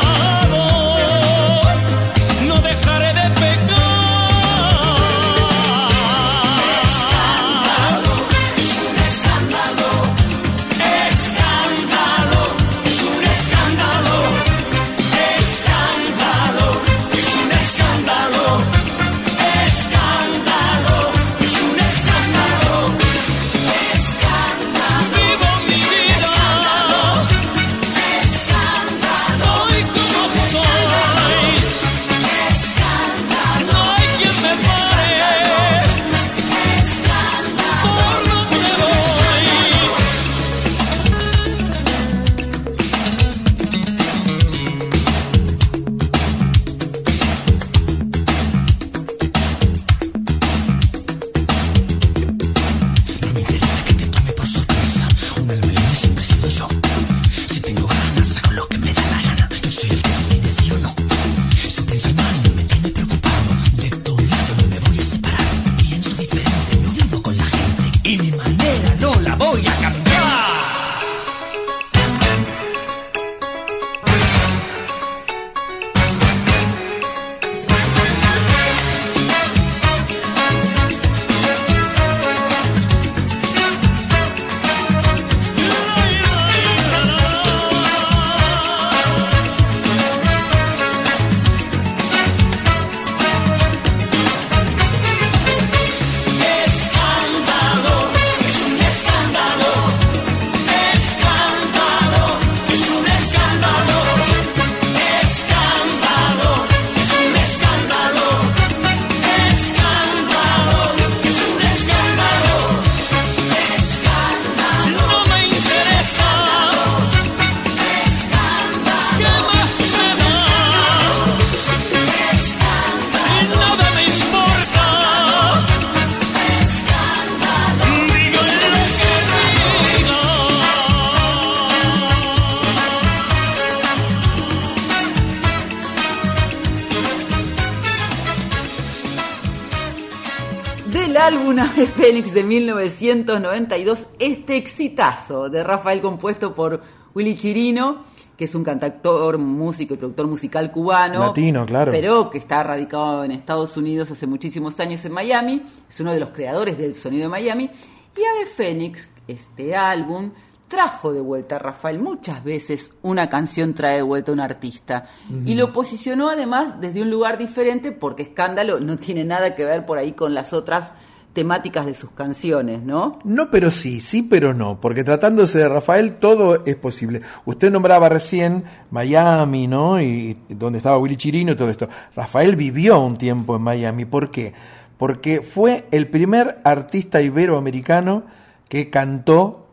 Fénix 142.11 142.33
de 142.33 142.43
1992, 142.43 144.07
este 144.19 144.57
exitazo 144.57 145.49
de 145.49 145.63
Rafael 145.63 146.01
compuesto 146.01 146.53
por 146.53 146.81
Willy 147.15 147.35
Chirino, 147.35 148.03
que 148.35 148.43
es 148.43 148.53
un 148.53 148.65
cantautor, 148.65 149.37
músico 149.37 149.93
y 149.93 149.97
productor 149.97 150.27
musical 150.27 150.73
cubano. 150.73 151.19
Latino, 151.19 151.65
claro. 151.65 151.89
Pero 151.89 152.29
que 152.29 152.37
está 152.37 152.63
radicado 152.63 153.23
en 153.23 153.31
Estados 153.31 153.77
Unidos 153.77 154.11
hace 154.11 154.27
muchísimos 154.27 154.77
años 154.81 155.05
en 155.05 155.13
Miami. 155.13 155.63
Es 155.89 156.01
uno 156.01 156.11
de 156.11 156.19
los 156.19 156.31
creadores 156.31 156.77
del 156.77 156.95
sonido 156.95 157.23
de 157.23 157.29
Miami. 157.29 157.69
Y 158.17 158.19
Ave 158.25 158.45
Fénix, 158.45 159.07
este 159.29 159.73
álbum, 159.73 160.33
trajo 160.67 161.13
de 161.13 161.21
vuelta 161.21 161.55
a 161.55 161.59
Rafael. 161.59 161.99
Muchas 161.99 162.43
veces 162.43 162.91
una 163.03 163.29
canción 163.29 163.73
trae 163.73 163.95
de 163.95 164.01
vuelta 164.01 164.31
a 164.31 164.33
un 164.33 164.41
artista. 164.41 165.05
Y 165.45 165.55
lo 165.55 165.71
posicionó 165.71 166.29
además 166.29 166.81
desde 166.81 167.01
un 167.01 167.09
lugar 167.09 167.37
diferente, 167.37 167.93
porque 167.93 168.23
Escándalo 168.23 168.81
no 168.81 168.97
tiene 168.97 169.23
nada 169.23 169.55
que 169.55 169.63
ver 169.63 169.85
por 169.85 169.97
ahí 169.97 170.11
con 170.11 170.33
las 170.33 170.51
otras 170.51 170.91
temáticas 171.33 171.85
de 171.85 171.93
sus 171.93 172.11
canciones, 172.11 172.83
¿no? 172.83 173.19
No, 173.23 173.49
pero 173.49 173.71
sí, 173.71 174.01
sí, 174.01 174.21
pero 174.21 174.53
no, 174.53 174.81
porque 174.81 175.03
tratándose 175.03 175.59
de 175.59 175.69
Rafael 175.69 176.15
todo 176.17 176.63
es 176.65 176.75
posible. 176.75 177.21
Usted 177.45 177.71
nombraba 177.71 178.09
recién 178.09 178.63
Miami, 178.91 179.67
¿no? 179.67 180.01
Y, 180.01 180.37
y 180.49 180.53
donde 180.53 180.77
estaba 180.79 180.97
Willy 180.97 181.15
Chirino 181.17 181.53
y 181.53 181.55
todo 181.55 181.69
esto. 181.69 181.87
Rafael 182.15 182.55
vivió 182.55 182.99
un 182.99 183.17
tiempo 183.17 183.55
en 183.55 183.61
Miami. 183.61 184.05
¿Por 184.05 184.29
qué? 184.31 184.53
Porque 184.97 185.41
fue 185.41 185.85
el 185.91 186.07
primer 186.09 186.59
artista 186.63 187.21
iberoamericano 187.21 188.23
que 188.67 188.89
cantó 188.89 189.67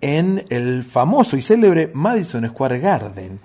en 0.00 0.44
el 0.48 0.84
famoso 0.84 1.36
y 1.36 1.42
célebre 1.42 1.90
Madison 1.94 2.46
Square 2.48 2.78
Garden. 2.80 3.40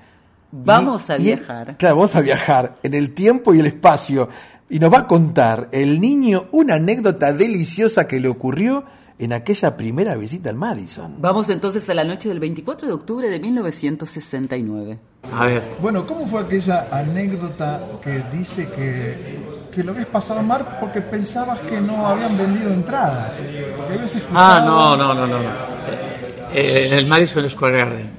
Vamos 0.52 1.10
a 1.10 1.18
y- 1.18 1.24
viajar. 1.26 1.78
Claro, 1.78 1.96
vamos 1.98 2.16
a 2.16 2.22
viajar 2.22 2.78
en 2.84 2.94
el 2.96 3.14
tiempo 3.14 3.54
y 3.54 3.60
el 3.60 3.68
espacio. 3.68 4.30
Y 4.70 4.80
nos 4.80 4.94
va 4.94 5.00
a 5.00 5.08
contar 5.08 5.68
el 5.72 6.00
niño 6.00 6.48
una 6.52 6.76
anécdota 6.76 7.34
deliciosa 7.34 8.08
que 8.08 8.20
le 8.20 8.30
ocurrió 8.30 8.84
en 9.18 9.34
aquella 9.34 9.76
primera 9.76 10.16
visita 10.16 10.50
al 10.50 10.56
Madison. 10.56 11.16
Vamos 11.20 11.50
entonces 11.50 11.90
a 11.90 11.94
la 11.94 12.04
noche 12.04 12.30
del 12.30 12.40
24 12.40 12.88
de 12.88 12.94
octubre 12.94 13.30
de 13.30 13.40
1969. 13.40 15.00
A 15.34 15.46
ver. 15.46 15.64
Bueno, 15.82 16.06
¿cómo 16.06 16.28
fue 16.28 16.42
aquella 16.42 16.88
anécdota 16.92 17.84
que 18.02 18.24
dice 18.32 18.70
que, 18.70 19.40
que 19.72 19.84
lo 19.84 19.92
habías 19.92 20.08
pasado 20.08 20.42
mal 20.44 20.78
porque 20.80 21.02
pensabas 21.02 21.60
que 21.62 21.82
no 21.82 22.08
habían 22.08 22.38
vendido 22.38 22.72
entradas? 22.72 23.36
Que 23.36 23.76
habías 23.94 24.16
escuchado... 24.16 24.40
Ah, 24.40 24.62
no, 24.64 24.96
no, 24.96 25.14
no, 25.16 25.28
no. 25.28 25.44
no. 25.44 25.50
Eh, 25.50 26.54
eh, 26.54 26.88
en 26.88 26.94
el 27.00 27.08
Madison 27.08 27.50
Square 27.50 27.78
Garden. 27.78 28.10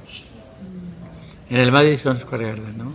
En 1.49 1.57
el 1.57 1.71
Madison 1.71 2.19
Square 2.19 2.45
Garden, 2.45 2.77
¿no? 2.77 2.91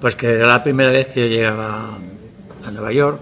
Pues 0.00 0.16
que 0.16 0.32
era 0.32 0.48
la 0.48 0.62
primera 0.64 0.90
vez 0.90 1.08
que 1.08 1.20
yo 1.20 1.26
llegaba 1.36 1.98
a 2.64 2.70
Nueva 2.70 2.92
York. 2.92 3.20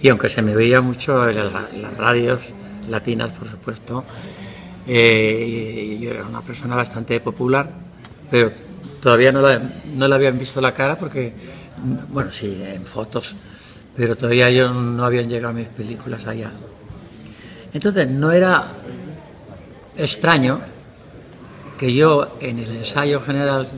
Y 0.00 0.08
aunque 0.08 0.28
se 0.28 0.42
me 0.42 0.54
veía 0.54 0.80
mucho 0.80 1.28
en 1.28 1.36
las, 1.36 1.96
radios 1.96 2.40
latinas, 2.88 3.30
por 3.30 3.48
supuesto, 3.48 4.04
eh, 4.86 5.98
yo 6.00 6.10
era 6.10 6.24
una 6.24 6.42
persona 6.42 6.76
bastante 6.76 7.18
popular, 7.20 7.70
pero 8.30 8.50
todavía 9.00 9.32
no 9.32 9.40
la, 9.40 9.60
no 9.94 10.08
le 10.08 10.14
habían 10.14 10.38
visto 10.38 10.60
la 10.60 10.72
cara 10.72 10.96
porque, 10.96 11.32
bueno, 12.10 12.30
sí, 12.30 12.62
en 12.62 12.84
fotos, 12.84 13.34
pero 13.96 14.16
todavía 14.16 14.50
yo 14.50 14.72
no 14.72 15.04
habían 15.04 15.28
llegado 15.28 15.54
mis 15.54 15.68
películas 15.68 16.26
allá. 16.26 16.50
Entonces 17.72 18.08
no 18.08 18.30
era 18.30 18.66
extraño 19.96 20.60
que 21.78 21.92
yo 21.92 22.36
en 22.40 22.58
el 22.58 22.70
ensayo 22.76 23.20
general 23.20 23.68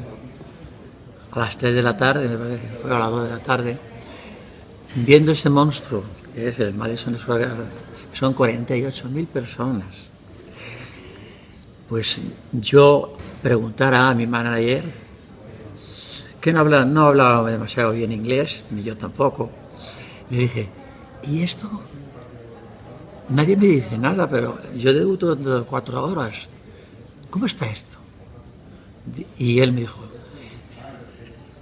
a 1.33 1.41
las 1.41 1.57
3 1.59 1.75
de 1.75 1.83
la 1.83 1.97
tarde, 1.97 2.29
me 2.29 2.37
parece 2.37 2.69
que 2.69 2.75
fue 2.77 2.95
a 2.95 2.99
las 2.99 3.11
2 3.11 3.25
de 3.25 3.31
la 3.31 3.39
tarde, 3.39 3.77
viendo 5.05 5.33
ese 5.33 5.51
monstruo 5.51 6.03
que 6.35 6.49
es 6.49 6.61
el 6.61 6.75
Madison 6.75 7.17
Square 7.17 7.47
Garden, 7.47 7.67
son 8.13 8.35
48.000 8.35 9.27
personas. 9.27 9.87
Pues 11.89 12.19
yo 12.53 13.17
preguntara 13.43 14.11
a 14.11 14.15
mi 14.15 14.27
manager, 14.27 14.85
que 16.41 16.53
no, 16.53 16.61
habla, 16.61 16.85
no 16.85 17.07
hablaba 17.07 17.51
demasiado 17.51 17.93
bien 17.93 18.13
inglés, 18.13 18.65
ni 18.71 18.83
yo 18.83 18.99
tampoco, 18.99 19.51
le 20.29 20.39
dije, 20.39 20.69
¿y 21.23 21.43
esto? 21.43 21.71
Nadie 23.31 23.57
me 23.57 23.67
dice 23.67 23.97
nada, 23.97 24.29
pero 24.29 24.59
yo 24.77 24.93
debuto 24.93 25.35
dentro 25.35 25.61
de 25.61 25.65
cuatro 25.65 26.05
horas. 26.05 26.49
¿Cómo 27.31 27.47
está 27.47 27.67
esto? 27.67 27.99
Y 29.39 29.61
él 29.61 29.73
me 29.73 29.81
dijo, 29.81 30.01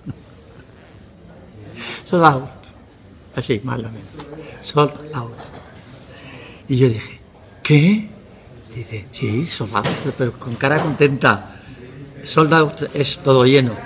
sold 2.04 2.24
out. 2.24 2.63
Así, 3.36 3.60
malamente. 3.64 4.08
Sold 4.60 4.94
out. 5.12 5.32
Y 6.68 6.76
yo 6.76 6.88
dije, 6.88 7.20
¿qué? 7.62 8.08
Dice, 8.74 9.06
sí, 9.12 9.46
sold 9.46 9.76
out, 9.76 9.86
pero 10.16 10.32
con 10.32 10.54
cara 10.54 10.78
contenta. 10.80 11.56
Sold 12.22 12.52
out 12.54 12.82
es 12.94 13.18
todo 13.18 13.44
lleno. 13.44 13.76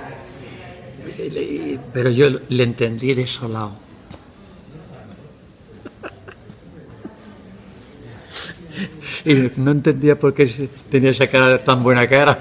Pero 1.92 2.10
yo 2.10 2.28
le 2.48 2.62
entendí 2.62 3.14
de 3.14 3.26
solado. 3.26 3.72
Y 9.24 9.34
no 9.56 9.72
entendía 9.72 10.16
por 10.18 10.32
qué 10.32 10.70
tenía 10.88 11.10
esa 11.10 11.26
cara 11.26 11.62
tan 11.62 11.82
buena 11.82 12.08
cara. 12.08 12.40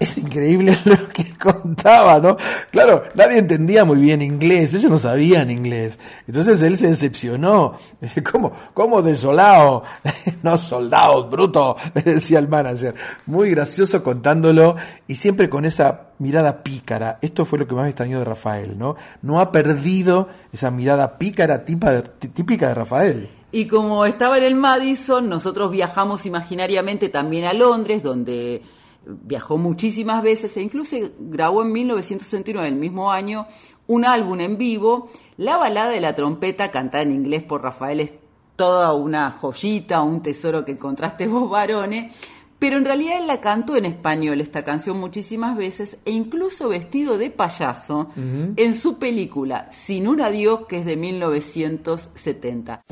Es 0.00 0.18
increíble 0.18 0.76
lo 0.84 1.08
que 1.08 1.36
contaba, 1.36 2.18
¿no? 2.18 2.36
Claro, 2.70 3.04
nadie 3.14 3.38
entendía 3.38 3.84
muy 3.84 3.98
bien 3.98 4.22
inglés, 4.22 4.74
ellos 4.74 4.90
no 4.90 4.98
sabían 4.98 5.50
inglés. 5.50 5.98
Entonces 6.26 6.60
él 6.62 6.76
se 6.76 6.88
decepcionó. 6.88 7.74
Dice, 8.00 8.22
¿cómo, 8.22 8.52
cómo 8.74 9.02
desolado? 9.02 9.84
no, 10.42 10.58
soldado, 10.58 11.28
bruto, 11.28 11.76
decía 12.04 12.38
el 12.38 12.48
manager. 12.48 12.94
Muy 13.26 13.50
gracioso 13.50 14.02
contándolo 14.02 14.76
y 15.06 15.14
siempre 15.14 15.48
con 15.48 15.64
esa 15.64 16.08
mirada 16.18 16.62
pícara. 16.62 17.18
Esto 17.20 17.44
fue 17.44 17.58
lo 17.58 17.66
que 17.66 17.74
más 17.74 17.84
me 17.84 17.90
extrañó 17.90 18.18
de 18.18 18.24
Rafael, 18.24 18.78
¿no? 18.78 18.96
No 19.22 19.40
ha 19.40 19.52
perdido 19.52 20.28
esa 20.52 20.70
mirada 20.70 21.18
pícara 21.18 21.64
típica 21.64 22.68
de 22.68 22.74
Rafael. 22.74 23.30
Y 23.54 23.66
como 23.66 24.06
estaba 24.06 24.38
en 24.38 24.44
el 24.44 24.54
Madison, 24.54 25.28
nosotros 25.28 25.70
viajamos 25.70 26.24
imaginariamente 26.24 27.10
también 27.10 27.44
a 27.44 27.52
Londres, 27.52 28.02
donde 28.02 28.62
viajó 29.06 29.58
muchísimas 29.58 30.22
veces 30.22 30.56
e 30.56 30.62
incluso 30.62 30.96
grabó 31.18 31.62
en 31.62 31.72
1969, 31.72 32.68
el 32.68 32.76
mismo 32.76 33.10
año, 33.10 33.46
un 33.86 34.04
álbum 34.04 34.40
en 34.40 34.58
vivo. 34.58 35.10
La 35.36 35.56
balada 35.56 35.90
de 35.90 36.00
la 36.00 36.14
trompeta, 36.14 36.70
cantada 36.70 37.02
en 37.02 37.12
inglés 37.12 37.42
por 37.42 37.62
Rafael, 37.62 38.00
es 38.00 38.12
toda 38.56 38.92
una 38.92 39.30
joyita, 39.30 40.02
un 40.02 40.22
tesoro 40.22 40.64
que 40.64 40.72
encontraste 40.72 41.26
vos, 41.28 41.50
varones. 41.50 42.12
Pero 42.58 42.76
en 42.76 42.84
realidad 42.84 43.18
él 43.18 43.26
la 43.26 43.40
cantó 43.40 43.76
en 43.76 43.86
español, 43.86 44.40
esta 44.40 44.64
canción, 44.64 44.96
muchísimas 45.00 45.56
veces, 45.56 45.98
e 46.04 46.12
incluso 46.12 46.68
vestido 46.68 47.18
de 47.18 47.28
payaso 47.28 48.10
en 48.14 48.74
su 48.76 48.98
película 48.98 49.66
Sin 49.72 50.06
un 50.06 50.20
adiós, 50.20 50.66
que 50.68 50.78
es 50.78 50.86
de 50.86 50.96
1970. 50.96 52.82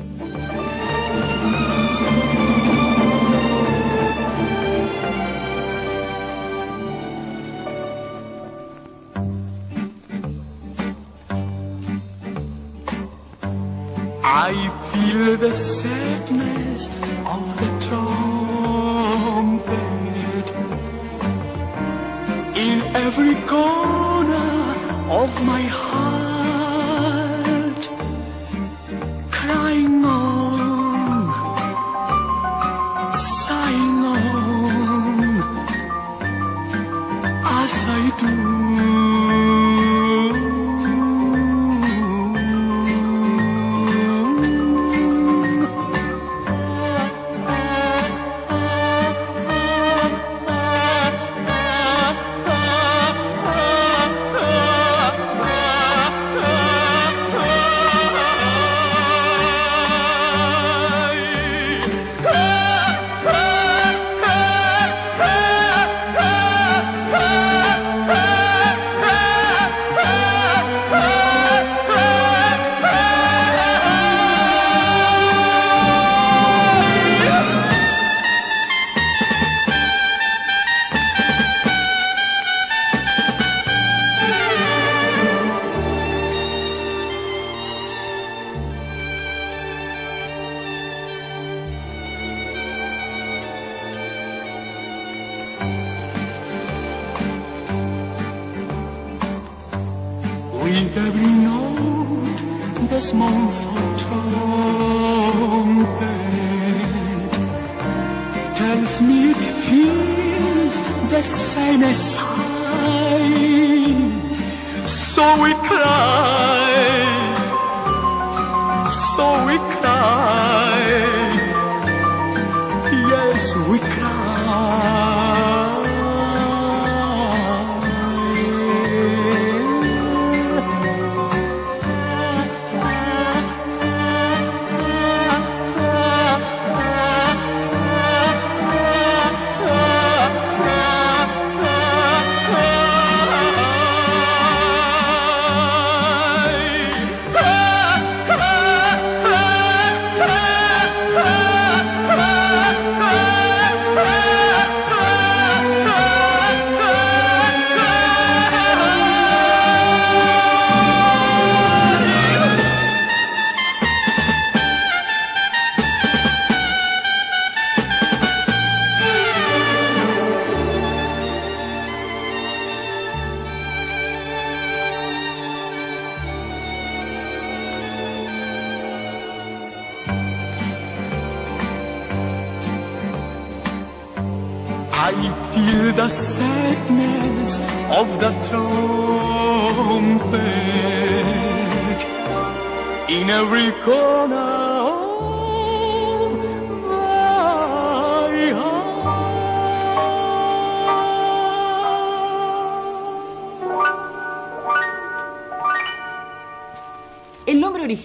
I 14.33 14.53
feel 14.93 15.35
the 15.35 15.53
sadness 15.53 16.87
of 17.27 17.43
the 17.59 17.69
trumpet. 17.85 19.67
In 22.55 22.95
every 22.95 23.35
corner 23.45 24.51
of 25.09 25.45
my 25.45 25.63
heart, 25.63 26.10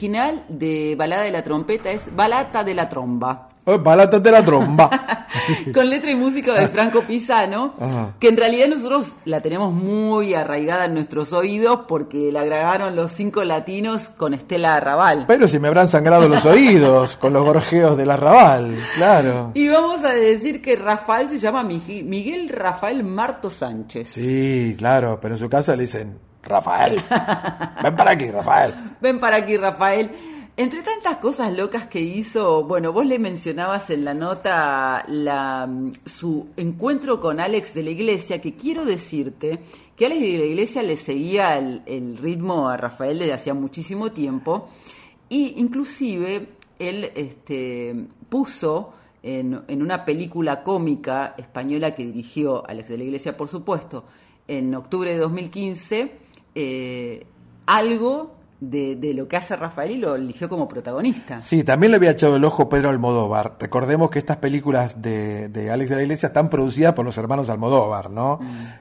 original 0.01 0.43
de 0.51 0.94
Balada 0.98 1.23
de 1.23 1.31
la 1.31 1.43
Trompeta 1.43 1.90
es 1.90 2.14
Balata 2.14 2.62
de 2.64 2.74
la 2.74 2.86
Tromba, 2.89 3.48
Oh, 3.68 3.78
Balatas 3.81 4.23
de 4.23 4.31
la 4.31 4.44
tromba. 4.44 4.89
con 5.74 5.90
letra 5.90 6.12
y 6.12 6.14
música 6.14 6.55
de 6.55 6.68
Franco 6.68 7.01
Pisano, 7.01 7.74
Ajá. 7.81 8.10
que 8.20 8.28
en 8.28 8.36
realidad 8.36 8.68
nosotros 8.68 9.16
la 9.24 9.40
tenemos 9.40 9.73
muy 9.73 10.35
arraigada 10.35 10.85
en 10.85 10.94
nuestros 10.94 11.32
oídos 11.32 11.81
porque 11.89 12.31
la 12.31 12.44
grabaron 12.44 12.94
los 12.94 13.10
cinco 13.10 13.43
latinos 13.43 14.09
con 14.10 14.35
Estela 14.35 14.77
Arrabal. 14.77 15.24
Pero 15.27 15.48
si 15.48 15.59
me 15.59 15.66
habrán 15.66 15.89
sangrado 15.89 16.28
los 16.28 16.44
oídos 16.47 17.16
con 17.16 17.32
los 17.32 17.44
gorjeos 17.44 17.97
del 17.97 18.12
arrabal, 18.12 18.77
claro. 18.94 19.51
Y 19.55 19.66
vamos 19.68 20.05
a 20.05 20.12
decir 20.12 20.62
que 20.62 20.77
Rafael 20.77 21.28
se 21.28 21.40
llama 21.40 21.64
Miguel 21.64 22.48
Rafael 22.48 23.02
Marto 23.02 23.51
Sánchez. 23.51 24.09
Sí, 24.12 24.77
claro, 24.78 25.18
pero 25.20 25.35
en 25.35 25.40
su 25.40 25.48
casa 25.48 25.74
le 25.74 25.82
dicen, 25.82 26.18
Rafael, 26.47 27.01
ven 27.82 27.97
para 27.97 28.12
aquí, 28.12 28.31
Rafael. 28.31 28.74
Ven 29.01 29.18
para 29.18 29.36
aquí, 29.36 29.56
Rafael. 29.56 30.10
Entre 30.59 30.82
tantas 30.82 31.18
cosas 31.18 31.52
locas 31.52 31.86
que 31.86 32.01
hizo, 32.01 32.64
bueno, 32.64 32.90
vos 32.90 33.05
le 33.05 33.18
mencionabas 33.18 33.90
en 33.90 34.06
la 34.06 34.14
nota 34.14 35.05
la, 35.06 35.68
su 36.06 36.48
encuentro 36.56 37.20
con 37.20 37.40
Alex 37.40 37.74
de 37.74 37.82
la 37.82 37.90
Iglesia, 37.90 38.40
que 38.40 38.55
quiero 38.55 38.86
decirte 38.86 39.59
que 39.94 40.06
Alex 40.06 40.23
de 40.23 40.39
la 40.39 40.44
Iglesia 40.47 40.82
le 40.82 40.97
seguía 40.97 41.59
el, 41.59 41.82
el 41.85 42.16
ritmo 42.16 42.70
a 42.70 42.78
Rafael 42.78 43.18
desde 43.18 43.35
hacía 43.35 43.52
muchísimo 43.52 44.12
tiempo 44.12 44.70
y 45.28 45.60
inclusive 45.60 46.48
él 46.78 47.12
este, 47.14 48.06
puso 48.31 48.94
en, 49.23 49.60
en 49.68 49.82
una 49.82 50.06
película 50.06 50.62
cómica 50.62 51.35
española 51.36 51.94
que 51.94 52.06
dirigió 52.06 52.66
Alex 52.66 52.89
de 52.89 52.97
la 52.97 53.05
Iglesia, 53.05 53.36
por 53.36 53.48
supuesto, 53.48 54.05
en 54.48 54.74
octubre 54.74 55.10
de 55.10 55.18
2015, 55.18 56.12
eh, 56.57 57.27
algo 57.66 58.33
de, 58.61 58.97
de 58.97 59.15
lo 59.15 59.28
que 59.28 59.37
hace 59.37 59.57
Rafael 59.57 59.91
y 59.91 59.97
lo 59.97 60.15
eligió 60.15 60.49
como 60.49 60.66
protagonista. 60.66 61.41
Sí, 61.41 61.62
también 61.65 61.91
le 61.93 61.97
había 61.97 62.11
echado 62.11 62.37
el 62.37 62.45
ojo 62.45 62.69
Pedro 62.69 62.89
Almodóvar. 62.89 63.57
Recordemos 63.61 64.11
que 64.11 64.19
estas 64.19 64.39
películas 64.39 65.03
de, 65.03 65.49
de 65.49 65.70
Alex 65.70 65.91
de 65.91 65.97
la 65.97 66.03
Iglesia 66.03 66.28
están 66.28 66.49
producidas 66.49 66.95
por 66.95 67.05
los 67.05 67.19
hermanos 67.19 67.51
Almodóvar, 67.51 68.11
¿no? 68.11 68.41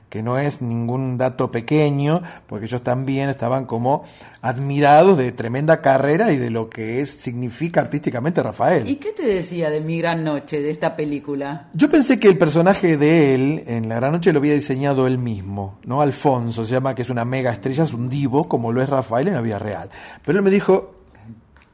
Que 0.10 0.24
no 0.24 0.38
es 0.38 0.62
ningún 0.62 1.18
dato 1.18 1.52
pequeño, 1.52 2.22
porque 2.48 2.66
ellos 2.66 2.84
también 2.84 3.30
estaban 3.30 3.66
como 3.66 4.06
admirados 4.42 5.18
de 5.18 5.32
tremenda 5.32 5.82
carrera 5.82 6.32
y 6.32 6.38
de 6.38 6.50
lo 6.50 6.70
que 6.70 7.02
es 7.02 7.10
significa 7.10 7.82
artísticamente 7.82 8.42
Rafael. 8.42 8.88
¿Y 8.88 8.96
qué 8.96 9.12
te 9.12 9.26
decía 9.26 9.70
de 9.70 9.82
Mi 9.82 10.00
Gran 10.00 10.24
Noche, 10.24 10.62
de 10.62 10.70
esta 10.70 10.96
película? 10.96 11.70
Yo 11.74 11.90
pensé 11.90 12.20
que 12.20 12.30
el 12.30 12.38
personaje 12.38 12.96
de 12.96 13.36
él 13.36 13.64
en 13.68 13.90
La 13.90 13.96
Gran 13.96 14.14
Noche 14.14 14.32
lo 14.32 14.40
había 14.40 14.54
diseñado 14.54 15.08
él 15.08 15.18
mismo, 15.18 15.80
¿no? 15.84 16.02
Alfonso 16.02 16.64
se 16.66 16.72
llama, 16.72 16.96
que 16.96 17.02
es 17.02 17.10
una 17.10 17.26
mega 17.26 17.52
estrella, 17.52 17.84
es 17.84 17.94
un 17.94 18.10
divo, 18.10 18.48
como 18.48 18.72
lo 18.72 18.82
es 18.82 18.90
Rafael 18.90 19.28
en 19.28 19.34
la 19.34 19.42
vida 19.42 19.60
real. 19.66 19.90
Pero 20.24 20.38
él 20.38 20.44
me 20.44 20.52
dijo, 20.52 20.96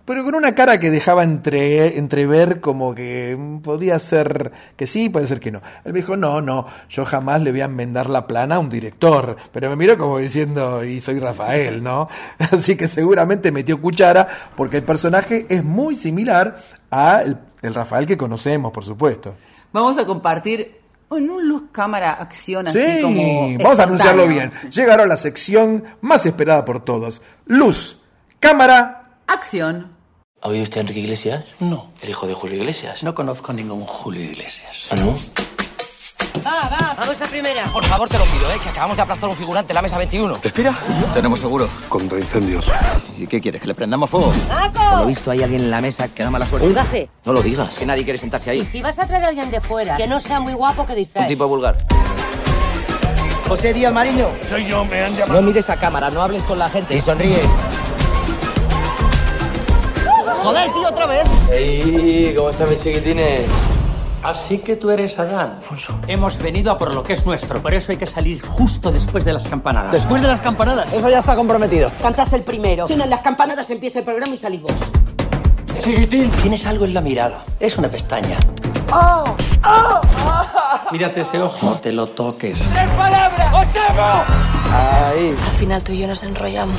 pero 0.05 0.23
con 0.23 0.35
una 0.35 0.55
cara 0.55 0.79
que 0.79 0.89
dejaba 0.89 1.23
entre, 1.23 1.97
entrever 1.97 2.59
como 2.59 2.95
que 2.95 3.37
podía 3.63 3.97
ser 3.99 4.51
que 4.75 4.87
sí, 4.87 5.09
puede 5.09 5.27
ser 5.27 5.39
que 5.39 5.51
no. 5.51 5.61
Él 5.85 5.93
me 5.93 5.99
dijo, 5.99 6.17
no, 6.17 6.41
no, 6.41 6.65
yo 6.89 7.05
jamás 7.05 7.41
le 7.41 7.51
voy 7.51 7.61
a 7.61 7.65
enmendar 7.65 8.09
la 8.09 8.25
plana 8.25 8.55
a 8.55 8.59
un 8.59 8.69
director. 8.69 9.37
Pero 9.53 9.69
me 9.69 9.75
miró 9.75 9.97
como 9.97 10.17
diciendo, 10.17 10.83
y 10.83 10.99
soy 10.99 11.19
Rafael, 11.19 11.83
¿no? 11.83 12.09
Así 12.39 12.75
que 12.75 12.87
seguramente 12.87 13.51
metió 13.51 13.79
cuchara, 13.79 14.27
porque 14.55 14.77
el 14.77 14.83
personaje 14.83 15.45
es 15.49 15.63
muy 15.63 15.95
similar 15.95 16.57
a 16.89 17.23
el 17.61 17.73
Rafael 17.75 18.07
que 18.07 18.17
conocemos, 18.17 18.71
por 18.71 18.83
supuesto. 18.83 19.35
Vamos 19.71 19.97
a 19.97 20.05
compartir 20.05 20.80
en 21.17 21.29
un 21.29 21.47
luz 21.47 21.63
cámara 21.71 22.11
acción 22.13 22.67
así 22.67 22.79
Sí, 22.79 23.01
como 23.01 23.57
vamos 23.57 23.79
a 23.79 23.83
anunciarlo 23.83 24.27
bien. 24.27 24.51
Llegaron 24.71 25.09
la 25.09 25.17
sección 25.17 25.83
más 26.01 26.25
esperada 26.25 26.65
por 26.65 26.83
todos. 26.83 27.21
Luz, 27.45 27.97
cámara. 28.39 29.17
Acción. 29.27 29.91
¿Ha 30.41 30.47
oído 30.49 30.63
usted 30.63 30.77
a 30.77 30.81
Enrique 30.81 31.01
Iglesias? 31.01 31.45
No. 31.59 31.91
¿El 32.01 32.09
hijo 32.09 32.27
de 32.27 32.33
Julio 32.33 32.57
Iglesias? 32.57 33.03
No 33.03 33.13
conozco 33.13 33.53
ningún 33.53 33.85
Julio 33.85 34.23
Iglesias. 34.23 34.87
¿Ah, 34.89 34.95
no? 34.95 35.15
Va, 36.45 36.67
va, 36.69 36.95
vamos 36.97 37.21
a 37.21 37.25
primera. 37.25 37.65
Por 37.65 37.83
favor, 37.85 38.09
te 38.09 38.17
lo 38.17 38.23
pido, 38.25 38.51
¿eh? 38.51 38.57
Que 38.63 38.69
acabamos 38.69 38.97
de 38.97 39.03
aplastar 39.03 39.29
un 39.29 39.35
figurante 39.35 39.73
en 39.73 39.75
la 39.75 39.81
mesa 39.81 39.97
21. 39.97 40.39
¿Respira? 40.43 40.75
Tenemos 41.13 41.39
seguro. 41.39 41.69
Contra 41.87 42.19
incendios. 42.19 42.65
¿Y 43.17 43.27
qué 43.27 43.39
quieres? 43.39 43.61
¿Que 43.61 43.67
le 43.67 43.75
prendamos 43.75 44.09
fuego? 44.09 44.33
¡Paco! 44.49 44.79
Por 44.89 44.99
lo 45.01 45.05
visto 45.05 45.29
hay 45.31 45.43
alguien 45.43 45.61
en 45.61 45.71
la 45.71 45.81
mesa 45.81 46.07
que 46.07 46.23
da 46.23 46.31
mala 46.31 46.45
suerte. 46.47 46.67
Un 46.67 46.73
gafe. 46.73 47.09
No 47.25 47.33
lo 47.33 47.41
digas. 47.43 47.75
Que 47.75 47.85
nadie 47.85 48.03
quiere 48.03 48.17
sentarse 48.17 48.49
ahí. 48.49 48.59
Y 48.59 48.65
si 48.65 48.81
vas 48.81 48.97
a 48.99 49.05
traer 49.05 49.25
a 49.25 49.27
alguien 49.27 49.51
de 49.51 49.61
fuera, 49.61 49.95
que 49.97 50.07
no 50.07 50.19
sea 50.19 50.39
muy 50.39 50.53
guapo 50.53 50.85
que 50.85 50.93
Un 50.93 50.97
distrae. 50.97 51.27
tipo 51.27 51.47
vulgar. 51.47 51.77
José 53.47 53.73
Díaz 53.73 53.93
Mariño. 53.93 54.27
Soy 54.49 54.65
yo, 54.65 54.83
me 54.85 55.01
han 55.01 55.15
llamado. 55.15 55.41
No 55.41 55.47
mires 55.47 55.69
a 55.69 55.77
cámara, 55.77 56.09
no 56.09 56.21
hables 56.21 56.43
con 56.43 56.57
la 56.57 56.69
gente. 56.69 56.95
Y 56.95 57.01
sonríe. 57.01 57.41
Joder, 60.43 60.71
tío, 60.73 60.87
otra 60.89 61.05
vez. 61.05 61.23
¡Ey! 61.51 62.33
¿Cómo 62.35 62.49
están 62.49 62.69
mis 62.69 62.81
chiquitines? 62.81 63.45
Así 64.23 64.59
que 64.59 64.75
tú 64.75 64.91
eres 64.91 65.17
Adán. 65.17 65.59
Hemos 66.07 66.37
venido 66.41 66.71
a 66.71 66.77
por 66.77 66.93
lo 66.93 67.03
que 67.03 67.13
es 67.13 67.25
nuestro. 67.25 67.61
Por 67.61 67.73
eso 67.73 67.91
hay 67.91 67.97
que 67.97 68.05
salir 68.05 68.41
justo 68.41 68.91
después 68.91 69.25
de 69.25 69.33
las 69.33 69.47
campanadas. 69.47 69.91
Después 69.91 70.21
de 70.21 70.27
las 70.27 70.41
campanadas. 70.41 70.93
Eso 70.93 71.09
ya 71.09 71.19
está 71.19 71.35
comprometido. 71.35 71.91
Cantas 72.01 72.31
el 72.33 72.43
primero. 72.43 72.87
Suenan 72.87 73.09
las 73.09 73.21
campanadas, 73.21 73.69
empieza 73.71 73.99
el 73.99 74.05
programa 74.05 74.33
y 74.33 74.37
salís 74.37 74.61
vos. 74.61 74.73
Chiquitín, 75.79 76.29
tienes 76.41 76.65
algo 76.67 76.85
en 76.85 76.93
la 76.93 77.01
mirada. 77.01 77.43
Es 77.59 77.77
una 77.77 77.87
pestaña. 77.87 78.37
¡Oh! 78.93 79.23
¡Oh! 79.65 80.01
Mírate 80.91 81.21
ese 81.21 81.41
ojo. 81.41 81.65
No 81.65 81.79
te 81.79 81.91
lo 81.91 82.05
toques. 82.05 82.59
¡Tres 82.59 82.89
palabras! 82.91 83.53
¡Os 83.53 83.65
amo! 83.89 84.23
Ahí. 84.71 85.29
Al 85.29 85.57
final 85.57 85.81
tú 85.81 85.93
y 85.93 85.99
yo 85.99 86.07
nos 86.07 86.21
enrollamos. 86.21 86.77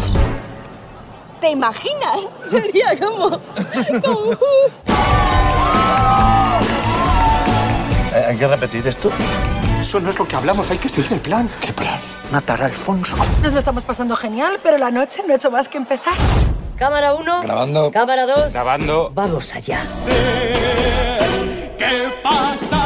¿Te 1.41 1.51
imaginas? 1.51 2.21
Sería 2.49 2.97
como... 3.01 3.31
como... 4.01 4.37
¿Hay 8.15 8.37
que 8.37 8.47
repetir 8.47 8.87
esto? 8.87 9.11
Eso 9.81 10.01
no 10.01 10.11
es 10.11 10.19
lo 10.19 10.27
que 10.27 10.37
hablamos, 10.37 10.71
hay 10.71 10.79
que 10.79 10.89
seguir 10.89 11.13
el 11.13 11.21
plan. 11.21 11.49
¿Qué 11.61 11.73
plan? 11.73 11.99
matar 12.33 12.63
a 12.63 12.65
Alfonso. 12.65 13.15
Nos 13.43 13.53
lo 13.53 13.59
estamos 13.59 13.85
pasando 13.85 14.17
genial, 14.17 14.59
pero 14.63 14.79
la 14.79 14.91
noche 14.91 15.23
no 15.27 15.35
ha 15.35 15.37
hecho 15.37 15.51
más 15.51 15.69
que 15.69 15.77
empezar. 15.77 16.15
Cámara 16.77 17.15
1. 17.15 17.43
Grabando. 17.43 17.91
Cámara 17.91 18.27
2. 18.27 18.53
Grabando. 18.53 19.13
Vamos 19.15 19.55
allá. 19.55 19.85
¿Qué 21.79 22.09
pasará? 22.23 22.82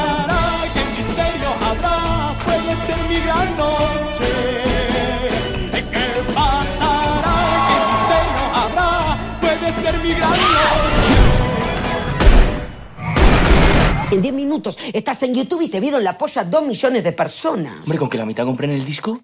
En 14.10 14.22
10 14.22 14.34
minutos 14.34 14.78
estás 14.92 15.22
en 15.24 15.34
YouTube 15.34 15.62
y 15.62 15.68
te 15.68 15.80
vieron 15.80 16.04
la 16.04 16.16
polla 16.16 16.44
dos 16.44 16.64
millones 16.64 17.02
de 17.02 17.12
personas. 17.12 17.78
Hombre, 17.82 17.98
con 17.98 18.08
que 18.08 18.18
la 18.18 18.24
mitad 18.24 18.44
compren 18.44 18.70
el 18.70 18.84
disco. 18.84 19.20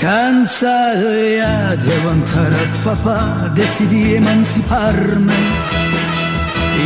Cansado 0.00 1.10
ya 1.12 1.76
de 1.76 1.94
aguantar 1.94 2.54
al 2.54 2.72
papá, 2.84 3.52
decidí 3.54 4.14
emanciparme. 4.14 5.34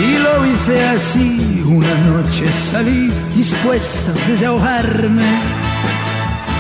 Y 0.01 0.19
lo 0.19 0.47
hice 0.47 0.83
así, 0.89 1.63
una 1.65 1.95
noche 2.07 2.47
salí 2.47 3.13
dispuesta 3.35 4.11
a 4.11 4.29
desahogarme. 4.29 5.64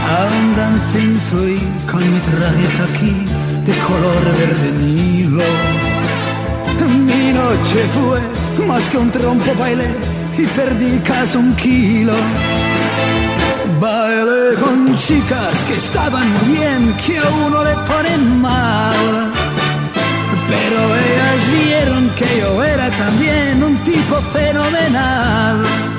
A 0.07 0.27
un 0.27 0.55
dancing 0.55 1.17
fui 1.31 1.59
con 1.91 2.01
mi 2.13 2.21
traje 2.21 2.67
aquí 2.87 3.25
de 3.65 3.73
color 3.87 4.25
verde 4.39 4.71
nilo. 4.79 5.43
Mi 7.09 7.33
noche 7.33 7.81
fue 7.95 8.67
más 8.67 8.89
que 8.91 8.99
un 8.99 9.11
trompo 9.11 9.55
bailé 9.59 9.89
y 10.37 10.45
perdí 10.47 10.99
casi 10.99 11.39
un 11.39 11.55
kilo. 11.57 12.13
Bailé 13.81 14.55
con 14.61 14.95
chicas 14.97 15.65
que 15.65 15.77
estaban 15.77 16.31
bien, 16.47 16.95
que 17.07 17.19
a 17.19 17.29
uno 17.47 17.65
le 17.65 17.75
ponen 17.89 18.43
mal. 18.43 19.31
Pero 20.49 20.79
ellas 21.07 21.41
vieron 21.51 22.11
que 22.11 22.41
yo 22.41 22.63
era 22.63 22.91
también 22.91 23.63
un 23.63 23.77
tipo 23.79 24.17
fenomenal. 24.35 25.94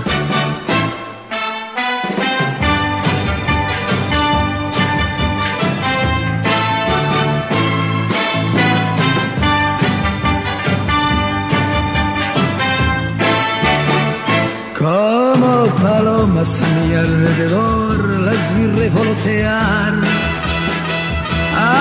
A 16.45 16.87
mi 16.87 16.93
alrededor 16.93 17.97
las 18.19 18.55
vi 18.55 18.67
revolotear. 18.67 19.93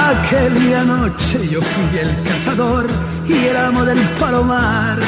Aquella 0.09 0.85
noche 0.85 1.39
yo 1.51 1.61
fui 1.61 1.99
el 1.99 2.23
cazador 2.23 2.87
y 3.29 3.49
el 3.49 3.57
amo 3.59 3.85
del 3.85 4.01
palomar. 4.19 4.99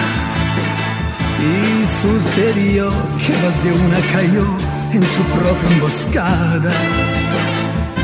Y 1.41 1.87
sucedió 1.87 2.91
que 3.25 3.33
más 3.43 3.65
de 3.65 3.73
una 3.73 3.99
cayó 4.13 4.47
en 4.93 5.03
su 5.03 5.23
propia 5.23 5.73
emboscada. 5.73 6.73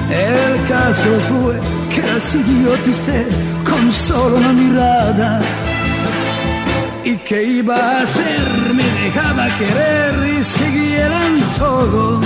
El 0.08 0.68
caso 0.68 1.10
fue 1.28 1.60
que 1.94 2.00
las 2.00 2.34
idioticé 2.34 3.26
con 3.68 3.92
solo 3.92 4.36
una 4.36 4.54
mirada. 4.54 5.40
¿Y 7.04 7.16
qué 7.16 7.42
iba 7.42 7.76
a 7.76 8.02
hacer? 8.02 8.74
Me 8.74 8.84
dejaba 8.84 9.48
querer 9.58 10.38
y 10.38 10.44
seguía 10.44 11.06
el 11.06 11.12
antojo. 11.12 12.20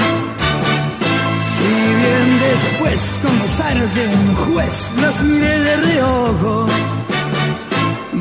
Si 1.54 1.72
bien 2.02 2.28
después, 2.40 3.18
con 3.22 3.38
los 3.38 3.60
aires 3.60 3.94
de 3.94 4.06
un 4.06 4.34
juez, 4.34 4.92
las 5.00 5.22
miré 5.22 5.58
de 5.60 5.76
reojo. 5.76 6.66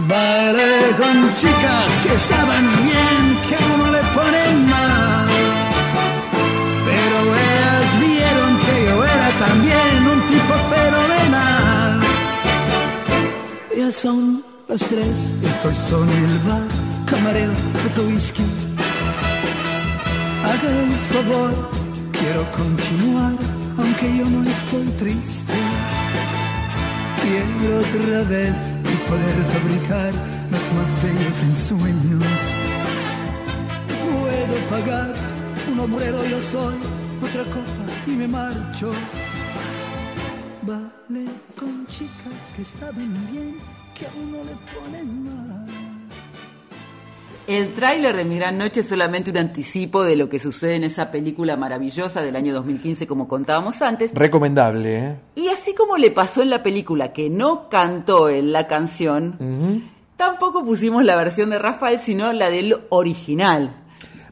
Bailé 0.07 0.91
con 0.97 1.35
chicas 1.35 1.99
que 2.03 2.13
estaban 2.15 2.69
bien, 2.83 3.21
que 3.49 3.55
a 3.55 3.73
uno 3.75 3.91
le 3.91 4.03
ponen 4.15 4.65
mal. 4.69 5.27
Pero 6.87 7.17
ellas 7.45 7.99
vieron 7.99 8.51
que 8.63 8.85
yo 8.85 9.03
era 9.03 9.29
también 9.45 10.07
un 10.13 10.21
tipo 10.27 10.53
fenomenal. 10.73 12.01
Ya 13.77 13.91
son 13.91 14.54
las 14.67 14.81
tres, 14.81 15.15
estoy 15.43 15.75
solo 15.75 16.11
en 16.11 16.25
el 16.25 16.39
bar, 16.39 16.61
camarero, 17.05 17.53
otro 17.87 18.03
whisky. 18.07 18.43
Haga 20.43 20.69
el 20.83 20.91
favor, 21.11 21.51
quiero 22.11 22.51
continuar, 22.51 23.33
aunque 23.77 24.17
yo 24.17 24.25
no 24.25 24.49
estoy 24.49 24.87
triste. 24.97 25.53
Quiero 27.21 27.79
otra 27.79 28.29
vez 28.29 28.55
y 28.83 28.95
poder 29.09 29.37
fabricar 29.53 30.11
los 30.51 30.73
más 30.73 31.03
bellos 31.03 31.43
ensueños. 31.43 32.23
Puedo 34.03 34.55
pagar, 34.69 35.13
un 35.71 35.79
obrero 35.79 36.25
yo 36.25 36.41
soy, 36.41 36.75
otra 37.21 37.43
copa 37.45 37.85
y 38.07 38.11
me 38.11 38.27
marcho. 38.27 38.91
Vale 40.61 41.25
con 41.59 41.85
chicas 41.87 42.53
que 42.55 42.61
estaban 42.63 43.13
bien, 43.31 43.55
que 43.97 44.05
a 44.05 44.09
uno 44.21 44.37
le 44.43 44.51
ponen 44.77 45.23
mal. 45.23 45.65
El 47.47 47.73
tráiler 47.73 48.15
de 48.15 48.25
Mi 48.25 48.37
Gran 48.37 48.57
Noche 48.57 48.81
es 48.81 48.87
solamente 48.87 49.29
un 49.29 49.37
anticipo 49.37 50.03
de 50.03 50.15
lo 50.15 50.29
que 50.29 50.39
sucede 50.39 50.75
en 50.75 50.83
esa 50.83 51.11
película 51.11 51.55
maravillosa 51.55 52.23
del 52.23 52.35
año 52.35 52.53
2015, 52.55 53.05
como 53.05 53.27
contábamos 53.27 53.81
antes. 53.81 54.13
Recomendable, 54.13 54.97
¿eh? 54.97 55.15
Y 55.35 55.47
así 55.49 55.75
como 55.75 55.97
le 55.97 56.11
pasó 56.11 56.41
en 56.41 56.49
la 56.49 56.63
película 56.63 57.13
que 57.13 57.29
no 57.29 57.69
cantó 57.69 58.29
en 58.29 58.51
la 58.51 58.67
canción, 58.67 59.37
tampoco 60.15 60.65
pusimos 60.65 61.05
la 61.05 61.15
versión 61.15 61.51
de 61.51 61.59
Rafael, 61.59 61.99
sino 61.99 62.33
la 62.33 62.49
del 62.49 62.77
original. 62.89 63.75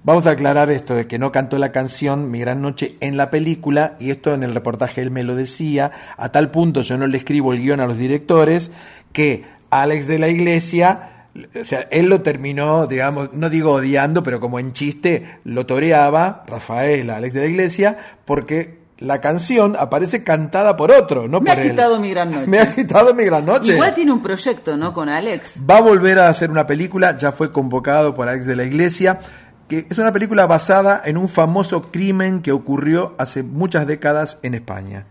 Vamos 0.03 0.27
a 0.27 0.31
aclarar 0.31 0.69
esto 0.71 0.95
de 0.95 1.07
que 1.07 1.19
no 1.19 1.31
cantó 1.31 1.57
la 1.59 1.71
canción 1.71 2.29
Mi 2.31 2.39
Gran 2.39 2.61
Noche 2.61 2.97
en 2.99 3.15
la 3.15 3.29
película, 3.29 3.95
y 3.99 4.09
esto 4.09 4.33
en 4.33 4.41
el 4.41 4.55
reportaje 4.55 5.01
él 5.01 5.11
me 5.11 5.23
lo 5.23 5.35
decía, 5.35 5.91
a 6.17 6.31
tal 6.33 6.49
punto 6.49 6.81
yo 6.81 6.97
no 6.97 7.05
le 7.05 7.19
escribo 7.19 7.53
el 7.53 7.61
guion 7.61 7.79
a 7.79 7.85
los 7.85 7.97
directores, 7.97 8.71
que 9.13 9.45
Alex 9.81 10.07
de 10.07 10.19
la 10.19 10.27
Iglesia, 10.27 11.27
o 11.59 11.65
sea, 11.65 11.87
él 11.91 12.07
lo 12.07 12.21
terminó, 12.21 12.85
digamos, 12.85 13.33
no 13.33 13.49
digo 13.49 13.73
odiando, 13.73 14.21
pero 14.23 14.39
como 14.39 14.59
en 14.59 14.71
chiste, 14.71 15.39
lo 15.43 15.65
toreaba, 15.65 16.43
Rafael, 16.47 17.09
Alex 17.09 17.33
de 17.33 17.39
la 17.41 17.47
Iglesia, 17.47 17.97
porque 18.25 18.83
la 18.99 19.19
canción 19.19 19.75
aparece 19.77 20.23
cantada 20.23 20.77
por 20.77 20.91
otro, 20.91 21.27
no 21.27 21.41
Me 21.41 21.49
por 21.49 21.59
ha 21.59 21.61
él. 21.63 21.71
quitado 21.71 21.99
mi 21.99 22.09
gran 22.11 22.31
noche. 22.31 22.47
Me 22.47 22.59
ha 22.59 22.73
quitado 22.73 23.13
mi 23.13 23.25
gran 23.25 23.45
noche. 23.45 23.73
Igual 23.73 23.93
tiene 23.93 24.11
un 24.11 24.21
proyecto, 24.21 24.77
¿no? 24.77 24.93
Con 24.93 25.09
Alex. 25.09 25.55
Va 25.69 25.77
a 25.77 25.81
volver 25.81 26.19
a 26.19 26.29
hacer 26.29 26.51
una 26.51 26.67
película, 26.67 27.17
ya 27.17 27.31
fue 27.31 27.51
convocado 27.51 28.13
por 28.15 28.29
Alex 28.29 28.45
de 28.45 28.55
la 28.55 28.63
Iglesia, 28.63 29.19
que 29.67 29.87
es 29.89 29.97
una 29.97 30.11
película 30.11 30.45
basada 30.45 31.01
en 31.03 31.17
un 31.17 31.29
famoso 31.29 31.91
crimen 31.91 32.41
que 32.41 32.51
ocurrió 32.51 33.15
hace 33.17 33.43
muchas 33.43 33.87
décadas 33.87 34.37
en 34.43 34.53
España. 34.53 35.05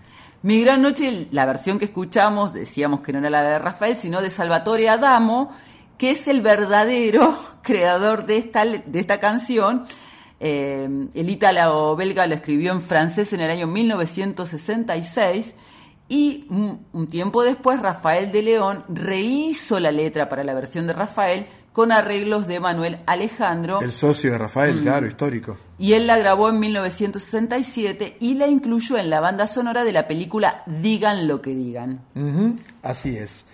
Mi 0.45 0.61
gran 0.61 0.83
noche, 0.83 1.29
la 1.31 1.47
versión 1.47 1.79
que 1.79 1.85
escuchamos, 1.85 2.53
decíamos 2.53 3.01
que 3.01 3.13
no 3.13 3.21
era 3.21 3.31
la 3.31 3.45
de 3.45 3.61
Rafael, 3.61 3.97
sino 3.97 4.21
de 4.21 4.29
Salvatore 4.29 4.89
Adamo, 4.89 5.53
que 5.97 6.11
es 6.11 6.27
el 6.27 6.41
verdadero 6.41 7.39
creador 7.63 8.27
de 8.27 8.39
esta, 8.39 8.65
de 8.65 8.99
esta 8.99 9.21
canción. 9.21 9.85
Eh, 10.41 10.89
el 11.15 11.31
ítalo 11.31 11.95
belga 11.95 12.27
lo 12.27 12.35
escribió 12.35 12.73
en 12.73 12.83
francés 12.83 13.33
en 13.33 13.41
el 13.41 13.53
año 13.53 13.69
1966 13.69 15.55
y 16.09 16.47
un, 16.51 16.87
un 16.93 17.07
tiempo 17.07 17.45
después 17.45 17.81
Rafael 17.81 18.33
de 18.33 18.43
León 18.43 18.85
rehizo 18.89 19.79
la 19.79 19.93
letra 19.93 20.29
para 20.29 20.43
la 20.43 20.55
versión 20.55 20.89
de 20.89 20.95
Rafael 20.95 21.47
con 21.73 21.91
arreglos 21.93 22.47
de 22.47 22.61
Manuel 22.61 22.99
Alejandro 23.07 23.81
El 23.81 23.93
socio 23.93 24.33
de 24.33 24.39
Rafael, 24.39 24.81
Mm. 24.81 24.83
claro, 24.83 25.07
histórico. 25.07 25.57
y 25.79 25.95
él 25.95 26.07
la 26.07 26.19
grabó 26.19 26.51
en 26.51 26.61
1967 26.61 28.17
y 28.21 28.35
la 28.35 28.47
incluyó 28.47 28.99
en 28.99 29.11
la 29.11 29.21
banda 29.21 29.47
sonora 29.47 29.85
de 29.85 29.93
la 29.93 30.07
película 30.07 30.63
Digan 30.67 31.27
lo 31.27 31.41
que 31.41 31.55
digan. 31.55 32.01
Así 32.83 33.17
es. 33.17 33.47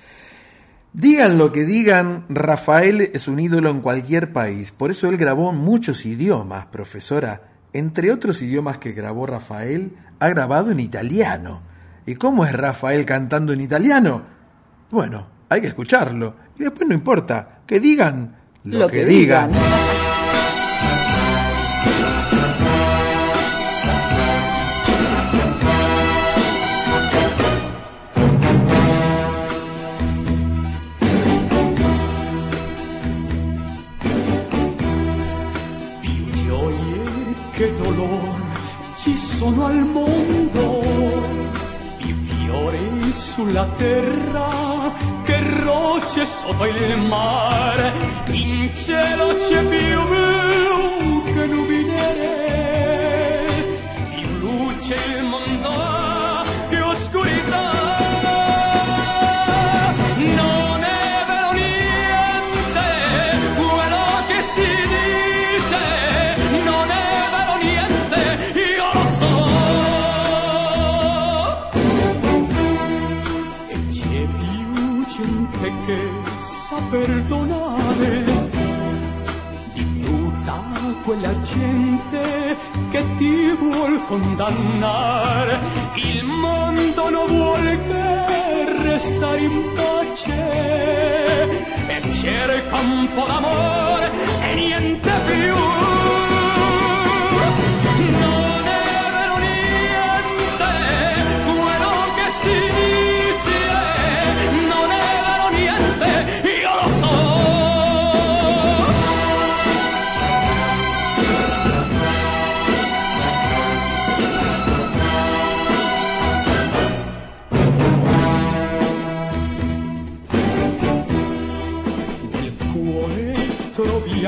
Digan 0.92 1.38
lo 1.38 1.52
que 1.52 1.64
digan, 1.64 2.24
Rafael 2.28 3.10
es 3.14 3.28
un 3.28 3.38
ídolo 3.38 3.70
en 3.70 3.80
cualquier 3.82 4.32
país. 4.32 4.72
Por 4.72 4.90
eso 4.90 5.08
él 5.08 5.16
grabó 5.16 5.50
en 5.50 5.56
muchos 5.58 6.04
idiomas, 6.06 6.66
profesora. 6.66 7.42
Entre 7.72 8.10
otros 8.10 8.40
idiomas 8.42 8.78
que 8.78 8.92
grabó 8.92 9.26
Rafael, 9.26 9.92
ha 10.18 10.28
grabado 10.28 10.70
en 10.72 10.80
italiano. 10.80 11.60
¿Y 12.06 12.14
cómo 12.14 12.44
es 12.46 12.52
Rafael 12.52 13.04
cantando 13.04 13.52
en 13.52 13.60
italiano? 13.60 14.22
Bueno, 14.90 15.26
hay 15.50 15.60
que 15.60 15.66
escucharlo. 15.68 16.34
Y 16.58 16.62
después 16.64 16.88
no 16.88 16.94
importa, 16.94 17.57
que 17.68 17.78
digan 17.80 18.34
lo, 18.64 18.78
lo 18.80 18.88
que, 18.88 19.00
que 19.00 19.04
digan. 19.04 19.52
digan. 19.52 19.98
Sono 39.38 39.66
al 39.66 39.84
mondo, 39.84 40.82
i 42.00 42.12
fiori 42.12 43.12
sulla 43.12 43.68
terra. 43.76 44.67
Rocce 45.98 46.24
sotto 46.26 46.64
il 46.64 46.96
mare, 46.98 47.92
in 48.26 48.70
cielo 48.74 49.34
c'è 49.34 49.64
più 49.66 50.06
blu 50.06 51.22
che 51.24 51.46
nubile, 51.46 52.94
più 54.14 54.28
luce 54.38 54.94
il 54.94 55.24
mondo 55.24 55.57
perdonare 77.08 78.24
di 79.72 80.00
tutta 80.00 80.62
quella 81.04 81.34
gente 81.40 82.56
che 82.90 83.04
ti 83.16 83.56
vuol 83.58 84.04
condannare. 84.06 85.58
Il 85.94 86.24
mondo 86.24 87.08
non 87.08 87.26
vuole 87.26 87.78
che 87.86 88.82
restare 88.82 89.40
in 89.40 89.62
pace 89.74 91.48
e 91.86 92.12
cerca 92.12 92.76
un 92.76 93.08
po' 93.14 93.24
d'amore 93.26 94.10
e 94.42 94.54
niente 94.54 95.10
più. 95.26 95.54
Non 98.18 98.66
è 98.66 98.77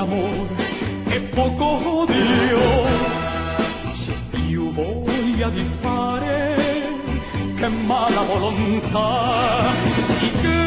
trovi 0.00 0.12
amore 0.12 0.54
e 1.08 1.20
poco 1.20 2.00
odio, 2.00 2.60
c'è 3.94 4.14
più 4.30 4.70
voglia 4.72 5.48
di 5.50 5.64
fare 5.80 6.56
che 7.56 7.68
mala 7.68 8.22
volontà. 8.22 9.70
Si 9.98 10.59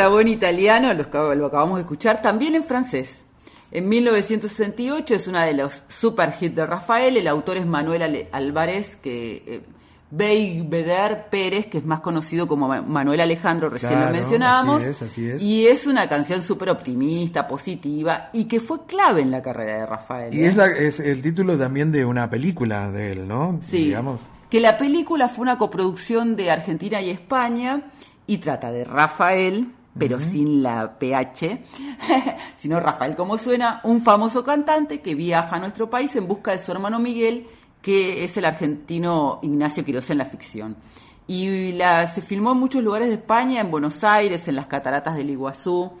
grabó 0.00 0.20
en 0.20 0.28
italiano, 0.28 0.92
lo, 0.94 1.04
acab- 1.04 1.34
lo 1.34 1.46
acabamos 1.46 1.76
de 1.76 1.82
escuchar, 1.82 2.22
también 2.22 2.54
en 2.54 2.64
francés. 2.64 3.24
En 3.72 3.88
1968 3.88 5.14
es 5.14 5.26
una 5.28 5.44
de 5.44 5.54
los 5.54 5.82
super 5.88 6.32
hits 6.40 6.56
de 6.56 6.66
Rafael. 6.66 7.16
El 7.16 7.26
autor 7.28 7.56
es 7.58 7.66
Manuel 7.66 8.26
Álvarez, 8.32 8.96
que 8.96 9.42
eh, 9.46 9.60
Bey 10.10 10.64
Beder 10.66 11.26
Pérez, 11.30 11.66
que 11.66 11.78
es 11.78 11.84
más 11.84 12.00
conocido 12.00 12.48
como 12.48 12.66
Ma- 12.66 12.82
Manuel 12.82 13.20
Alejandro, 13.20 13.68
recién 13.70 13.92
Claro, 13.92 14.06
lo 14.06 14.12
mencionábamos. 14.12 14.80
así 14.82 14.90
es, 14.90 15.02
así 15.02 15.28
es. 15.30 15.42
Y 15.42 15.66
es 15.68 15.86
una 15.86 16.08
canción 16.08 16.42
súper 16.42 16.70
optimista, 16.70 17.46
positiva 17.46 18.30
y 18.32 18.46
que 18.46 18.58
fue 18.58 18.86
clave 18.86 19.20
en 19.22 19.30
la 19.30 19.40
carrera 19.42 19.76
de 19.80 19.86
Rafael. 19.86 20.34
Y 20.34 20.42
¿eh? 20.42 20.48
es, 20.48 20.56
la- 20.56 20.66
es 20.66 20.98
el 20.98 21.22
título 21.22 21.56
también 21.56 21.92
de 21.92 22.04
una 22.04 22.28
película 22.28 22.90
de 22.90 23.12
él, 23.12 23.28
¿no? 23.28 23.58
Sí. 23.62 23.84
Digamos. 23.84 24.20
que 24.48 24.58
la 24.60 24.76
película 24.78 25.28
fue 25.28 25.42
una 25.42 25.58
coproducción 25.58 26.34
de 26.34 26.50
Argentina 26.50 27.00
y 27.00 27.10
España 27.10 27.82
y 28.26 28.38
trata 28.38 28.72
de 28.72 28.82
Rafael, 28.84 29.68
pero 29.98 30.20
sin 30.20 30.62
la 30.62 30.98
PH, 30.98 31.64
sino 32.56 32.80
Rafael 32.80 33.16
como 33.16 33.38
suena, 33.38 33.80
un 33.84 34.02
famoso 34.02 34.44
cantante 34.44 35.00
que 35.00 35.14
viaja 35.14 35.56
a 35.56 35.58
nuestro 35.58 35.90
país 35.90 36.14
en 36.16 36.28
busca 36.28 36.52
de 36.52 36.58
su 36.58 36.72
hermano 36.72 36.98
Miguel, 36.98 37.46
que 37.82 38.24
es 38.24 38.36
el 38.36 38.44
argentino 38.44 39.40
Ignacio 39.42 39.84
Quiroz 39.84 40.10
en 40.10 40.18
la 40.18 40.24
ficción. 40.24 40.76
Y 41.26 41.72
la, 41.72 42.06
se 42.06 42.22
filmó 42.22 42.52
en 42.52 42.58
muchos 42.58 42.82
lugares 42.82 43.08
de 43.08 43.14
España, 43.14 43.60
en 43.60 43.70
Buenos 43.70 44.02
Aires, 44.04 44.48
en 44.48 44.56
las 44.56 44.66
cataratas 44.66 45.16
del 45.16 45.30
Iguazú. 45.30 45.92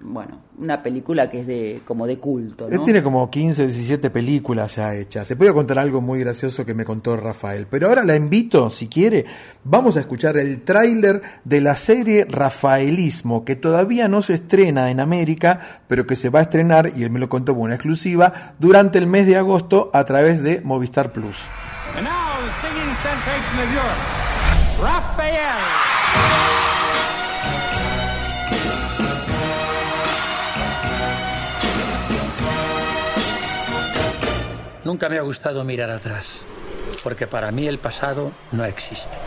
Bueno, 0.00 0.42
una 0.58 0.80
película 0.80 1.28
que 1.28 1.40
es 1.40 1.46
de 1.46 1.82
como 1.84 2.06
de 2.06 2.18
culto, 2.18 2.68
Él 2.68 2.80
tiene 2.84 3.02
como 3.02 3.28
15, 3.28 3.66
17 3.66 4.10
películas 4.10 4.76
ya 4.76 4.94
hechas. 4.94 5.36
Voy 5.36 5.48
a 5.48 5.52
contar 5.52 5.80
algo 5.80 6.00
muy 6.00 6.20
gracioso 6.20 6.64
que 6.64 6.72
me 6.72 6.84
contó 6.84 7.16
Rafael. 7.16 7.66
Pero 7.68 7.88
ahora 7.88 8.04
la 8.04 8.14
invito, 8.14 8.70
si 8.70 8.86
quiere, 8.86 9.24
vamos 9.64 9.96
a 9.96 10.00
escuchar 10.00 10.36
el 10.36 10.62
tráiler 10.62 11.20
de 11.44 11.60
la 11.60 11.74
serie 11.74 12.26
Rafaelismo, 12.28 13.44
que 13.44 13.56
todavía 13.56 14.06
no 14.06 14.22
se 14.22 14.34
estrena 14.34 14.90
en 14.90 15.00
América, 15.00 15.82
pero 15.88 16.06
que 16.06 16.14
se 16.14 16.30
va 16.30 16.38
a 16.38 16.42
estrenar, 16.42 16.92
y 16.94 17.02
él 17.02 17.10
me 17.10 17.18
lo 17.18 17.28
contó 17.28 17.54
como 17.54 17.64
una 17.64 17.74
exclusiva, 17.74 18.54
durante 18.60 18.98
el 18.98 19.08
mes 19.08 19.26
de 19.26 19.36
agosto 19.36 19.90
a 19.92 20.04
través 20.04 20.44
de 20.44 20.60
Movistar 20.60 21.12
Plus. 21.12 21.36
And 21.96 22.04
now 22.04 22.38
the 22.44 22.52
singing 22.60 22.94
sensation 23.02 23.58
of 23.58 23.74
Europe, 23.74 23.98
Raphael. 24.80 26.77
Nunca 34.88 35.10
me 35.10 35.18
ha 35.18 35.20
gustado 35.20 35.64
mirar 35.64 35.90
atrás, 35.90 36.24
porque 37.02 37.26
para 37.26 37.52
mí 37.52 37.68
el 37.68 37.78
pasado 37.78 38.32
no 38.52 38.64
existe. 38.64 39.18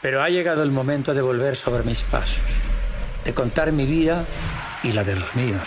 Pero 0.00 0.20
ha 0.20 0.28
llegado 0.28 0.64
el 0.64 0.72
momento 0.72 1.14
de 1.14 1.22
volver 1.22 1.54
sobre 1.54 1.84
mis 1.84 2.02
pasos, 2.02 2.42
de 3.24 3.32
contar 3.32 3.70
mi 3.70 3.86
vida 3.86 4.24
y 4.82 4.90
la 4.90 5.04
de 5.04 5.14
los 5.14 5.36
míos. 5.36 5.62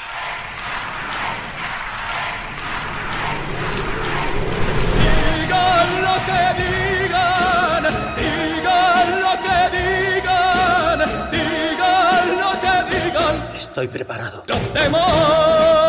Digan 5.40 6.02
lo 6.02 6.16
que 6.28 6.64
digan, 6.64 7.84
digan 8.18 9.22
lo 9.22 9.34
que 9.46 9.78
digan, 9.78 11.00
digan 11.32 12.40
lo 12.42 12.52
que 12.60 12.76
digan 12.94 13.56
Estoy 13.56 13.88
preparado. 13.88 14.44
los 14.48 14.74
demás. 14.74 15.85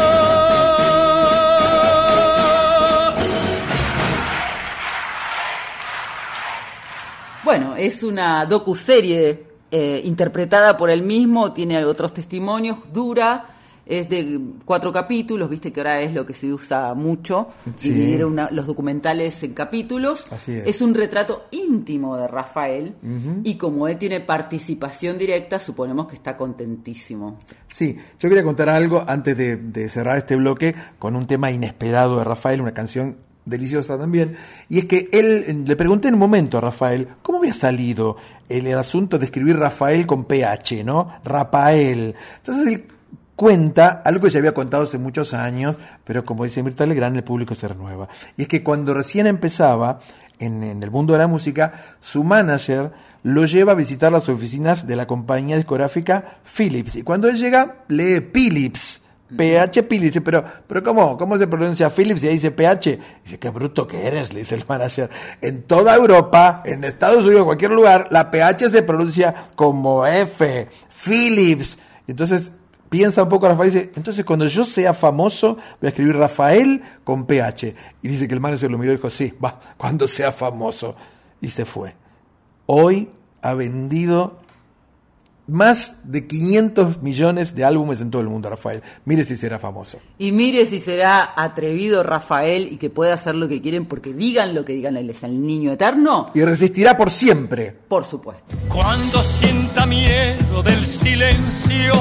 Bueno, 7.46 7.76
es 7.76 8.02
una 8.02 8.44
docuserie 8.44 9.44
eh, 9.70 10.02
interpretada 10.04 10.76
por 10.76 10.90
él 10.90 11.02
mismo, 11.02 11.52
tiene 11.52 11.84
otros 11.84 12.12
testimonios, 12.12 12.78
dura, 12.92 13.46
es 13.86 14.08
de 14.08 14.40
cuatro 14.64 14.92
capítulos, 14.92 15.48
viste 15.48 15.72
que 15.72 15.78
ahora 15.78 16.00
es 16.00 16.12
lo 16.12 16.26
que 16.26 16.34
se 16.34 16.52
usa 16.52 16.92
mucho, 16.94 17.46
Sí. 17.76 17.90
dividir 17.90 18.24
una- 18.24 18.50
los 18.50 18.66
documentales 18.66 19.40
en 19.44 19.54
capítulos. 19.54 20.26
Así 20.32 20.54
es. 20.64 20.80
un 20.80 20.92
retrato 20.92 21.44
íntimo 21.52 22.16
de 22.16 22.26
Rafael 22.26 22.96
y 23.44 23.54
como 23.54 23.86
él 23.86 23.96
tiene 23.96 24.18
participación 24.18 25.16
directa, 25.16 25.60
suponemos 25.60 26.08
que 26.08 26.16
está 26.16 26.36
contentísimo. 26.36 27.38
Sí, 27.68 27.96
yo 28.18 28.28
quería 28.28 28.42
contar 28.42 28.68
algo 28.70 29.04
antes 29.06 29.36
de, 29.36 29.54
de 29.54 29.88
cerrar 29.88 30.16
este 30.18 30.34
bloque 30.34 30.74
con 30.98 31.14
un 31.14 31.28
tema 31.28 31.52
inesperado 31.52 32.18
de 32.18 32.24
Rafael, 32.24 32.60
una 32.60 32.74
canción 32.74 33.18
deliciosa 33.46 33.96
también, 33.96 34.36
y 34.68 34.78
es 34.78 34.84
que 34.84 35.08
él, 35.12 35.64
le 35.66 35.76
pregunté 35.76 36.08
en 36.08 36.14
un 36.14 36.20
momento 36.20 36.58
a 36.58 36.60
Rafael, 36.60 37.08
¿cómo 37.22 37.38
había 37.38 37.54
salido 37.54 38.16
el, 38.48 38.66
el 38.66 38.78
asunto 38.78 39.18
de 39.18 39.24
escribir 39.24 39.56
Rafael 39.56 40.06
con 40.06 40.24
PH, 40.24 40.84
¿no? 40.84 41.08
Rafael. 41.24 42.14
Entonces 42.38 42.66
él 42.66 42.84
cuenta 43.36 44.02
algo 44.04 44.24
que 44.24 44.30
ya 44.30 44.40
había 44.40 44.52
contado 44.54 44.82
hace 44.82 44.98
muchos 44.98 45.32
años, 45.32 45.78
pero 46.04 46.24
como 46.24 46.44
dice 46.44 46.62
Mirta 46.62 46.84
Legrand, 46.84 47.16
el 47.16 47.24
público 47.24 47.54
se 47.54 47.68
renueva. 47.68 48.08
Y 48.36 48.42
es 48.42 48.48
que 48.48 48.62
cuando 48.62 48.92
recién 48.92 49.26
empezaba 49.26 50.00
en, 50.38 50.62
en 50.62 50.82
el 50.82 50.90
mundo 50.90 51.12
de 51.12 51.20
la 51.20 51.26
música, 51.26 51.72
su 52.00 52.24
manager 52.24 52.90
lo 53.22 53.44
lleva 53.44 53.72
a 53.72 53.74
visitar 53.74 54.12
las 54.12 54.28
oficinas 54.28 54.86
de 54.86 54.96
la 54.96 55.06
compañía 55.06 55.56
discográfica 55.56 56.38
Philips. 56.44 56.96
Y 56.96 57.02
cuando 57.02 57.28
él 57.28 57.36
llega, 57.36 57.84
lee 57.88 58.20
Philips. 58.20 59.02
PH 59.34 59.82
Philips, 59.84 60.20
pero, 60.24 60.44
pero 60.66 60.82
¿cómo? 60.82 61.18
¿Cómo 61.18 61.36
se 61.36 61.46
pronuncia 61.46 61.90
Philips? 61.90 62.22
Y 62.22 62.28
ahí 62.28 62.34
dice 62.34 62.50
PH. 62.50 62.98
Dice, 63.24 63.38
qué 63.38 63.48
bruto 63.50 63.86
que 63.86 64.06
eres, 64.06 64.32
le 64.32 64.40
dice 64.40 64.54
el 64.54 64.64
manager. 64.68 65.10
En 65.40 65.62
toda 65.62 65.94
Europa, 65.96 66.62
en 66.64 66.84
Estados 66.84 67.24
Unidos, 67.24 67.40
en 67.40 67.44
cualquier 67.46 67.70
lugar, 67.72 68.08
la 68.10 68.30
PH 68.30 68.70
se 68.70 68.82
pronuncia 68.82 69.48
como 69.56 70.06
F, 70.06 70.68
Philips. 71.04 71.78
Entonces, 72.06 72.52
piensa 72.88 73.24
un 73.24 73.28
poco 73.28 73.48
Rafael 73.48 73.70
y 73.70 73.74
dice, 73.74 73.92
entonces 73.96 74.24
cuando 74.24 74.46
yo 74.46 74.64
sea 74.64 74.94
famoso, 74.94 75.54
voy 75.54 75.86
a 75.86 75.88
escribir 75.88 76.16
Rafael 76.16 76.82
con 77.02 77.26
PH. 77.26 77.74
Y 78.02 78.08
dice 78.08 78.28
que 78.28 78.34
el 78.34 78.40
manager 78.40 78.70
lo 78.70 78.78
miró 78.78 78.92
y 78.92 78.96
dijo, 78.96 79.10
sí, 79.10 79.34
va, 79.44 79.58
cuando 79.76 80.06
sea 80.06 80.32
famoso. 80.32 80.94
Y 81.40 81.50
se 81.50 81.64
fue. 81.64 81.94
Hoy 82.66 83.10
ha 83.42 83.54
vendido 83.54 84.40
más 85.46 85.96
de 86.04 86.26
500 86.26 87.02
millones 87.02 87.54
de 87.54 87.64
álbumes 87.64 88.00
en 88.00 88.10
todo 88.10 88.22
el 88.22 88.28
mundo, 88.28 88.50
Rafael. 88.50 88.82
Mire 89.04 89.24
si 89.24 89.36
será 89.36 89.58
famoso. 89.58 89.98
Y 90.18 90.32
mire 90.32 90.66
si 90.66 90.80
será 90.80 91.34
atrevido 91.36 92.02
Rafael 92.02 92.68
y 92.72 92.76
que 92.76 92.90
pueda 92.90 93.14
hacer 93.14 93.34
lo 93.34 93.48
que 93.48 93.60
quieren 93.62 93.86
porque 93.86 94.12
digan 94.12 94.54
lo 94.54 94.64
que 94.64 94.72
digan, 94.72 94.96
él 94.96 95.10
es 95.10 95.22
el 95.22 95.44
niño 95.44 95.72
eterno. 95.72 96.30
Y 96.34 96.42
resistirá 96.42 96.96
por 96.96 97.10
siempre. 97.10 97.72
Por 97.88 98.04
supuesto. 98.04 98.56
Cuando 98.68 99.22
sienta 99.22 99.86
miedo 99.86 100.62
del 100.62 100.84
silencio, 100.84 101.92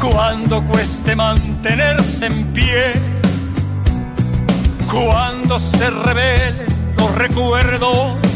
cuando 0.00 0.64
cueste 0.64 1.14
mantenerse 1.14 2.26
en 2.26 2.52
pie, 2.52 2.92
cuando 4.90 5.58
se 5.58 5.90
revelen 5.90 6.66
los 6.96 7.14
recuerdos 7.14 8.35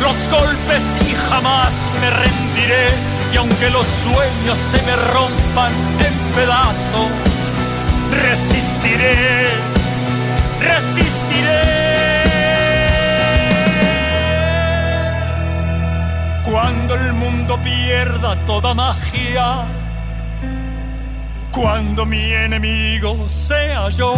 los 0.00 0.28
golpes 0.30 0.82
y 1.08 1.14
jamás 1.28 1.72
me 2.00 2.10
rendiré. 2.10 2.90
Y 3.32 3.36
aunque 3.36 3.70
los 3.70 3.86
sueños 3.86 4.58
se 4.70 4.82
me 4.82 4.96
rompan 4.96 5.72
en 6.06 6.34
pedazos, 6.34 7.10
resistiré, 8.22 9.50
resistiré. 10.60 11.88
Cuando 16.50 16.94
el 16.94 17.12
mundo 17.12 17.60
pierda 17.62 18.44
toda 18.46 18.72
magia, 18.72 19.66
cuando 21.52 22.06
mi 22.06 22.32
enemigo 22.32 23.28
sea 23.28 23.90
yo, 23.90 24.14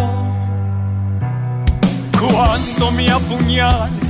cuando 2.16 2.93
me 2.93 3.11
apuñale 3.11 4.10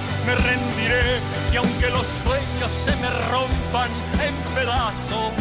me 0.25 0.35
rendiré 0.35 1.19
y 1.51 1.55
aunque 1.55 1.89
los 1.89 2.05
sueños 2.05 2.71
se 2.71 2.91
me 2.97 3.09
rompan 3.29 3.89
en 4.21 4.55
pedazos, 4.55 5.31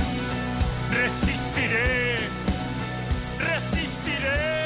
resistiré, 0.90 2.19
resistiré. 3.39 4.61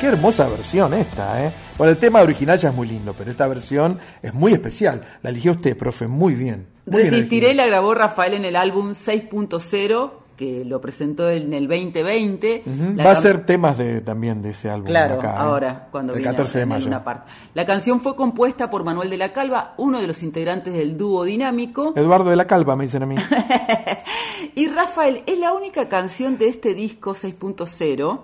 Qué 0.00 0.06
hermosa 0.06 0.48
versión 0.48 0.94
esta, 0.94 1.44
¿eh? 1.44 1.52
Bueno, 1.76 1.92
el 1.92 1.98
tema 1.98 2.20
original 2.22 2.58
ya 2.58 2.70
es 2.70 2.74
muy 2.74 2.88
lindo, 2.88 3.14
pero 3.16 3.30
esta 3.30 3.46
versión 3.46 3.98
es 4.22 4.34
muy 4.34 4.52
especial. 4.52 5.04
La 5.22 5.30
eligió 5.30 5.52
usted, 5.52 5.76
profe, 5.76 6.06
muy 6.06 6.34
bien. 6.34 6.66
Muy 6.86 7.02
bien 7.02 7.12
Resistiré 7.12 7.54
la 7.54 7.66
grabó 7.66 7.94
Rafael 7.94 8.34
en 8.34 8.44
el 8.44 8.56
álbum 8.56 8.90
6.0 8.92 10.19
que 10.40 10.64
lo 10.64 10.80
presentó 10.80 11.28
en 11.28 11.52
el 11.52 11.68
2020. 11.68 12.62
Ujú. 12.64 12.96
La 12.96 13.04
Va 13.04 13.10
a 13.10 13.14
ser 13.14 13.44
temas 13.44 13.76
de, 13.76 14.00
también 14.00 14.40
de 14.40 14.50
ese 14.50 14.70
álbum. 14.70 14.86
Claro, 14.88 15.16
acá, 15.16 15.32
¿eh? 15.32 15.36
ahora, 15.36 15.88
cuando 15.90 16.14
El 16.14 16.20
viene 16.20 16.32
14 16.32 16.60
de 16.60 16.66
mayo. 16.66 16.86
una 16.86 17.04
parte. 17.04 17.30
La 17.52 17.66
canción 17.66 18.00
fue 18.00 18.16
compuesta 18.16 18.70
por 18.70 18.82
Manuel 18.82 19.10
de 19.10 19.18
la 19.18 19.34
Calva, 19.34 19.74
uno 19.76 20.00
de 20.00 20.06
los 20.06 20.22
integrantes 20.22 20.72
del 20.72 20.96
dúo 20.96 21.24
dinámico. 21.24 21.92
Eduardo 21.94 22.30
de 22.30 22.36
la 22.36 22.46
Calva, 22.46 22.74
me 22.74 22.84
dicen 22.84 23.02
a 23.02 23.06
mí. 23.06 23.16
Y 24.54 24.68
Rafael 24.68 25.22
es 25.26 25.38
la 25.38 25.52
única 25.52 25.88
canción 25.88 26.38
de 26.38 26.48
este 26.48 26.74
disco 26.74 27.14
6.0 27.14 28.20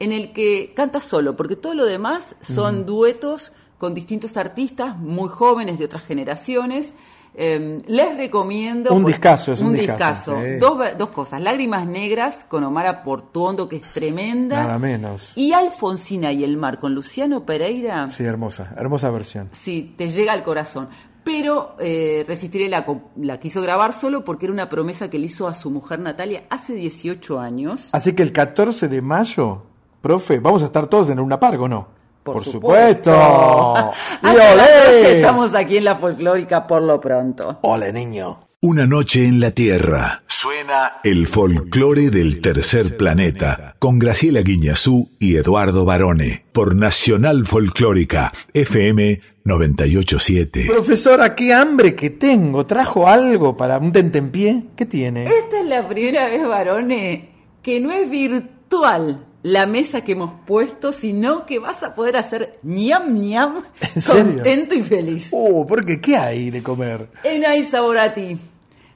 en 0.00 0.12
el 0.12 0.32
que 0.32 0.72
canta 0.74 1.00
solo, 1.00 1.36
porque 1.36 1.54
todo 1.56 1.74
lo 1.74 1.84
demás 1.84 2.34
son 2.40 2.86
duetos 2.86 3.52
con 3.76 3.94
distintos 3.94 4.36
artistas 4.36 4.96
muy 4.96 5.28
jóvenes 5.28 5.78
de 5.78 5.84
otras 5.84 6.02
generaciones. 6.04 6.94
Eh, 7.40 7.78
les 7.86 8.16
recomiendo. 8.16 8.92
Un 8.92 9.04
discazo, 9.04 9.52
es 9.52 9.60
un 9.60 9.72
discazo, 9.72 10.34
discazo. 10.34 10.58
Dos, 10.58 10.98
dos 10.98 11.10
cosas: 11.10 11.40
Lágrimas 11.40 11.86
Negras 11.86 12.44
con 12.48 12.64
Omar 12.64 13.04
Portuondo, 13.04 13.68
que 13.68 13.76
es 13.76 13.92
tremenda. 13.92 14.64
Nada 14.64 14.78
menos. 14.80 15.32
Y 15.36 15.52
Alfonsina 15.52 16.32
y 16.32 16.42
el 16.42 16.56
mar 16.56 16.80
con 16.80 16.96
Luciano 16.96 17.46
Pereira. 17.46 18.10
Sí, 18.10 18.24
hermosa, 18.24 18.74
hermosa 18.76 19.10
versión. 19.10 19.50
Sí, 19.52 19.94
te 19.96 20.10
llega 20.10 20.32
al 20.32 20.42
corazón. 20.42 20.88
Pero 21.22 21.76
eh, 21.78 22.24
Resistiré 22.26 22.68
la, 22.68 22.84
la 23.16 23.38
quiso 23.38 23.62
grabar 23.62 23.92
solo 23.92 24.24
porque 24.24 24.46
era 24.46 24.52
una 24.52 24.68
promesa 24.68 25.08
que 25.08 25.18
le 25.18 25.26
hizo 25.26 25.46
a 25.46 25.54
su 25.54 25.70
mujer 25.70 26.00
Natalia 26.00 26.44
hace 26.50 26.74
18 26.74 27.38
años. 27.38 27.90
Así 27.92 28.14
que 28.14 28.22
el 28.22 28.32
14 28.32 28.88
de 28.88 29.00
mayo, 29.00 29.62
profe, 30.00 30.40
vamos 30.40 30.62
a 30.62 30.66
estar 30.66 30.88
todos 30.88 31.10
en 31.10 31.20
una 31.20 31.38
pargo, 31.38 31.68
¿no? 31.68 31.97
Por, 32.32 32.44
supuesto. 32.44 33.12
supuesto. 33.12 33.92
¡Y 34.22 34.28
olé! 34.28 35.16
estamos 35.16 35.54
aquí 35.54 35.76
en 35.76 35.84
la 35.84 35.96
folclórica 35.96 36.66
por 36.66 36.82
lo 36.82 37.00
pronto. 37.00 37.58
Ole, 37.62 37.92
niño. 37.92 38.48
Una 38.60 38.86
noche 38.86 39.24
en 39.24 39.38
la 39.38 39.52
Tierra. 39.52 40.22
Suena 40.26 40.94
el 41.04 41.28
folclore 41.28 42.10
del 42.10 42.40
tercer 42.40 42.96
planeta 42.96 43.76
con 43.78 44.00
Graciela 44.00 44.40
Guiñazú 44.40 45.10
y 45.20 45.36
Eduardo 45.36 45.84
Barone 45.84 46.44
por 46.52 46.74
Nacional 46.74 47.46
Folclórica 47.46 48.32
FM 48.54 49.20
987. 49.44 50.66
Profesora, 50.66 51.36
qué 51.36 51.54
hambre 51.54 51.94
que 51.94 52.10
tengo. 52.10 52.66
¿Trajo 52.66 53.08
algo 53.08 53.56
para 53.56 53.78
un 53.78 53.92
tentempié? 53.92 54.64
¿Qué 54.74 54.86
tiene? 54.86 55.22
Esta 55.22 55.60
es 55.60 55.66
la 55.66 55.88
primera 55.88 56.28
vez, 56.28 56.46
varones, 56.46 57.26
que 57.62 57.80
no 57.80 57.92
es 57.92 58.10
virtual 58.10 59.27
la 59.50 59.66
mesa 59.66 60.02
que 60.02 60.12
hemos 60.12 60.32
puesto, 60.46 60.92
sino 60.92 61.46
que 61.46 61.58
vas 61.58 61.82
a 61.82 61.94
poder 61.94 62.16
hacer 62.16 62.58
ñam 62.62 63.14
ñam 63.20 63.62
contento 64.06 64.74
y 64.74 64.82
feliz. 64.82 65.28
Uh, 65.32 65.66
¿por 65.66 65.84
qué? 65.84 66.00
¿Qué 66.00 66.16
hay 66.16 66.50
de 66.50 66.62
comer? 66.62 67.08
En 67.24 67.44
Hay 67.44 67.64
Sabor 67.64 67.98
a 67.98 68.14
Ti, 68.14 68.38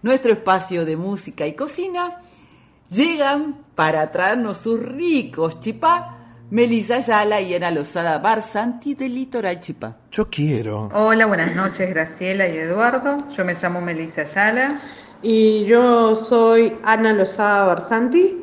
nuestro 0.03 0.33
espacio 0.33 0.85
de 0.85 0.97
música 0.97 1.47
y 1.47 1.55
cocina, 1.55 2.19
Llegan 2.93 3.57
para 3.75 4.11
traernos 4.11 4.59
sus 4.59 4.79
ricos 4.79 5.61
chipá 5.61 6.19
Melissa 6.51 6.97
Ayala 6.97 7.41
y 7.41 7.55
Ana 7.55 7.71
Lozada 7.71 8.19
Barsanti 8.19 8.95
del 8.95 9.15
Litoral 9.15 9.61
Chipá. 9.61 9.97
Yo 10.11 10.29
quiero. 10.29 10.91
Hola, 10.93 11.25
buenas 11.25 11.57
noches 11.57 11.89
Graciela 11.89 12.47
y 12.47 12.59
Eduardo. 12.59 13.27
Yo 13.35 13.47
me 13.47 13.55
llamo 13.55 13.81
Melissa 13.81 14.23
Ayala. 14.23 14.79
Y 15.23 15.65
yo 15.65 16.17
soy 16.17 16.77
Ana 16.83 17.15
Lozada 17.15 17.65
Barsanti. 17.65 18.42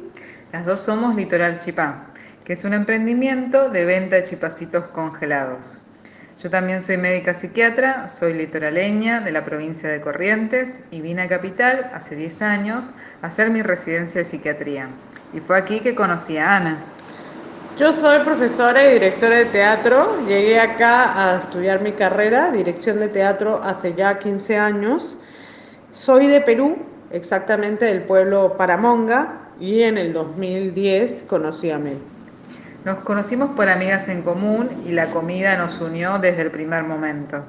Las 0.51 0.65
dos 0.65 0.80
somos 0.80 1.13
Litoral 1.13 1.59
Chipá, 1.59 2.05
que 2.43 2.53
es 2.53 2.63
un 2.63 2.73
emprendimiento 2.73 3.69
de 3.69 3.85
venta 3.85 4.15
de 4.15 4.23
chipacitos 4.23 4.88
congelados. 4.88 5.77
Yo 6.39 6.49
también 6.49 6.81
soy 6.81 6.97
médica 6.97 7.35
psiquiatra, 7.35 8.07
soy 8.07 8.34
litoraleña 8.34 9.19
de 9.19 9.31
la 9.31 9.43
provincia 9.43 9.89
de 9.89 10.01
Corrientes 10.01 10.80
y 10.89 11.01
vine 11.01 11.21
a 11.21 11.30
Capital 11.30 11.91
hace 11.93 12.15
10 12.15 12.41
años 12.41 12.93
a 13.21 13.27
hacer 13.27 13.51
mi 13.51 13.61
residencia 13.61 14.21
de 14.21 14.26
psiquiatría. 14.26 14.89
Y 15.34 15.39
fue 15.39 15.55
aquí 15.55 15.81
que 15.81 15.93
conocí 15.93 16.39
a 16.39 16.55
Ana. 16.55 16.77
Yo 17.77 17.93
soy 17.93 18.23
profesora 18.23 18.89
y 18.89 18.93
directora 18.93 19.35
de 19.35 19.45
teatro. 19.45 20.26
Llegué 20.26 20.59
acá 20.59 21.13
a 21.13 21.38
estudiar 21.38 21.81
mi 21.81 21.91
carrera, 21.91 22.49
dirección 22.49 22.99
de 22.99 23.09
teatro, 23.09 23.61
hace 23.63 23.93
ya 23.93 24.17
15 24.17 24.57
años. 24.57 25.19
Soy 25.91 26.26
de 26.26 26.41
Perú, 26.41 26.77
exactamente 27.11 27.85
del 27.85 28.01
pueblo 28.01 28.57
Paramonga, 28.57 29.48
y 29.60 29.81
en 29.84 29.98
el 29.98 30.14
2010 30.14 31.26
conocí 31.27 31.69
a 31.69 31.77
Mel. 31.77 31.98
Nos 32.86 32.99
conocimos 32.99 33.49
por 33.52 33.68
amigas 33.68 34.07
en 34.07 34.22
común 34.22 34.69
y 34.86 34.94
la 34.94 35.07
comida 35.07 35.57
nos 35.57 35.81
unió 35.81 36.18
desde 36.18 36.44
el 36.44 36.52
primer 36.52 36.84
momento. 36.84 37.44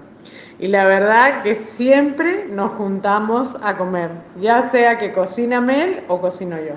Y 0.58 0.68
la 0.68 0.84
verdad 0.84 1.42
que 1.42 1.54
siempre 1.54 2.46
nos 2.50 2.72
juntamos 2.72 3.56
a 3.62 3.76
comer, 3.76 4.10
ya 4.40 4.70
sea 4.70 4.98
que 4.98 5.12
cocina 5.12 5.60
Mel 5.60 6.02
o 6.08 6.20
cocino 6.20 6.56
yo. 6.58 6.74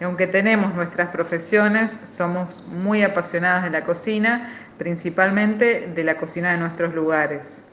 Y 0.00 0.04
aunque 0.04 0.28
tenemos 0.28 0.74
nuestras 0.74 1.08
profesiones, 1.08 1.90
somos 2.04 2.64
muy 2.68 3.02
apasionadas 3.02 3.64
de 3.64 3.70
la 3.70 3.82
cocina, 3.82 4.48
principalmente 4.78 5.90
de 5.92 6.04
la 6.04 6.16
cocina 6.16 6.52
de 6.52 6.58
nuestros 6.58 6.94
lugares. 6.94 7.64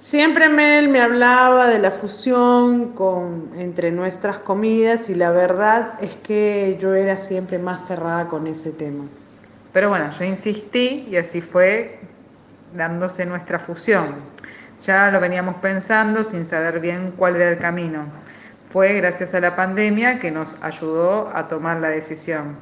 Siempre 0.00 0.48
Mel 0.48 0.88
me 0.88 1.00
hablaba 1.00 1.66
de 1.66 1.80
la 1.80 1.90
fusión 1.90 2.90
con, 2.92 3.50
entre 3.56 3.90
nuestras 3.90 4.38
comidas 4.38 5.10
y 5.10 5.14
la 5.14 5.30
verdad 5.30 5.94
es 6.00 6.14
que 6.22 6.78
yo 6.80 6.94
era 6.94 7.16
siempre 7.16 7.58
más 7.58 7.88
cerrada 7.88 8.28
con 8.28 8.46
ese 8.46 8.70
tema. 8.70 9.04
Pero 9.72 9.88
bueno, 9.88 10.08
yo 10.10 10.24
insistí 10.24 11.08
y 11.10 11.16
así 11.16 11.40
fue 11.40 11.98
dándose 12.74 13.26
nuestra 13.26 13.58
fusión. 13.58 14.14
Ya 14.80 15.10
lo 15.10 15.18
veníamos 15.18 15.56
pensando 15.56 16.22
sin 16.22 16.44
saber 16.44 16.78
bien 16.78 17.12
cuál 17.16 17.34
era 17.34 17.50
el 17.50 17.58
camino. 17.58 18.04
Fue 18.68 18.94
gracias 18.94 19.34
a 19.34 19.40
la 19.40 19.56
pandemia 19.56 20.20
que 20.20 20.30
nos 20.30 20.62
ayudó 20.62 21.28
a 21.34 21.48
tomar 21.48 21.78
la 21.78 21.88
decisión. 21.88 22.56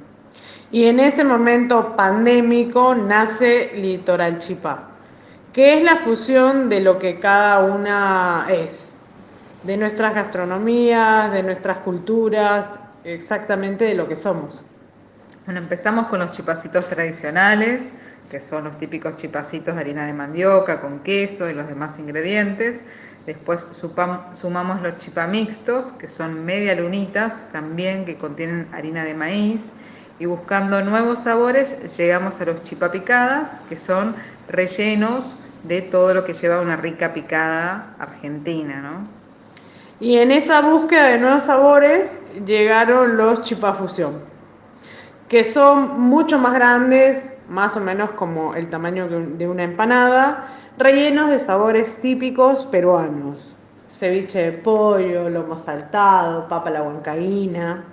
Y 0.70 0.86
en 0.86 1.00
ese 1.00 1.22
momento 1.22 1.94
pandémico 1.96 2.94
nace 2.94 3.72
Litoral 3.74 4.38
Chipá, 4.38 4.88
que 5.56 5.78
es 5.78 5.82
la 5.82 5.96
fusión 5.96 6.68
de 6.68 6.80
lo 6.80 6.98
que 6.98 7.18
cada 7.18 7.60
una 7.60 8.46
es, 8.50 8.90
de 9.62 9.78
nuestras 9.78 10.14
gastronomías, 10.14 11.32
de 11.32 11.42
nuestras 11.42 11.78
culturas, 11.78 12.80
exactamente 13.04 13.86
de 13.86 13.94
lo 13.94 14.06
que 14.06 14.16
somos. 14.16 14.62
Bueno, 15.46 15.60
empezamos 15.60 16.08
con 16.08 16.18
los 16.18 16.32
chipacitos 16.32 16.86
tradicionales, 16.90 17.94
que 18.30 18.38
son 18.38 18.64
los 18.64 18.76
típicos 18.76 19.16
chipacitos 19.16 19.76
de 19.76 19.80
harina 19.80 20.04
de 20.04 20.12
mandioca 20.12 20.78
con 20.82 20.98
queso 20.98 21.48
y 21.48 21.54
los 21.54 21.66
demás 21.68 21.98
ingredientes. 21.98 22.84
Después 23.24 23.66
sumamos 24.32 24.82
los 24.82 24.96
chipamixtos, 24.98 25.92
que 25.92 26.06
son 26.06 26.44
media 26.44 26.74
lunitas, 26.74 27.48
también 27.50 28.04
que 28.04 28.18
contienen 28.18 28.68
harina 28.74 29.04
de 29.04 29.14
maíz. 29.14 29.70
Y 30.18 30.26
buscando 30.26 30.82
nuevos 30.82 31.20
sabores, 31.20 31.96
llegamos 31.96 32.40
a 32.42 32.44
los 32.44 32.60
chipapicadas, 32.60 33.58
que 33.70 33.76
son 33.76 34.14
rellenos 34.48 35.34
de 35.68 35.82
todo 35.82 36.14
lo 36.14 36.24
que 36.24 36.32
lleva 36.34 36.60
una 36.60 36.76
rica 36.76 37.12
picada 37.12 37.94
argentina, 37.98 38.80
¿no? 38.82 39.08
Y 40.00 40.16
en 40.18 40.30
esa 40.30 40.60
búsqueda 40.62 41.06
de 41.08 41.18
nuevos 41.18 41.44
sabores 41.44 42.20
llegaron 42.46 43.16
los 43.16 43.42
chipafusión, 43.42 44.20
que 45.28 45.44
son 45.44 46.00
mucho 46.00 46.38
más 46.38 46.54
grandes, 46.54 47.38
más 47.48 47.76
o 47.76 47.80
menos 47.80 48.10
como 48.12 48.54
el 48.54 48.70
tamaño 48.70 49.08
de 49.08 49.16
un- 49.16 49.38
de 49.38 49.48
una 49.48 49.64
empanada, 49.64 50.48
rellenos 50.78 51.30
de 51.30 51.38
sabores 51.38 52.00
típicos 52.00 52.64
peruanos. 52.66 53.56
Ceviche 53.88 54.38
de 54.42 54.52
pollo, 54.52 55.28
lomo 55.30 55.58
saltado, 55.58 56.48
papa 56.48 56.70
la 56.70 56.82
huancaína. 56.82 57.84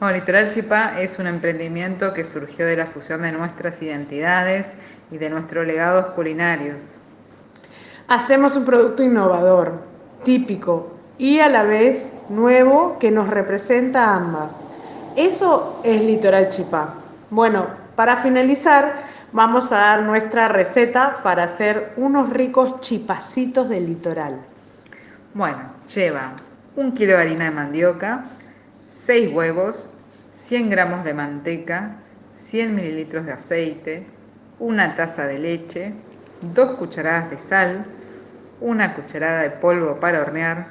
Bueno, 0.00 0.14
Litoral 0.14 0.48
Chipá 0.48 0.92
es 0.96 1.18
un 1.18 1.26
emprendimiento 1.26 2.14
que 2.14 2.22
surgió 2.22 2.66
de 2.66 2.76
la 2.76 2.86
fusión 2.86 3.22
de 3.22 3.32
nuestras 3.32 3.82
identidades 3.82 4.74
y 5.10 5.18
de 5.18 5.28
nuestros 5.28 5.66
legados 5.66 6.14
culinarios. 6.14 6.98
Hacemos 8.06 8.54
un 8.54 8.64
producto 8.64 9.02
innovador, 9.02 9.82
típico 10.22 10.92
y 11.18 11.40
a 11.40 11.48
la 11.48 11.64
vez 11.64 12.12
nuevo 12.28 12.96
que 13.00 13.10
nos 13.10 13.28
representa 13.28 14.04
a 14.04 14.16
ambas. 14.18 14.60
Eso 15.16 15.80
es 15.82 16.00
Litoral 16.00 16.48
Chipá. 16.48 16.94
Bueno, 17.30 17.66
para 17.96 18.18
finalizar, 18.18 19.00
vamos 19.32 19.72
a 19.72 19.78
dar 19.78 20.02
nuestra 20.04 20.46
receta 20.46 21.24
para 21.24 21.42
hacer 21.42 21.92
unos 21.96 22.30
ricos 22.30 22.80
chipacitos 22.82 23.68
del 23.68 23.86
litoral. 23.86 24.36
Bueno, 25.34 25.58
lleva 25.92 26.34
un 26.76 26.92
kilo 26.92 27.14
de 27.14 27.22
harina 27.22 27.46
de 27.46 27.50
mandioca, 27.50 28.26
6 28.88 29.34
huevos, 29.34 29.90
100 30.32 30.70
gramos 30.70 31.04
de 31.04 31.12
manteca, 31.12 31.96
100 32.32 32.74
mililitros 32.74 33.26
de 33.26 33.32
aceite, 33.32 34.06
una 34.58 34.94
taza 34.94 35.26
de 35.26 35.38
leche, 35.38 35.92
2 36.40 36.72
cucharadas 36.72 37.28
de 37.30 37.36
sal, 37.36 37.84
una 38.62 38.94
cucharada 38.94 39.42
de 39.42 39.50
polvo 39.50 40.00
para 40.00 40.22
hornear, 40.22 40.68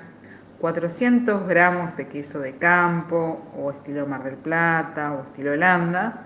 400 0.60 1.48
gramos 1.48 1.95
de 1.95 2.07
queso 2.07 2.39
de 2.39 2.56
campo 2.56 3.39
o 3.56 3.69
estilo 3.69 4.07
Mar 4.07 4.23
del 4.23 4.38
Plata 4.38 5.14
o 5.14 5.22
estilo 5.22 5.52
Holanda, 5.52 6.26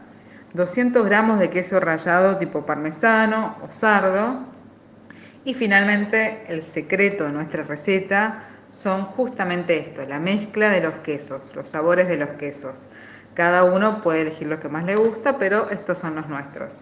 200 0.54 1.04
gramos 1.06 1.40
de 1.40 1.50
queso 1.50 1.82
rallado 1.82 2.38
tipo 2.38 2.66
parmesano 2.66 3.58
o 3.62 3.70
sardo 3.70 4.46
y 5.44 5.54
finalmente 5.56 6.46
el 6.48 6.64
secreto 6.64 7.26
de 7.26 7.34
nuestra 7.34 7.64
receta 7.64 8.44
son 8.72 9.06
justamente 9.06 9.78
esto, 9.78 10.06
la 10.06 10.20
mezcla 10.20 10.70
de 10.70 10.82
los 10.82 10.96
quesos, 10.96 11.52
los 11.56 11.70
sabores 11.70 12.08
de 12.08 12.18
los 12.18 12.30
quesos. 12.30 12.88
Cada 13.34 13.64
uno 13.64 14.02
puede 14.02 14.22
elegir 14.22 14.48
lo 14.48 14.60
que 14.60 14.70
más 14.70 14.84
le 14.86 14.96
gusta, 14.96 15.38
pero 15.38 15.70
estos 15.70 15.98
son 15.98 16.16
los 16.16 16.28
nuestros. 16.28 16.82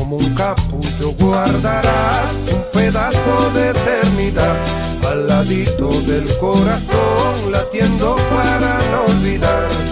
Como 0.00 0.16
un 0.16 0.34
capullo 0.34 1.12
guardarás 1.18 2.32
un 2.54 2.64
pedazo 2.72 3.50
de 3.52 3.68
eternidad 3.68 4.56
al 5.06 5.26
ladito 5.26 5.88
del 5.88 6.26
corazón, 6.38 7.52
latiendo 7.52 8.16
para 8.30 8.78
no 8.92 9.04
olvidar. 9.12 9.89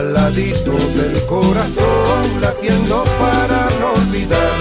Al 0.00 0.14
ladito 0.14 0.72
del 0.72 1.14
corazón, 1.26 2.22
latiendo 2.40 3.04
para 3.20 3.60
no 3.80 3.92
olvidar. 4.00 4.52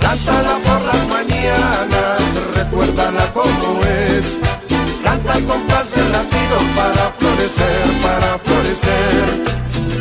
Cántala 0.00 0.54
por 0.66 0.80
las 0.90 1.02
mañanas, 1.14 2.20
recuérdala 2.54 3.24
como 3.32 3.80
es. 3.84 4.24
Canta 5.02 5.32
al 5.32 5.44
compás 5.46 5.86
del 5.96 6.12
latido 6.12 6.56
para 6.78 7.04
florecer, 7.18 7.86
para 8.04 8.30
florecer. 8.46 9.22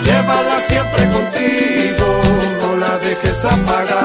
Llévala 0.06 0.58
siempre 0.68 1.04
contigo, 1.16 2.08
no 2.62 2.76
la 2.76 3.00
dejes 3.00 3.44
apagar. 3.46 3.97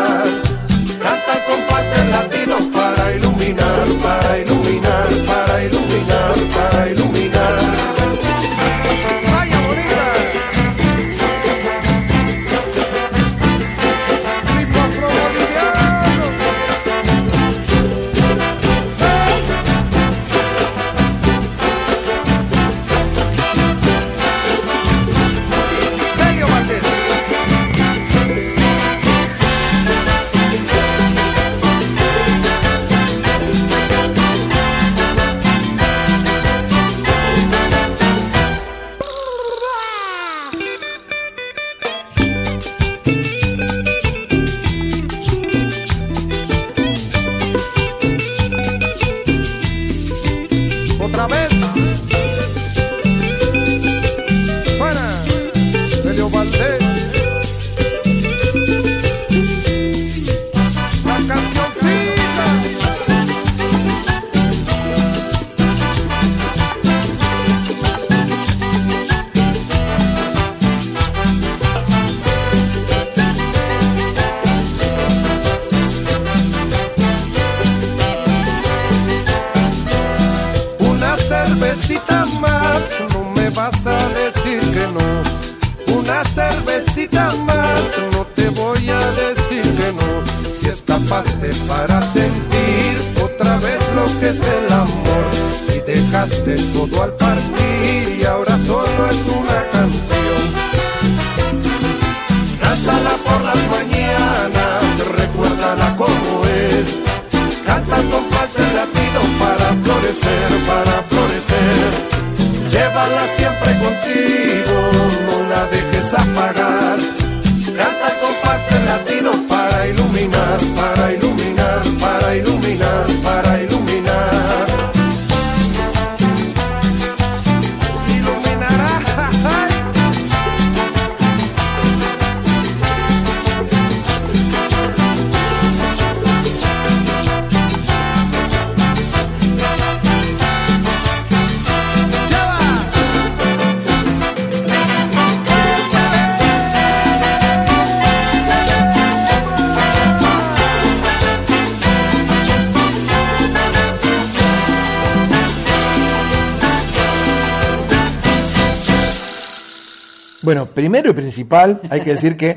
Primero 160.82 161.10
y 161.10 161.12
principal, 161.12 161.80
hay 161.90 162.00
que 162.00 162.10
decir 162.10 162.36
que 162.36 162.56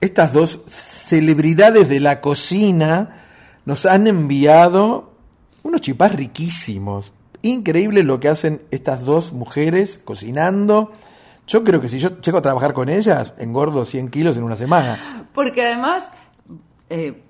estas 0.00 0.32
dos 0.32 0.62
celebridades 0.66 1.88
de 1.88 2.00
la 2.00 2.20
cocina 2.20 3.22
nos 3.64 3.86
han 3.86 4.08
enviado 4.08 5.12
unos 5.62 5.80
chipás 5.80 6.10
riquísimos. 6.10 7.12
Increíble 7.42 8.02
lo 8.02 8.18
que 8.18 8.28
hacen 8.28 8.62
estas 8.72 9.02
dos 9.02 9.32
mujeres 9.32 10.00
cocinando. 10.04 10.90
Yo 11.46 11.62
creo 11.62 11.80
que 11.80 11.88
si 11.88 12.00
yo 12.00 12.20
llego 12.20 12.38
a 12.38 12.42
trabajar 12.42 12.72
con 12.72 12.88
ellas, 12.88 13.32
engordo 13.38 13.84
100 13.84 14.08
kilos 14.10 14.36
en 14.36 14.42
una 14.42 14.56
semana. 14.56 15.28
Porque 15.32 15.64
además, 15.64 16.10
eh, 16.90 17.22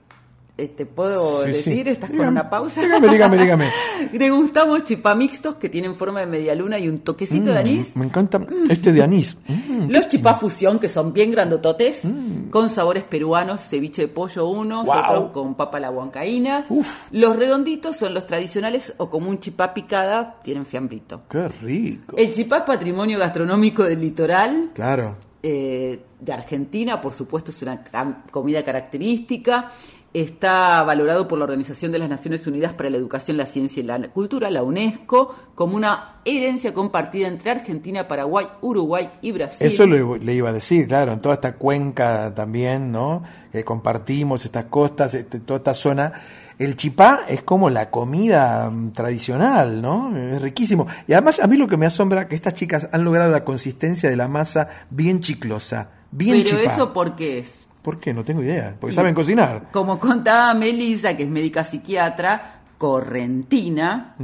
te 0.56 0.86
puedo 0.86 1.44
Sí, 1.44 1.50
decir, 1.50 1.84
sí. 1.84 1.90
estás 1.90 2.10
con 2.10 2.18
Dígame, 2.18 2.32
una 2.40 2.50
pausa. 2.50 2.80
dígame, 2.82 3.08
dígame, 3.08 3.38
dígame. 3.38 3.70
Degustamos 4.12 4.84
chipamixtos 4.84 5.56
que 5.56 5.68
tienen 5.68 5.96
forma 5.96 6.20
de 6.20 6.26
media 6.26 6.54
luna 6.54 6.78
y 6.78 6.88
un 6.88 6.98
toquecito 6.98 7.46
de 7.50 7.54
Mm, 7.54 7.58
anís. 7.58 7.96
Me 7.96 8.04
encanta 8.04 8.40
este 8.68 8.92
de 8.92 9.02
anís. 9.02 9.36
Mm, 9.48 9.90
Los 9.90 10.08
chipá 10.08 10.34
fusión, 10.34 10.78
que 10.78 10.88
son 10.88 11.12
bien 11.12 11.30
grandototes, 11.30 12.02
con 12.50 12.68
sabores 12.68 13.04
peruanos, 13.04 13.60
ceviche 13.62 14.02
de 14.02 14.08
pollo 14.08 14.46
unos, 14.46 14.84
Guau. 14.84 15.00
otros 15.02 15.30
con 15.32 15.54
papa 15.54 15.80
la 15.80 15.90
huancaína. 15.90 16.66
Los 17.10 17.36
redonditos 17.36 17.96
son 17.96 18.14
los 18.14 18.26
tradicionales 18.26 18.94
o 18.98 19.08
como 19.10 19.30
un 19.30 19.40
chipá 19.40 19.72
picada, 19.74 20.40
tienen 20.44 20.66
fiambrito. 20.66 21.22
qué 21.30 21.48
rico. 21.48 22.16
El 22.16 22.30
chipá 22.32 22.58
es 22.58 22.62
patrimonio 22.64 23.18
gastronómico 23.18 23.84
del 23.84 24.00
litoral 24.00 24.70
Claro. 24.74 25.16
eh, 25.42 26.00
de 26.20 26.32
Argentina, 26.32 27.00
por 27.00 27.12
supuesto 27.12 27.50
es 27.50 27.60
una 27.62 27.82
comida 28.30 28.62
característica. 28.62 29.72
Está 30.14 30.82
valorado 30.82 31.26
por 31.26 31.38
la 31.38 31.44
Organización 31.44 31.90
de 31.90 31.98
las 31.98 32.10
Naciones 32.10 32.46
Unidas 32.46 32.74
para 32.74 32.90
la 32.90 32.98
Educación, 32.98 33.38
la 33.38 33.46
Ciencia 33.46 33.80
y 33.80 33.84
la 33.84 33.98
Cultura, 34.10 34.50
la 34.50 34.62
UNESCO, 34.62 35.34
como 35.54 35.74
una 35.74 36.20
herencia 36.24 36.74
compartida 36.74 37.28
entre 37.28 37.50
Argentina, 37.50 38.06
Paraguay, 38.06 38.46
Uruguay 38.60 39.08
y 39.22 39.32
Brasil. 39.32 39.66
Eso 39.66 39.86
le, 39.86 40.18
le 40.18 40.34
iba 40.34 40.50
a 40.50 40.52
decir, 40.52 40.86
claro, 40.86 41.12
en 41.12 41.20
toda 41.20 41.36
esta 41.36 41.54
cuenca 41.54 42.34
también, 42.34 42.92
¿no? 42.92 43.22
Que 43.50 43.64
compartimos 43.64 44.44
estas 44.44 44.66
costas, 44.66 45.14
este, 45.14 45.40
toda 45.40 45.58
esta 45.58 45.74
zona. 45.74 46.12
El 46.58 46.76
chipá 46.76 47.20
es 47.26 47.42
como 47.42 47.70
la 47.70 47.90
comida 47.90 48.68
mm, 48.70 48.92
tradicional, 48.92 49.80
¿no? 49.80 50.16
Es 50.16 50.42
riquísimo. 50.42 50.86
Y 51.08 51.14
además 51.14 51.40
a 51.40 51.46
mí 51.46 51.56
lo 51.56 51.66
que 51.66 51.76
me 51.76 51.86
asombra 51.86 52.28
que 52.28 52.34
estas 52.34 52.54
chicas 52.54 52.88
han 52.92 53.02
logrado 53.02 53.32
la 53.32 53.44
consistencia 53.44 54.10
de 54.10 54.16
la 54.16 54.28
masa 54.28 54.68
bien 54.90 55.20
chiclosa, 55.20 55.90
bien 56.10 56.42
Pero 56.44 56.60
chipá. 56.60 56.72
eso 56.72 56.92
¿por 56.92 57.16
qué 57.16 57.38
es? 57.38 57.66
¿Por 57.82 57.98
qué? 57.98 58.14
No 58.14 58.24
tengo 58.24 58.42
idea. 58.42 58.76
Porque 58.80 58.92
Y- 58.94 58.96
saben 58.96 59.14
cocinar. 59.14 59.70
Como 59.72 59.98
contaba 59.98 60.54
Melissa, 60.54 61.16
que 61.16 61.24
es 61.24 61.28
médica 61.28 61.64
psiquiatra, 61.64 62.60
correntina, 62.78 64.14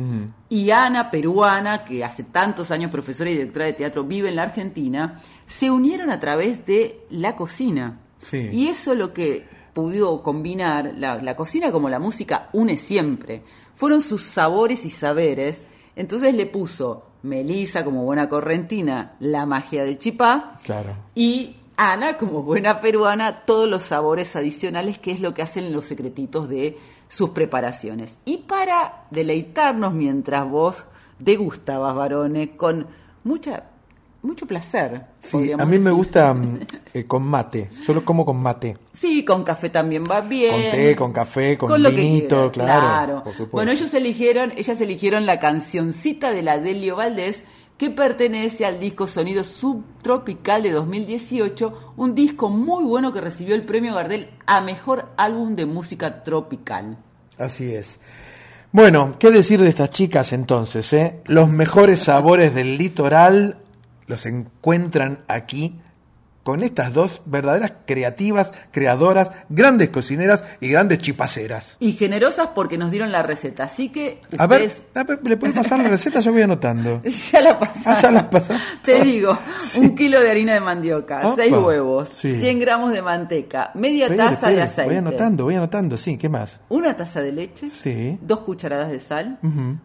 y 0.49 0.71
Ana, 0.71 1.11
peruana, 1.11 1.85
que 1.85 2.05
hace 2.05 2.23
tantos 2.25 2.71
años 2.71 2.91
profesora 2.91 3.31
y 3.31 3.35
directora 3.35 3.67
de 3.67 3.73
teatro, 3.75 4.05
vive 4.05 4.29
en 4.29 4.37
la 4.37 4.45
Argentina, 4.45 5.21
se 5.47 5.71
unieron 5.71 6.11
a 6.11 6.21
través 6.21 6.65
de 6.67 7.01
la 7.11 7.37
cocina. 7.37 7.99
Sí. 8.19 8.49
Y 8.53 8.69
eso 8.69 8.95
lo 8.95 9.13
que 9.13 9.47
pudo 9.75 10.23
combinar, 10.23 10.95
la, 10.97 11.17
la 11.23 11.37
cocina 11.37 11.71
como 11.71 11.89
la 11.89 11.99
música 12.01 12.49
une 12.53 12.77
siempre, 12.77 13.43
fueron 13.77 14.01
sus 14.01 14.23
sabores 14.25 14.85
y 14.85 14.91
saberes. 14.91 15.63
Entonces 15.95 16.35
le 16.35 16.47
puso 16.47 17.05
Melisa 17.23 17.85
como 17.85 18.05
buena 18.05 18.29
correntina, 18.29 19.15
la 19.21 19.45
magia 19.47 19.85
del 19.85 19.99
chipá, 19.99 20.57
Claro. 20.65 20.97
y 21.15 21.57
Ana, 21.81 22.17
como 22.17 22.43
buena 22.43 22.81
peruana, 22.81 23.45
todos 23.45 23.69
los 23.69 23.85
sabores 23.85 24.35
adicionales, 24.35 24.99
que 24.99 25.13
es 25.13 25.21
lo 25.21 25.33
que 25.33 25.43
hacen 25.43 25.73
los 25.73 25.85
secretitos 25.85 26.49
de 26.49 26.77
sus 27.07 27.31
preparaciones. 27.31 28.19
Y 28.25 28.39
para 28.39 29.05
deleitarnos 29.13 29.95
mientras 29.95 30.51
vos 30.51 30.87
degustabas, 31.21 31.95
varones, 31.95 32.49
con 32.57 32.85
mucha, 33.23 33.63
mucho 34.23 34.45
placer. 34.45 35.07
Sí, 35.21 35.53
a 35.57 35.65
mí 35.65 35.79
me 35.79 35.93
gusta 35.93 36.35
mm, 36.35 36.59
eh, 36.95 37.05
con 37.05 37.23
mate. 37.23 37.71
Yo 37.87 37.95
lo 37.95 38.05
como 38.05 38.25
con 38.25 38.39
mate. 38.39 38.77
Sí, 38.93 39.25
con 39.25 39.45
café 39.45 39.71
también 39.71 40.03
va 40.03 40.21
bien. 40.21 40.51
Con 40.51 40.71
té, 40.73 40.97
con 40.97 41.13
café, 41.13 41.57
con, 41.57 41.81
lo 41.81 41.91
que 41.91 41.97
vinito, 41.97 42.51
claro. 42.51 43.23
Por 43.23 43.33
supuesto. 43.35 43.57
Bueno, 43.57 43.71
ellos 43.71 43.95
eligieron, 43.95 44.53
ellas 44.57 44.81
eligieron 44.81 45.27
la 45.27 45.39
cancioncita 45.39 46.33
de 46.33 46.43
la 46.43 46.59
Delio 46.59 46.97
Valdés 46.97 47.45
que 47.79 47.91
pertenece 47.91 48.67
al 48.67 48.81
disco 48.81 49.07
Sonido 49.07 49.45
Subtropical 49.45 50.65
de 50.65 50.73
2018, 50.73 51.95
un 51.97 52.15
disco 52.15 52.51
muy 52.51 52.85
bueno 52.85 53.13
que 53.13 53.21
recibió 53.21 53.55
el 53.55 53.65
premio 53.65 53.95
Gardel 53.95 54.29
a 54.47 54.61
mejor 54.61 55.13
álbum 55.17 55.55
de 55.55 55.65
música 55.65 56.25
tropical. 56.25 56.99
Así 57.39 57.73
es. 57.73 58.01
Bueno, 58.73 59.15
¿qué 59.19 59.31
decir 59.31 59.61
de 59.61 59.69
estas 59.69 59.91
chicas 59.91 60.33
entonces? 60.33 60.93
eh? 60.93 61.23
Los 61.25 61.49
mejores 61.49 62.01
sabores 62.01 62.53
del 62.53 62.77
litoral 62.77 63.59
los 64.07 64.27
encuentran 64.27 65.25
aquí 65.29 65.81
con 66.49 66.63
estas 66.63 66.95
dos 66.95 67.21
verdaderas 67.27 67.75
creativas, 67.85 68.55
creadoras, 68.71 69.31
grandes 69.51 69.91
cocineras 69.91 70.45
y 70.63 70.71
grandes 70.71 71.01
chipaceras. 71.01 71.77
Y 71.79 71.93
generosas 71.93 72.49
porque 72.55 72.79
nos 72.79 72.91
dieron 72.91 73.13
la 73.13 73.23
receta, 73.23 73.65
así 73.65 73.91
que 73.91 74.23
A 74.39 74.47
ver, 74.47 74.63
ustedes 74.63 74.87
a 74.95 75.05
ver, 75.05 75.21
¿le 75.25 75.37
puedes 75.37 75.55
pasar 75.55 75.79
la 75.79 75.89
receta? 75.91 76.21
Yo 76.21 76.33
voy 76.33 76.41
anotando. 76.41 77.03
ya 77.33 77.43
la 77.43 77.59
pasaron. 77.59 77.99
Ah, 77.99 78.01
ya 78.01 78.11
la. 78.11 78.31
Te 78.83 79.05
digo, 79.05 79.39
un 79.77 79.95
kilo 79.95 80.23
de 80.23 80.31
harina 80.31 80.55
de 80.55 80.61
mandioca, 80.61 81.19
Opa, 81.19 81.37
seis 81.37 81.53
huevos, 81.53 82.09
sí. 82.09 82.33
100 82.33 82.61
gramos 82.61 82.93
de 82.93 83.03
manteca, 83.03 83.71
media 83.75 84.09
taza 84.17 84.49
de 84.49 84.63
aceite, 84.63 84.89
Voy 84.89 84.97
anotando, 84.97 85.45
voy 85.45 85.57
anotando, 85.57 85.99
sí, 85.99 86.17
¿qué 86.17 86.31
más? 86.31 86.63
una 86.71 86.97
taza 86.97 87.21
de 87.21 87.33
leche, 87.33 87.69
Sí, 87.69 88.19
dos 88.23 88.41
cucharadas 88.41 88.91
de 88.91 89.01
sal, 89.01 89.39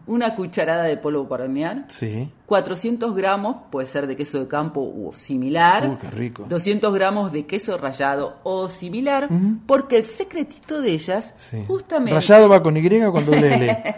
una 0.06 0.34
cucharada 0.34 0.84
de 0.84 0.96
polvo 0.96 1.28
para 1.28 1.44
hornear, 1.44 1.84
sí. 1.90 2.32
400 2.46 3.14
gramos, 3.14 3.56
puede 3.70 3.86
ser 3.86 4.06
de 4.06 4.16
queso 4.16 4.38
de 4.38 4.48
campo 4.48 4.80
o 4.80 5.12
similar, 5.14 5.88
Uh, 5.88 5.98
qué 5.98 6.10
rico. 6.10 6.44
200 6.48 6.92
gramos 6.94 7.32
de 7.32 7.46
queso 7.46 7.78
rallado 7.78 8.36
o 8.42 8.68
similar, 8.68 9.28
porque 9.66 9.96
el 9.96 10.04
secretito 10.04 10.80
de 10.82 10.92
ellas, 10.92 11.34
sí. 11.50 11.64
justamente, 11.66 12.14
Rayado 12.14 12.48
va 12.48 12.62
con 12.62 12.76
Y 12.76 13.02
o 13.02 13.12
con 13.12 13.24
doble 13.24 13.54
L. 13.54 13.96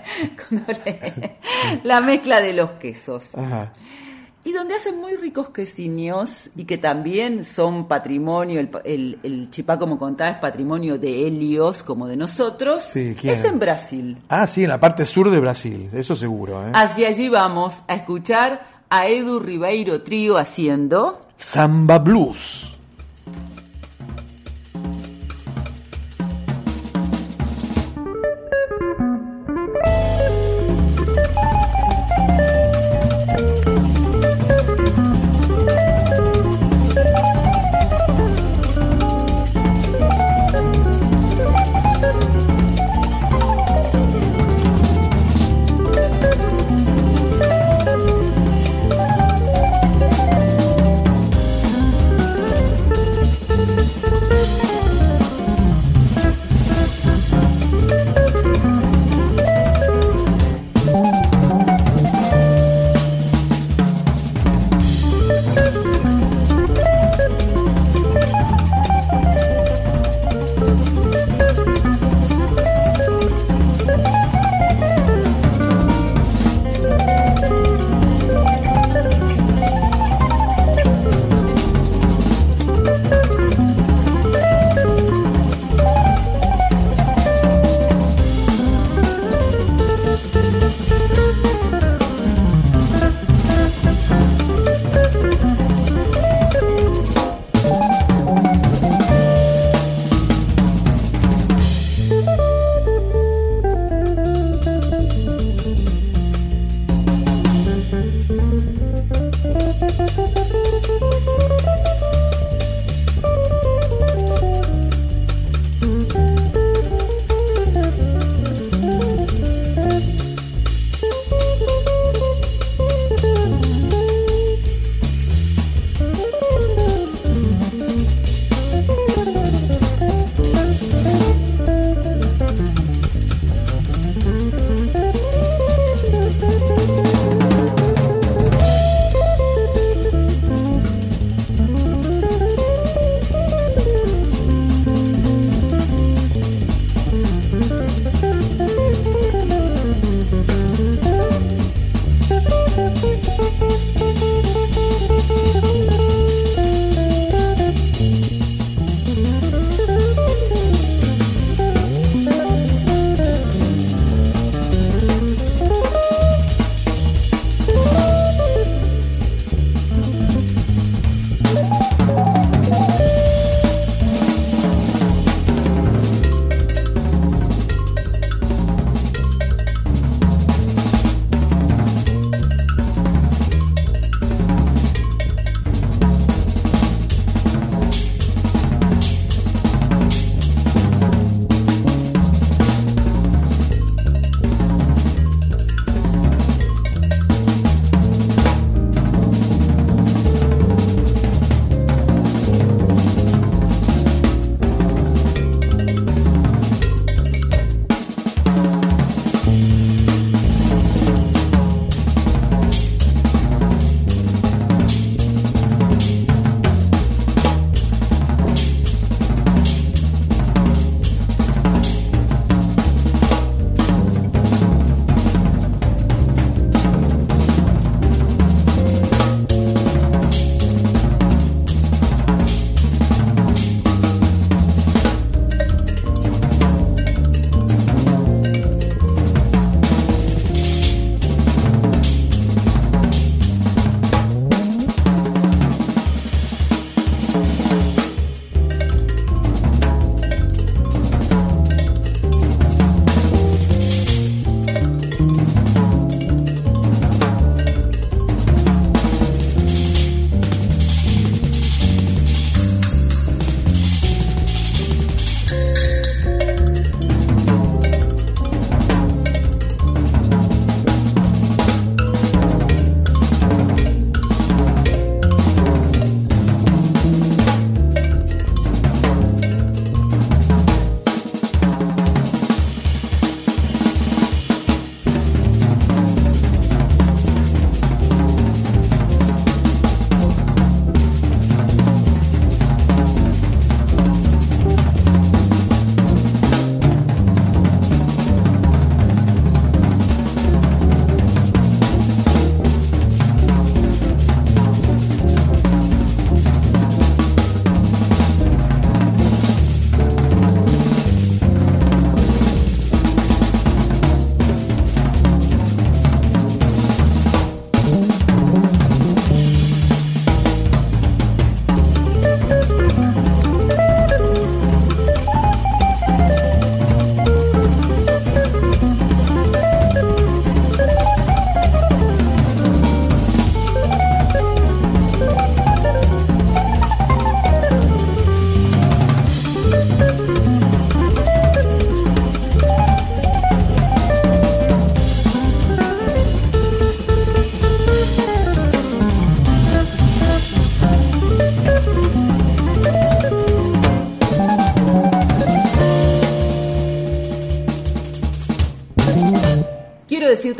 la 1.85 2.01
mezcla 2.01 2.41
de 2.41 2.53
los 2.53 2.73
quesos. 2.73 3.35
Ajá. 3.35 3.73
Y 4.47 4.53
donde 4.53 4.77
hacen 4.77 5.01
muy 5.01 5.17
ricos 5.17 5.51
quesinios 5.51 6.51
y 6.55 6.67
que 6.67 6.79
también 6.79 7.45
son 7.45 7.89
patrimonio, 7.89 8.61
el, 8.61 8.71
el, 8.85 9.19
el 9.25 9.51
chipá, 9.51 9.77
como 9.77 9.99
contaba, 9.99 10.31
es 10.31 10.37
patrimonio 10.39 10.99
de 10.99 11.27
Helios, 11.27 11.83
como 11.83 12.07
de 12.07 12.17
nosotros, 12.17 12.85
Sí, 12.85 13.17
¿quién? 13.21 13.35
es 13.35 13.45
en 13.45 13.59
Brasil. 13.59 14.17
Ah, 14.29 14.47
sí, 14.47 14.63
en 14.63 14.69
la 14.69 14.79
parte 14.79 15.05
sur 15.05 15.31
de 15.31 15.41
Brasil, 15.41 15.89
eso 15.93 16.15
seguro. 16.15 16.65
¿eh? 16.65 16.71
Hacia 16.75 17.09
allí 17.09 17.29
vamos 17.29 17.83
a 17.89 17.95
escuchar 17.97 18.85
a 18.89 19.09
Edu 19.09 19.41
Ribeiro 19.41 20.03
Trío 20.03 20.37
haciendo... 20.39 21.19
Samba 21.37 21.99
Blues. 21.99 22.76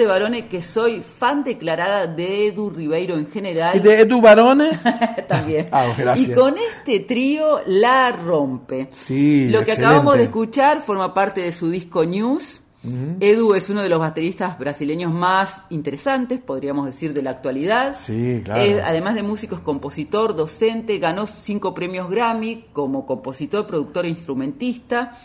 Barone 0.05 0.49
que 0.49 0.61
soy 0.61 1.01
fan 1.01 1.45
declarada 1.45 2.07
de 2.09 2.49
Edu 2.49 2.69
Ribeiro 2.69 3.15
en 3.15 3.27
general. 3.31 3.77
¿Y 3.77 3.81
de 3.81 4.01
Edu 4.01 4.21
Barone? 4.21 4.79
También. 5.29 5.69
Ah, 5.73 5.87
gracias. 5.97 6.29
Y 6.31 6.35
con 6.35 6.55
este 6.59 7.01
trío 7.01 7.61
la 7.67 8.13
rompe. 8.13 8.89
Sí, 8.93 9.47
Lo 9.47 9.61
que 9.61 9.71
excelente. 9.73 9.87
acabamos 9.87 10.17
de 10.19 10.25
escuchar 10.25 10.83
forma 10.83 11.15
parte 11.15 11.41
de 11.41 11.53
su 11.53 11.71
disco 11.71 12.05
News. 12.05 12.61
Ujú. 12.85 13.17
Edu 13.19 13.55
es 13.55 13.69
uno 13.71 13.83
de 13.83 13.89
los 13.89 13.99
bateristas 13.99 14.59
brasileños 14.59 15.13
más 15.13 15.63
interesantes, 15.71 16.41
podríamos 16.41 16.87
decir, 16.87 17.15
de 17.15 17.23
la 17.23 17.31
actualidad. 17.31 17.97
Sí, 17.99 18.43
claro. 18.45 18.61
Eh, 18.61 18.81
además 18.85 19.15
de 19.17 19.23
músico, 19.25 19.57
es 19.57 19.61
compositor, 19.61 20.37
docente, 20.37 20.99
ganó 20.99 21.27
cinco 21.27 21.75
premios 21.75 22.09
Grammy 22.09 22.67
como 22.73 23.05
compositor, 23.07 23.67
productor 23.67 24.05
e 24.05 24.11
instrumentista. 24.11 25.19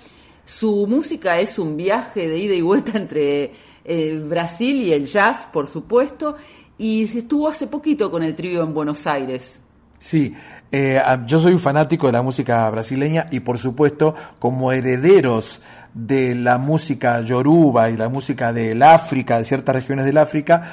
Su 0.44 0.88
música 0.88 1.40
es 1.40 1.60
un 1.60 1.78
viaje 1.78 2.28
de 2.28 2.40
ida 2.40 2.56
y 2.56 2.62
vuelta 2.62 2.98
entre 2.98 3.52
eh, 3.86 4.22
Brasil 4.28 4.78
y 4.82 4.94
el 4.94 5.06
jazz, 5.08 5.48
por 5.52 5.68
supuesto, 5.68 6.36
y 6.78 7.04
estuvo 7.18 7.48
hace 7.48 7.68
poquito 7.68 8.10
con 8.12 8.24
el 8.24 8.36
trío 8.36 8.64
en 8.64 8.74
Buenos 8.74 9.06
Aires. 9.08 9.60
Sí, 10.00 10.34
eh, 10.72 10.98
a- 10.98 11.26
yo 11.28 11.40
soy 11.42 11.54
un 11.54 11.60
fanático 11.60 12.08
de 12.08 12.14
la 12.14 12.22
música 12.24 12.68
brasileña 12.72 13.28
y 13.32 13.42
por 13.42 13.60
supuesto 13.60 14.16
como 14.40 14.72
herederos 14.72 15.62
de 15.94 16.34
la 16.34 16.58
música 16.58 17.22
yoruba 17.22 17.90
y 17.92 17.98
la 17.98 18.10
música 18.10 18.52
del 18.52 18.82
África, 18.82 19.38
de 19.38 19.46
ciertas 19.46 19.76
regiones 19.76 20.06
del 20.06 20.18
África, 20.18 20.64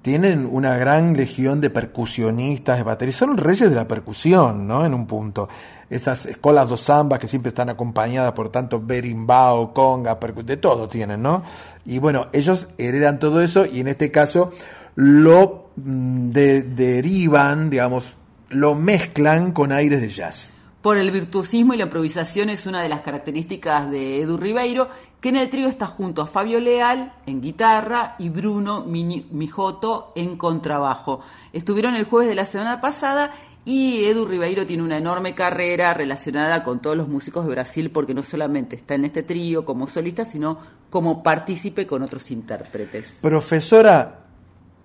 tienen 0.00 0.48
una 0.50 0.76
gran 0.76 1.16
legión 1.16 1.60
de 1.60 1.68
percusionistas, 1.70 2.78
de 2.78 2.84
bateristas, 2.84 3.28
son 3.28 3.36
reyes 3.36 3.68
de 3.68 3.76
la 3.76 3.86
percusión, 3.86 4.66
¿no? 4.66 4.86
En 4.86 4.94
un 4.94 5.06
punto. 5.06 5.48
Esas 5.90 6.26
escolas 6.26 6.68
do 6.68 6.76
samba 6.76 7.18
que 7.18 7.26
siempre 7.26 7.48
están 7.48 7.70
acompañadas 7.70 8.32
por 8.32 8.50
tanto 8.50 8.78
berimbau, 8.80 9.72
conga, 9.72 10.18
de 10.44 10.56
todo 10.58 10.88
tienen, 10.88 11.22
¿no? 11.22 11.42
Y 11.86 11.98
bueno, 11.98 12.28
ellos 12.32 12.68
heredan 12.76 13.18
todo 13.18 13.40
eso 13.40 13.64
y 13.64 13.80
en 13.80 13.88
este 13.88 14.10
caso 14.10 14.50
lo 14.94 15.70
mm, 15.76 16.28
de- 16.30 16.62
derivan, 16.62 17.70
digamos, 17.70 18.14
lo 18.50 18.74
mezclan 18.74 19.52
con 19.52 19.72
aires 19.72 20.00
de 20.00 20.08
jazz. 20.08 20.52
Por 20.82 20.96
el 20.98 21.10
virtuosismo 21.10 21.74
y 21.74 21.76
la 21.76 21.84
improvisación 21.84 22.50
es 22.50 22.66
una 22.66 22.82
de 22.82 22.88
las 22.88 23.00
características 23.00 23.90
de 23.90 24.20
Edu 24.22 24.36
Ribeiro, 24.36 24.88
que 25.20 25.30
en 25.30 25.36
el 25.36 25.50
trío 25.50 25.68
está 25.68 25.86
junto 25.86 26.22
a 26.22 26.26
Fabio 26.28 26.60
Leal 26.60 27.12
en 27.26 27.40
guitarra 27.40 28.14
y 28.20 28.28
Bruno 28.28 28.84
Mijoto 28.86 30.12
en 30.14 30.36
contrabajo. 30.36 31.20
Estuvieron 31.52 31.96
el 31.96 32.04
jueves 32.04 32.28
de 32.28 32.36
la 32.36 32.46
semana 32.46 32.80
pasada 32.80 33.32
y 33.68 34.06
Edu 34.06 34.24
Ribeiro 34.24 34.64
tiene 34.64 34.82
una 34.82 34.96
enorme 34.96 35.34
carrera 35.34 35.92
relacionada 35.92 36.64
con 36.64 36.80
todos 36.80 36.96
los 36.96 37.06
músicos 37.06 37.44
de 37.44 37.50
Brasil 37.50 37.90
porque 37.90 38.14
no 38.14 38.22
solamente 38.22 38.76
está 38.76 38.94
en 38.94 39.04
este 39.04 39.22
trío 39.22 39.66
como 39.66 39.88
solista, 39.88 40.24
sino 40.24 40.56
como 40.88 41.22
partícipe 41.22 41.86
con 41.86 42.02
otros 42.02 42.30
intérpretes. 42.30 43.18
Profesora, 43.20 44.20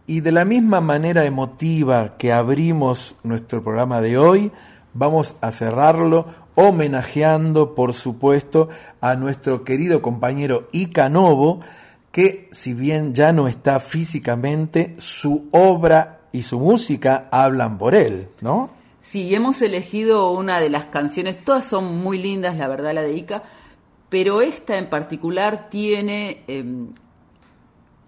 y 0.05 0.19
de 0.19 0.33
la 0.33 0.43
misma 0.43 0.81
manera 0.81 1.23
emotiva 1.23 2.17
que 2.17 2.33
abrimos 2.33 3.15
nuestro 3.23 3.63
programa 3.63 4.01
de 4.01 4.17
hoy, 4.17 4.51
vamos 4.93 5.35
a 5.39 5.53
cerrarlo 5.53 6.25
homenajeando, 6.55 7.75
por 7.75 7.93
supuesto, 7.93 8.67
a 8.99 9.15
nuestro 9.15 9.63
querido 9.63 10.01
compañero 10.01 10.67
Ica 10.73 11.07
Novo, 11.07 11.61
que 12.11 12.49
si 12.51 12.73
bien 12.73 13.15
ya 13.15 13.31
no 13.31 13.47
está 13.47 13.79
físicamente, 13.79 14.95
su 14.97 15.47
obra 15.51 16.19
y 16.33 16.41
su 16.41 16.59
música 16.59 17.29
hablan 17.31 17.77
por 17.77 17.95
él, 17.95 18.27
¿no? 18.41 18.71
Sí, 18.99 19.33
hemos 19.35 19.61
elegido 19.61 20.31
una 20.31 20.59
de 20.59 20.69
las 20.69 20.87
canciones, 20.87 21.41
todas 21.43 21.63
son 21.63 21.99
muy 21.99 22.17
lindas, 22.17 22.57
la 22.57 22.67
verdad, 22.67 22.93
la 22.93 23.03
de 23.03 23.13
Ica, 23.13 23.43
pero 24.09 24.41
esta 24.41 24.77
en 24.77 24.89
particular 24.89 25.69
tiene 25.69 26.43
em, 26.47 26.87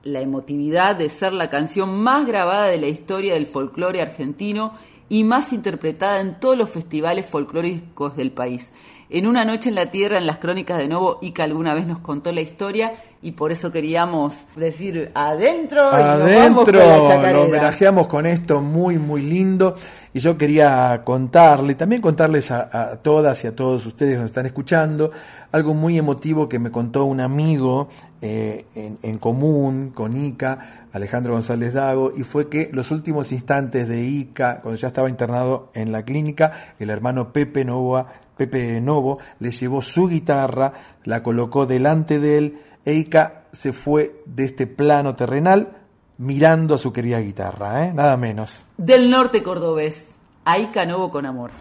la 0.03 0.21
emotividad 0.21 0.95
de 0.95 1.09
ser 1.09 1.33
la 1.33 1.49
canción 1.49 1.97
más 2.01 2.25
grabada 2.25 2.65
de 2.67 2.79
la 2.79 2.87
historia 2.87 3.35
del 3.35 3.45
folclore 3.45 4.01
argentino 4.01 4.73
y 5.07 5.23
más 5.23 5.53
interpretada 5.53 6.19
en 6.19 6.39
todos 6.39 6.57
los 6.57 6.69
festivales 6.69 7.27
folclóricos 7.27 8.15
del 8.15 8.31
país. 8.31 8.71
En 9.07 9.27
una 9.27 9.45
noche 9.45 9.69
en 9.69 9.75
la 9.75 9.91
tierra, 9.91 10.17
en 10.17 10.25
las 10.25 10.39
crónicas 10.39 10.79
de 10.79 10.87
Novo, 10.87 11.19
Ica 11.21 11.43
alguna 11.43 11.75
vez 11.75 11.85
nos 11.85 11.99
contó 11.99 12.31
la 12.31 12.41
historia 12.41 12.93
y 13.21 13.31
por 13.31 13.51
eso 13.51 13.71
queríamos 13.71 14.47
decir 14.55 15.11
adentro 15.13 15.89
y 15.91 16.03
nos 16.03 16.35
vamos 16.35 16.65
con 16.65 16.75
la 16.75 16.95
Adentro, 16.95 17.31
lo 17.33 17.43
homenajeamos 17.43 18.07
con 18.07 18.25
esto 18.25 18.61
muy, 18.61 18.97
muy 18.97 19.21
lindo. 19.21 19.75
Y 20.13 20.19
yo 20.19 20.37
quería 20.37 21.01
contarle, 21.03 21.75
también 21.75 22.01
contarles 22.01 22.49
a, 22.49 22.91
a 22.93 22.97
todas 22.97 23.43
y 23.43 23.47
a 23.47 23.55
todos 23.55 23.85
ustedes 23.85 24.13
que 24.13 24.17
nos 24.17 24.27
están 24.27 24.45
escuchando, 24.45 25.11
algo 25.51 25.73
muy 25.73 25.97
emotivo 25.97 26.47
que 26.47 26.57
me 26.57 26.71
contó 26.71 27.05
un 27.05 27.19
amigo 27.19 27.89
eh, 28.21 28.65
en, 28.75 28.97
en 29.01 29.17
común 29.17 29.91
con 29.93 30.15
Ica, 30.15 30.87
Alejandro 30.93 31.33
González 31.33 31.73
Dago, 31.73 32.11
y 32.15 32.23
fue 32.23 32.49
que 32.49 32.69
los 32.73 32.91
últimos 32.91 33.31
instantes 33.31 33.87
de 33.87 34.03
Ica, 34.03 34.61
cuando 34.61 34.79
ya 34.79 34.87
estaba 34.87 35.09
internado 35.09 35.69
en 35.73 35.91
la 35.91 36.03
clínica, 36.05 36.53
el 36.79 36.89
hermano 36.89 37.33
Pepe 37.33 37.65
Novoa, 37.65 38.07
Pepe 38.37 38.81
Novo 38.81 39.19
le 39.39 39.51
llevó 39.51 39.81
su 39.81 40.07
guitarra, 40.07 40.73
la 41.03 41.23
colocó 41.23 41.65
delante 41.65 42.19
de 42.19 42.37
él, 42.37 42.59
e 42.85 42.93
Ica 42.93 43.45
se 43.51 43.73
fue 43.73 44.21
de 44.25 44.45
este 44.45 44.67
plano 44.67 45.15
terrenal 45.15 45.77
mirando 46.17 46.75
a 46.75 46.77
su 46.77 46.93
querida 46.93 47.19
guitarra, 47.19 47.85
¿eh? 47.85 47.93
nada 47.93 48.17
menos. 48.17 48.65
Del 48.77 49.09
norte 49.09 49.43
cordobés, 49.43 50.15
a 50.45 50.57
Ica 50.59 50.85
Novo 50.85 51.11
con 51.11 51.25
amor. 51.25 51.51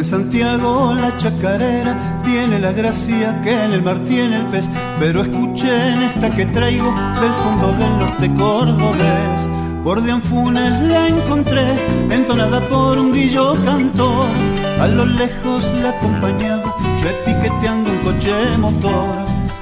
En 0.00 0.06
Santiago 0.06 0.94
la 0.94 1.14
chacarera 1.18 2.22
tiene 2.24 2.58
la 2.58 2.72
gracia 2.72 3.38
que 3.42 3.52
en 3.52 3.72
el 3.74 3.82
mar 3.82 4.02
tiene 4.04 4.36
el 4.36 4.46
pez, 4.46 4.66
pero 4.98 5.20
escuchen 5.20 6.02
esta 6.02 6.34
que 6.34 6.46
traigo 6.46 6.90
del 7.20 7.32
fondo 7.34 7.72
del 7.72 7.98
norte 7.98 8.30
cordobés. 8.32 9.59
Por 9.82 10.02
de 10.02 10.12
Anfunes 10.12 10.80
la 10.82 11.08
encontré, 11.08 11.66
entonada 12.10 12.60
por 12.68 12.98
un 12.98 13.12
grillo 13.12 13.56
cantor. 13.64 14.28
A 14.78 14.86
lo 14.86 15.06
lejos 15.06 15.64
la 15.82 15.90
acompañaba, 15.90 16.76
repiqueteando 17.02 17.90
un 17.90 17.98
coche 17.98 18.34
motor. 18.58 19.08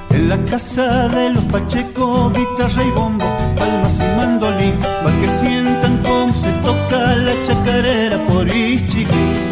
En 0.09 0.27
la 0.27 0.37
casa 0.45 1.07
de 1.07 1.29
los 1.29 1.45
Pacheco, 1.45 2.31
guitarra 2.31 2.83
y 2.83 2.91
bombo, 2.91 3.25
palmas 3.55 3.99
y 3.99 4.17
mandolín, 4.17 4.77
para 5.03 5.19
que 5.19 5.29
sientan 5.29 6.01
cómo 6.03 6.33
se 6.33 6.51
toca 6.63 7.15
la 7.15 7.41
chacarera 7.41 8.17
por 8.25 8.45
Ischiguí. 8.47 9.48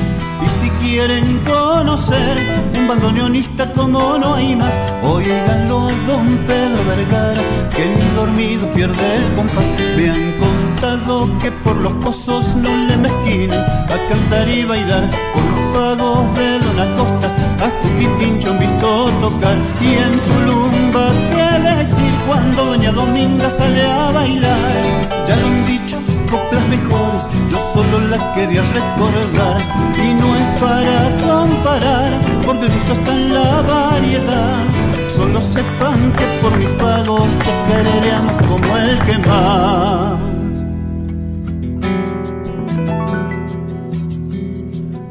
Quieren 0.89 1.39
conocer 1.43 2.37
un 2.79 2.87
bandoneonista 2.87 3.69
como 3.73 4.17
no 4.17 4.35
hay 4.35 4.55
más, 4.55 4.73
oíganlo 5.03 5.89
a 5.89 5.91
don 6.07 6.27
Pedro 6.47 6.81
Vergara, 6.87 7.41
que 7.75 7.85
ni 7.85 8.15
dormido 8.15 8.71
pierde 8.71 9.17
el 9.17 9.33
compás. 9.35 9.69
Me 9.97 10.09
han 10.09 10.31
contado 10.39 11.29
que 11.39 11.51
por 11.51 11.75
los 11.75 11.91
pozos 12.03 12.55
no 12.55 12.73
le 12.87 12.95
mezquinan 12.95 13.59
a 13.59 13.97
cantar 14.09 14.47
y 14.47 14.63
bailar 14.63 15.09
por 15.33 15.43
los 15.43 15.75
pagos 15.75 16.35
de 16.37 16.59
Don 16.59 16.79
Acosta. 16.79 17.35
Hasta 17.65 17.87
un 17.87 18.19
quincho 18.19 18.51
han 18.51 18.59
visto 18.59 19.11
tocar 19.19 19.57
y 19.81 19.93
en 20.05 20.13
Tulumba, 20.27 21.05
¿qué 21.33 21.69
decir 21.75 22.13
cuando 22.25 22.63
Doña 22.63 22.93
Dominga 22.93 23.49
sale 23.49 23.85
a 23.85 24.11
bailar? 24.11 24.81
Ya 25.27 25.35
lo 25.35 25.47
han 25.47 25.65
dicho, 25.65 25.97
coplas 26.27 26.67
mejores, 26.67 27.29
yo 27.49 27.59
solo 27.73 27.99
la 28.07 28.33
quería 28.33 28.61
recordar 28.61 29.57
y 29.95 30.13
no 30.13 30.35
es 30.35 30.59
para 30.59 30.99
comparar, 31.25 32.11
porque 32.45 32.67
gusto 32.67 32.93
está 32.93 33.11
en 33.13 33.33
la 33.33 33.61
variedad. 33.61 34.65
Solo 35.07 35.41
sepan 35.41 36.11
que 36.17 36.25
por 36.41 36.57
mis 36.57 36.69
pagos 36.69 37.27
chacareamos 37.43 38.33
como 38.47 38.77
el 38.77 38.97
que 38.99 39.17
más. 39.27 40.17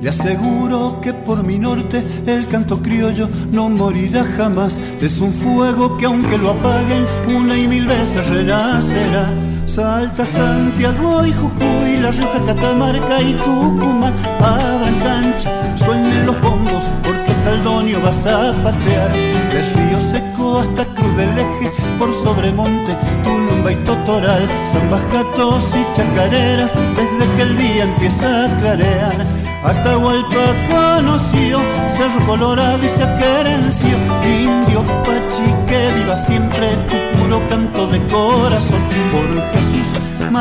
Le 0.00 0.10
aseguro 0.10 1.00
que 1.00 1.12
por 1.12 1.42
mi 1.42 1.58
norte 1.58 2.04
el 2.26 2.46
canto 2.46 2.80
criollo 2.80 3.28
no 3.50 3.68
morirá 3.68 4.24
jamás. 4.24 4.80
Es 5.00 5.18
un 5.18 5.32
fuego 5.32 5.96
que 5.96 6.06
aunque 6.06 6.38
lo 6.38 6.52
apaguen 6.52 7.04
una 7.36 7.56
y 7.56 7.66
mil 7.66 7.86
veces 7.86 8.24
renacerá. 8.28 9.45
Salta 9.66 10.24
Santiago 10.24 11.26
y 11.26 11.32
Jujuy, 11.32 11.96
La 11.98 12.10
Rioja, 12.10 12.40
Catamarca 12.46 13.20
y 13.20 13.34
Tucumán. 13.34 14.14
Abran 14.40 14.98
cancha, 15.00 15.50
suenen 15.76 16.24
los 16.24 16.40
bombos 16.40 16.84
porque 17.04 17.34
Saldonio 17.34 18.00
vas 18.00 18.26
a 18.26 18.52
patear. 18.62 19.12
De 19.12 19.62
Río 19.74 20.00
Seco 20.00 20.60
hasta 20.60 20.84
Cruz 20.94 21.16
del 21.16 21.30
Eje, 21.38 21.72
por 21.98 22.14
Sobremonte, 22.14 22.96
Tulumba 23.24 23.72
y 23.72 23.76
Totoral. 23.84 24.48
Zambas, 24.66 25.02
gatos 25.12 25.74
y 25.74 25.96
chacareras 25.96 26.72
desde 26.94 27.34
que 27.34 27.42
el 27.42 27.58
día 27.58 27.84
empieza 27.84 28.46
a 28.46 28.58
clarear. 28.60 29.26
Atahualpa 29.64 30.46
conoció, 30.70 31.58
Cerro 31.88 32.24
Colorado 32.24 32.78
y 32.84 32.88
se 32.88 33.04
querenció. 33.18 33.96
Indio 34.22 34.84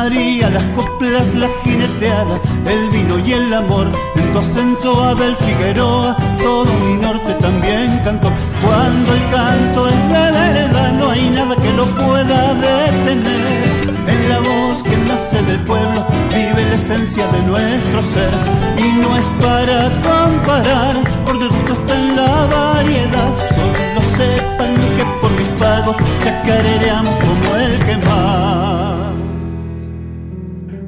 Las 0.06 0.64
coplas, 0.66 1.34
la 1.34 1.48
jineteada, 1.64 2.40
el 2.64 2.90
vino 2.90 3.18
y 3.18 3.32
el 3.32 3.52
amor. 3.52 3.90
En 4.14 4.32
tu 4.32 4.38
acento 4.38 5.02
Abel 5.02 5.34
Figueroa, 5.34 6.16
todo 6.38 6.72
mi 6.78 6.94
norte 6.94 7.34
también 7.40 8.00
cantó. 8.04 8.28
Cuando 8.64 9.12
el 9.12 9.30
canto 9.32 9.88
es 9.88 10.08
de 10.08 10.30
verdad, 10.30 10.92
no 10.92 11.10
hay 11.10 11.28
nada 11.30 11.56
que 11.56 11.72
lo 11.72 11.86
pueda 11.86 12.54
detener. 12.54 13.64
En 14.06 14.28
la 14.28 14.38
voz 14.38 14.84
que 14.84 14.96
nace 15.08 15.42
del 15.42 15.58
pueblo 15.64 16.06
vive 16.30 16.64
la 16.68 16.74
esencia 16.76 17.26
de 17.26 17.42
nuestro 17.42 18.00
ser. 18.00 18.30
Y 18.78 18.88
no 19.02 19.16
es 19.16 19.24
para 19.42 19.90
comparar, 20.06 20.96
porque 21.24 21.42
el 21.42 21.48
gusto 21.48 21.72
está 21.72 21.94
en 21.98 22.14
la 22.14 22.46
variedad. 22.46 23.34
Solo 23.56 24.00
sepan 24.16 24.72
que 24.96 25.04
por 25.20 25.32
mis 25.32 25.48
pagos 25.58 25.96
chacareamos 26.22 27.18
como 27.18 27.45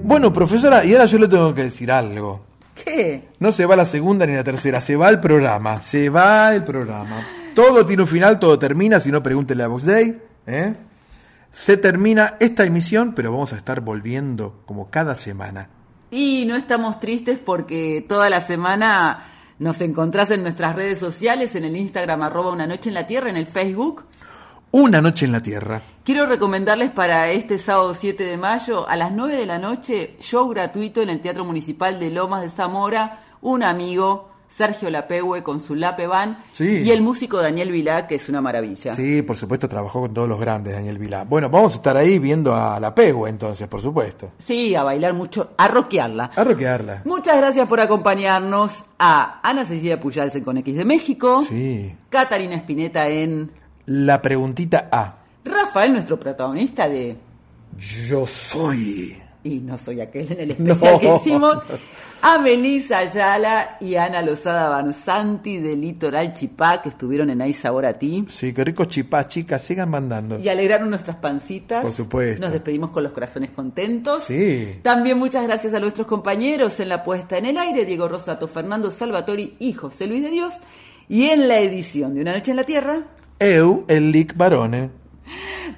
Bueno, 0.09 0.33
profesora, 0.33 0.87
y 0.87 0.95
ahora 0.95 1.05
yo 1.05 1.19
le 1.19 1.29
tengo 1.29 1.55
que 1.55 1.65
decir 1.65 1.93
algo. 1.93 2.41
¿Qué? 2.75 3.29
No 3.41 3.53
se 3.53 3.67
va 3.67 3.77
la 3.77 3.85
segunda 3.85 4.27
ni 4.27 4.33
la 4.33 4.43
tercera, 4.43 4.81
se 4.81 4.97
va 4.97 5.11
el 5.11 5.21
programa, 5.21 5.83
se 5.83 6.09
va 6.09 6.55
el 6.55 6.65
programa. 6.65 7.27
Todo 7.55 7.85
tiene 7.85 8.05
un 8.05 8.09
final, 8.09 8.39
todo 8.39 8.59
termina, 8.59 9.01
si 9.01 9.13
no 9.13 9.23
pregúntele 9.23 9.65
a 9.65 9.67
Vox 9.67 9.85
Day. 9.85 10.19
¿eh? 10.47 10.75
Se 11.53 11.77
termina 11.77 12.37
esta 12.41 12.65
emisión, 12.65 13.13
pero 13.15 13.33
vamos 13.33 13.53
a 13.53 13.59
estar 13.59 13.83
volviendo 13.83 14.63
como 14.65 14.89
cada 14.89 15.15
semana. 15.15 15.69
Y 16.11 16.47
no 16.47 16.57
estamos 16.57 17.01
tristes 17.01 17.39
porque 17.39 18.03
toda 18.09 18.31
la 18.31 18.41
semana 18.41 19.27
nos 19.59 19.83
encontrás 19.83 20.31
en 20.31 20.43
nuestras 20.43 20.75
redes 20.75 20.99
sociales, 20.99 21.55
en 21.55 21.65
el 21.65 21.77
Instagram 21.77 22.23
arroba 22.23 22.51
una 22.51 22.67
noche 22.67 22.89
en 22.89 22.95
la 22.95 23.07
tierra, 23.07 23.29
en 23.29 23.37
el 23.37 23.47
Facebook. 23.47 24.07
Una 24.71 25.01
noche 25.01 25.25
en 25.25 25.33
la 25.33 25.43
Tierra. 25.43 25.81
Quiero 26.05 26.27
recomendarles 26.27 26.91
para 26.91 27.31
este 27.31 27.59
sábado 27.59 27.95
7 27.95 28.23
de 28.25 28.37
mayo, 28.37 28.87
a 28.89 28.97
las 28.97 29.13
9 29.13 29.37
de 29.37 29.47
la 29.47 29.59
noche, 29.59 30.17
show 30.21 30.49
gratuito 30.51 31.01
en 31.03 31.09
el 31.09 31.21
Teatro 31.21 31.45
Municipal 31.45 31.99
de 31.99 32.11
Lomas 32.11 32.43
de 32.43 32.51
Zamora, 32.51 33.21
un 33.41 33.63
amigo, 33.63 34.29
Sergio 34.47 34.91
Lapegue 34.91 35.43
con 35.43 35.61
su 35.61 35.75
Lape 35.75 36.07
Van, 36.07 36.39
Sí. 36.53 36.83
y 36.85 36.91
el 36.91 37.01
músico 37.03 37.39
Daniel 37.41 37.71
Vilá, 37.73 38.07
que 38.07 38.15
es 38.17 38.29
una 38.29 38.41
maravilla. 38.43 38.95
Sí, 38.95 39.23
por 39.23 39.37
supuesto, 39.39 39.69
trabajó 39.71 40.01
con 40.03 40.13
todos 40.15 40.29
los 40.29 40.39
grandes, 40.41 40.75
Daniel 40.75 40.99
Vilá. 40.99 41.25
Bueno, 41.25 41.49
vamos 41.51 41.73
a 41.73 41.77
estar 41.77 41.97
ahí 41.97 42.19
viendo 42.19 42.55
a 42.55 42.79
la 42.81 42.95
Pegua 42.95 43.29
entonces, 43.31 43.69
por 43.69 43.81
supuesto. 43.81 44.33
Sí, 44.39 44.75
a 44.75 44.83
bailar 44.83 45.15
mucho, 45.15 45.51
a 45.57 45.69
rockearla. 45.69 46.31
A 46.37 46.45
roquearla. 46.45 47.03
Muchas 47.07 47.37
gracias 47.39 47.67
por 47.69 47.81
acompañarnos 47.81 48.85
a 48.99 49.41
Ana 49.43 49.65
Cecilia 49.65 49.99
Puyalce 50.01 50.43
con 50.43 50.59
X 50.59 50.77
de 50.77 50.85
México, 50.85 51.43
Sí. 51.43 51.95
Catarina 52.11 52.55
Espineta 52.55 53.09
en 53.09 53.51
La 53.89 54.21
preguntita 54.21 54.89
A. 54.93 55.17
Rafael, 55.45 55.93
nuestro 55.93 56.19
protagonista 56.21 56.89
de 56.89 57.17
Yo 57.79 58.27
soy. 58.27 59.17
Y 59.45 59.61
no 59.61 59.79
soy 59.79 60.01
aquel 60.01 60.31
en 60.33 60.41
el 60.41 60.51
especial 60.53 60.95
No. 60.95 61.01
que 61.01 61.15
hicimos. 61.17 61.59
A 62.21 62.37
Melissa 62.39 62.99
Ayala 62.99 63.77
y 63.81 63.95
Ana 63.95 64.21
Lozada 64.23 64.69
Bansanti 64.69 65.59
de 65.59 65.77
Litoral 65.77 66.33
Chipá, 66.33 66.83
que 66.83 66.89
estuvieron 66.89 67.31
en 67.31 67.41
Hay 67.41 67.53
Sabor 67.55 67.87
a 67.87 67.93
Ti. 67.95 68.27
Sí, 68.29 68.53
qué 68.53 68.65
ricos 68.65 68.89
chipás, 68.89 69.29
chicas, 69.29 69.63
sigan 69.63 69.89
mandando. 69.89 70.37
Y 70.39 70.49
alegraron 70.49 70.91
nuestras 70.91 71.17
pancitas. 71.17 71.81
Por 71.83 71.93
supuesto. 71.93 72.43
Nos 72.43 72.51
despedimos 72.53 72.91
con 72.91 73.05
los 73.05 73.13
corazones 73.13 73.51
contentos. 73.53 74.25
Sí. 74.25 74.81
También 74.83 75.17
muchas 75.17 75.45
gracias 75.47 75.73
a 75.75 75.81
nuestros 75.81 76.09
compañeros 76.09 76.81
en 76.81 76.89
la 76.89 77.05
puesta 77.05 77.39
en 77.39 77.47
el 77.47 77.57
aire, 77.57 77.85
Diego 77.85 78.09
Rosato, 78.09 78.49
Fernando 78.49 78.91
Salvatori 78.91 79.55
y 79.61 79.73
José 79.75 80.09
Luis 80.09 80.23
de 80.25 80.31
Dios. 80.31 80.55
Y 81.09 81.27
en 81.29 81.47
la 81.47 81.59
edición 81.61 82.15
de 82.17 82.21
Una 82.23 82.33
Noche 82.33 82.51
en 82.51 82.57
la 82.57 82.65
Tierra, 82.65 83.05
Eu, 83.41 83.85
el 83.89 84.11
Lick 84.11 84.37
Barone. 84.37 84.91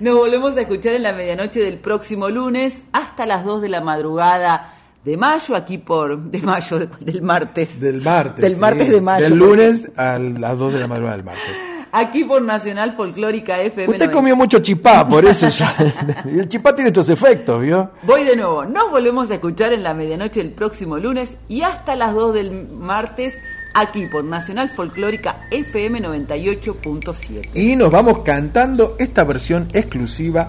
nos 0.00 0.14
volvemos 0.14 0.56
a 0.56 0.62
escuchar 0.62 0.94
en 0.94 1.02
la 1.02 1.12
medianoche 1.12 1.60
del 1.60 1.78
próximo 1.78 2.30
lunes 2.30 2.82
hasta 2.92 3.26
las 3.26 3.44
2 3.44 3.60
de 3.60 3.68
la 3.68 3.82
madrugada 3.82 4.74
de 5.04 5.16
mayo, 5.18 5.54
aquí 5.54 5.76
por. 5.78 6.18
de 6.18 6.38
mayo, 6.40 6.78
del 7.00 7.22
martes. 7.22 7.80
Del 7.80 8.00
martes. 8.00 8.42
Del 8.42 8.54
sí. 8.54 8.60
martes 8.60 8.88
de 8.88 9.00
mayo. 9.00 9.24
Del 9.24 9.38
lunes 9.38 9.90
a 9.96 10.18
las 10.18 10.58
2 10.58 10.72
de 10.72 10.80
la 10.80 10.86
madrugada 10.88 11.16
del 11.16 11.24
martes. 11.26 11.56
Aquí 11.92 12.22
por 12.24 12.40
Nacional 12.40 12.92
Folclórica 12.92 13.60
FM. 13.60 13.88
Usted 13.88 14.06
90. 14.06 14.10
comió 14.12 14.36
mucho 14.36 14.60
chipá, 14.60 15.06
por 15.06 15.24
eso 15.26 15.48
ya. 15.48 15.74
El 16.24 16.48
chipá 16.48 16.72
tiene 16.74 16.90
estos 16.90 17.08
efectos, 17.10 17.60
¿vio? 17.60 17.90
Voy 18.04 18.22
de 18.22 18.36
nuevo. 18.36 18.64
Nos 18.64 18.90
volvemos 18.92 19.28
a 19.30 19.34
escuchar 19.34 19.72
en 19.72 19.82
la 19.82 19.92
medianoche 19.92 20.40
del 20.40 20.52
próximo 20.52 20.98
lunes 20.98 21.36
y 21.48 21.62
hasta 21.62 21.96
las 21.96 22.14
2 22.14 22.32
del 22.32 22.68
martes 22.68 23.34
aquí 23.74 24.06
por 24.06 24.24
Nacional 24.24 24.70
Folclórica 24.70 25.46
FM 25.50 26.00
98.7. 26.02 27.50
Y 27.54 27.76
nos 27.76 27.90
vamos 27.90 28.18
cantando 28.18 28.96
esta 28.98 29.24
versión 29.24 29.68
exclusiva 29.72 30.48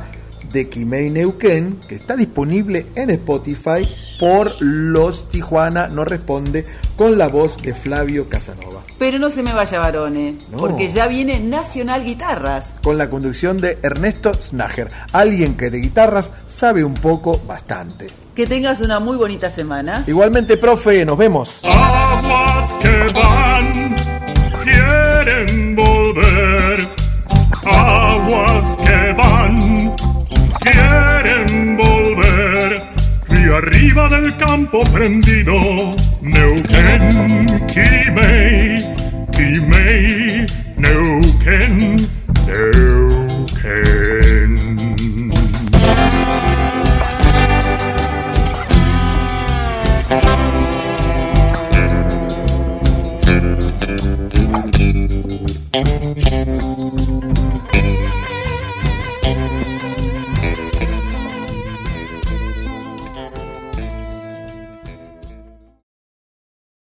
de 0.51 0.67
Kimei 0.67 1.09
Neuquén, 1.09 1.77
que 1.87 1.95
está 1.95 2.15
disponible 2.17 2.87
en 2.95 3.09
Spotify 3.11 3.87
por 4.19 4.53
Los 4.61 5.29
Tijuana 5.29 5.87
No 5.87 6.03
Responde, 6.03 6.65
con 6.97 7.17
la 7.17 7.27
voz 7.29 7.57
de 7.63 7.73
Flavio 7.73 8.27
Casanova, 8.27 8.81
Pero 8.99 9.17
no 9.17 9.31
se 9.31 9.41
me 9.43 9.53
vaya, 9.53 9.79
varone, 9.79 10.35
No. 10.51 10.57
porque 10.57 10.89
ya 10.91 11.07
viene 11.07 11.39
Nacional 11.39 12.03
Guitarras. 12.03 12.73
con 12.83 12.97
la 12.97 13.09
conducción 13.09 13.57
de 13.57 13.77
Ernesto 13.81 14.33
Snager, 14.33 14.91
alguien 15.13 15.55
que 15.55 15.69
de 15.71 15.79
guitarras 15.79 16.31
sabe 16.47 16.83
un 16.83 16.95
poco 16.95 17.39
bastante. 17.47 18.07
Que 18.35 18.47
tengas 18.47 18.79
una 18.79 18.99
muy 19.01 19.17
bonita 19.17 19.49
semana. 19.49 20.05
Igualmente, 20.07 20.55
profe, 20.55 21.05
nos 21.05 21.17
vemos. 21.17 21.49
Aguas 21.63 22.77
que 22.81 23.11
van, 23.13 23.95
quieren 24.63 25.75
volver. 25.75 26.87
Aguas 27.65 28.77
que 28.85 29.13
van, 29.13 29.95
quieren 30.61 31.77
volver. 31.77 32.81
Y 33.29 33.53
arriba 33.53 34.07
del 34.07 34.37
campo 34.37 34.81
prendido, 34.93 35.93
Neuquén, 36.21 37.47
Kimei, 37.67 38.95
Kimei, 39.33 40.45
Neuquén, 40.77 41.97
Neuquén. 42.47 44.10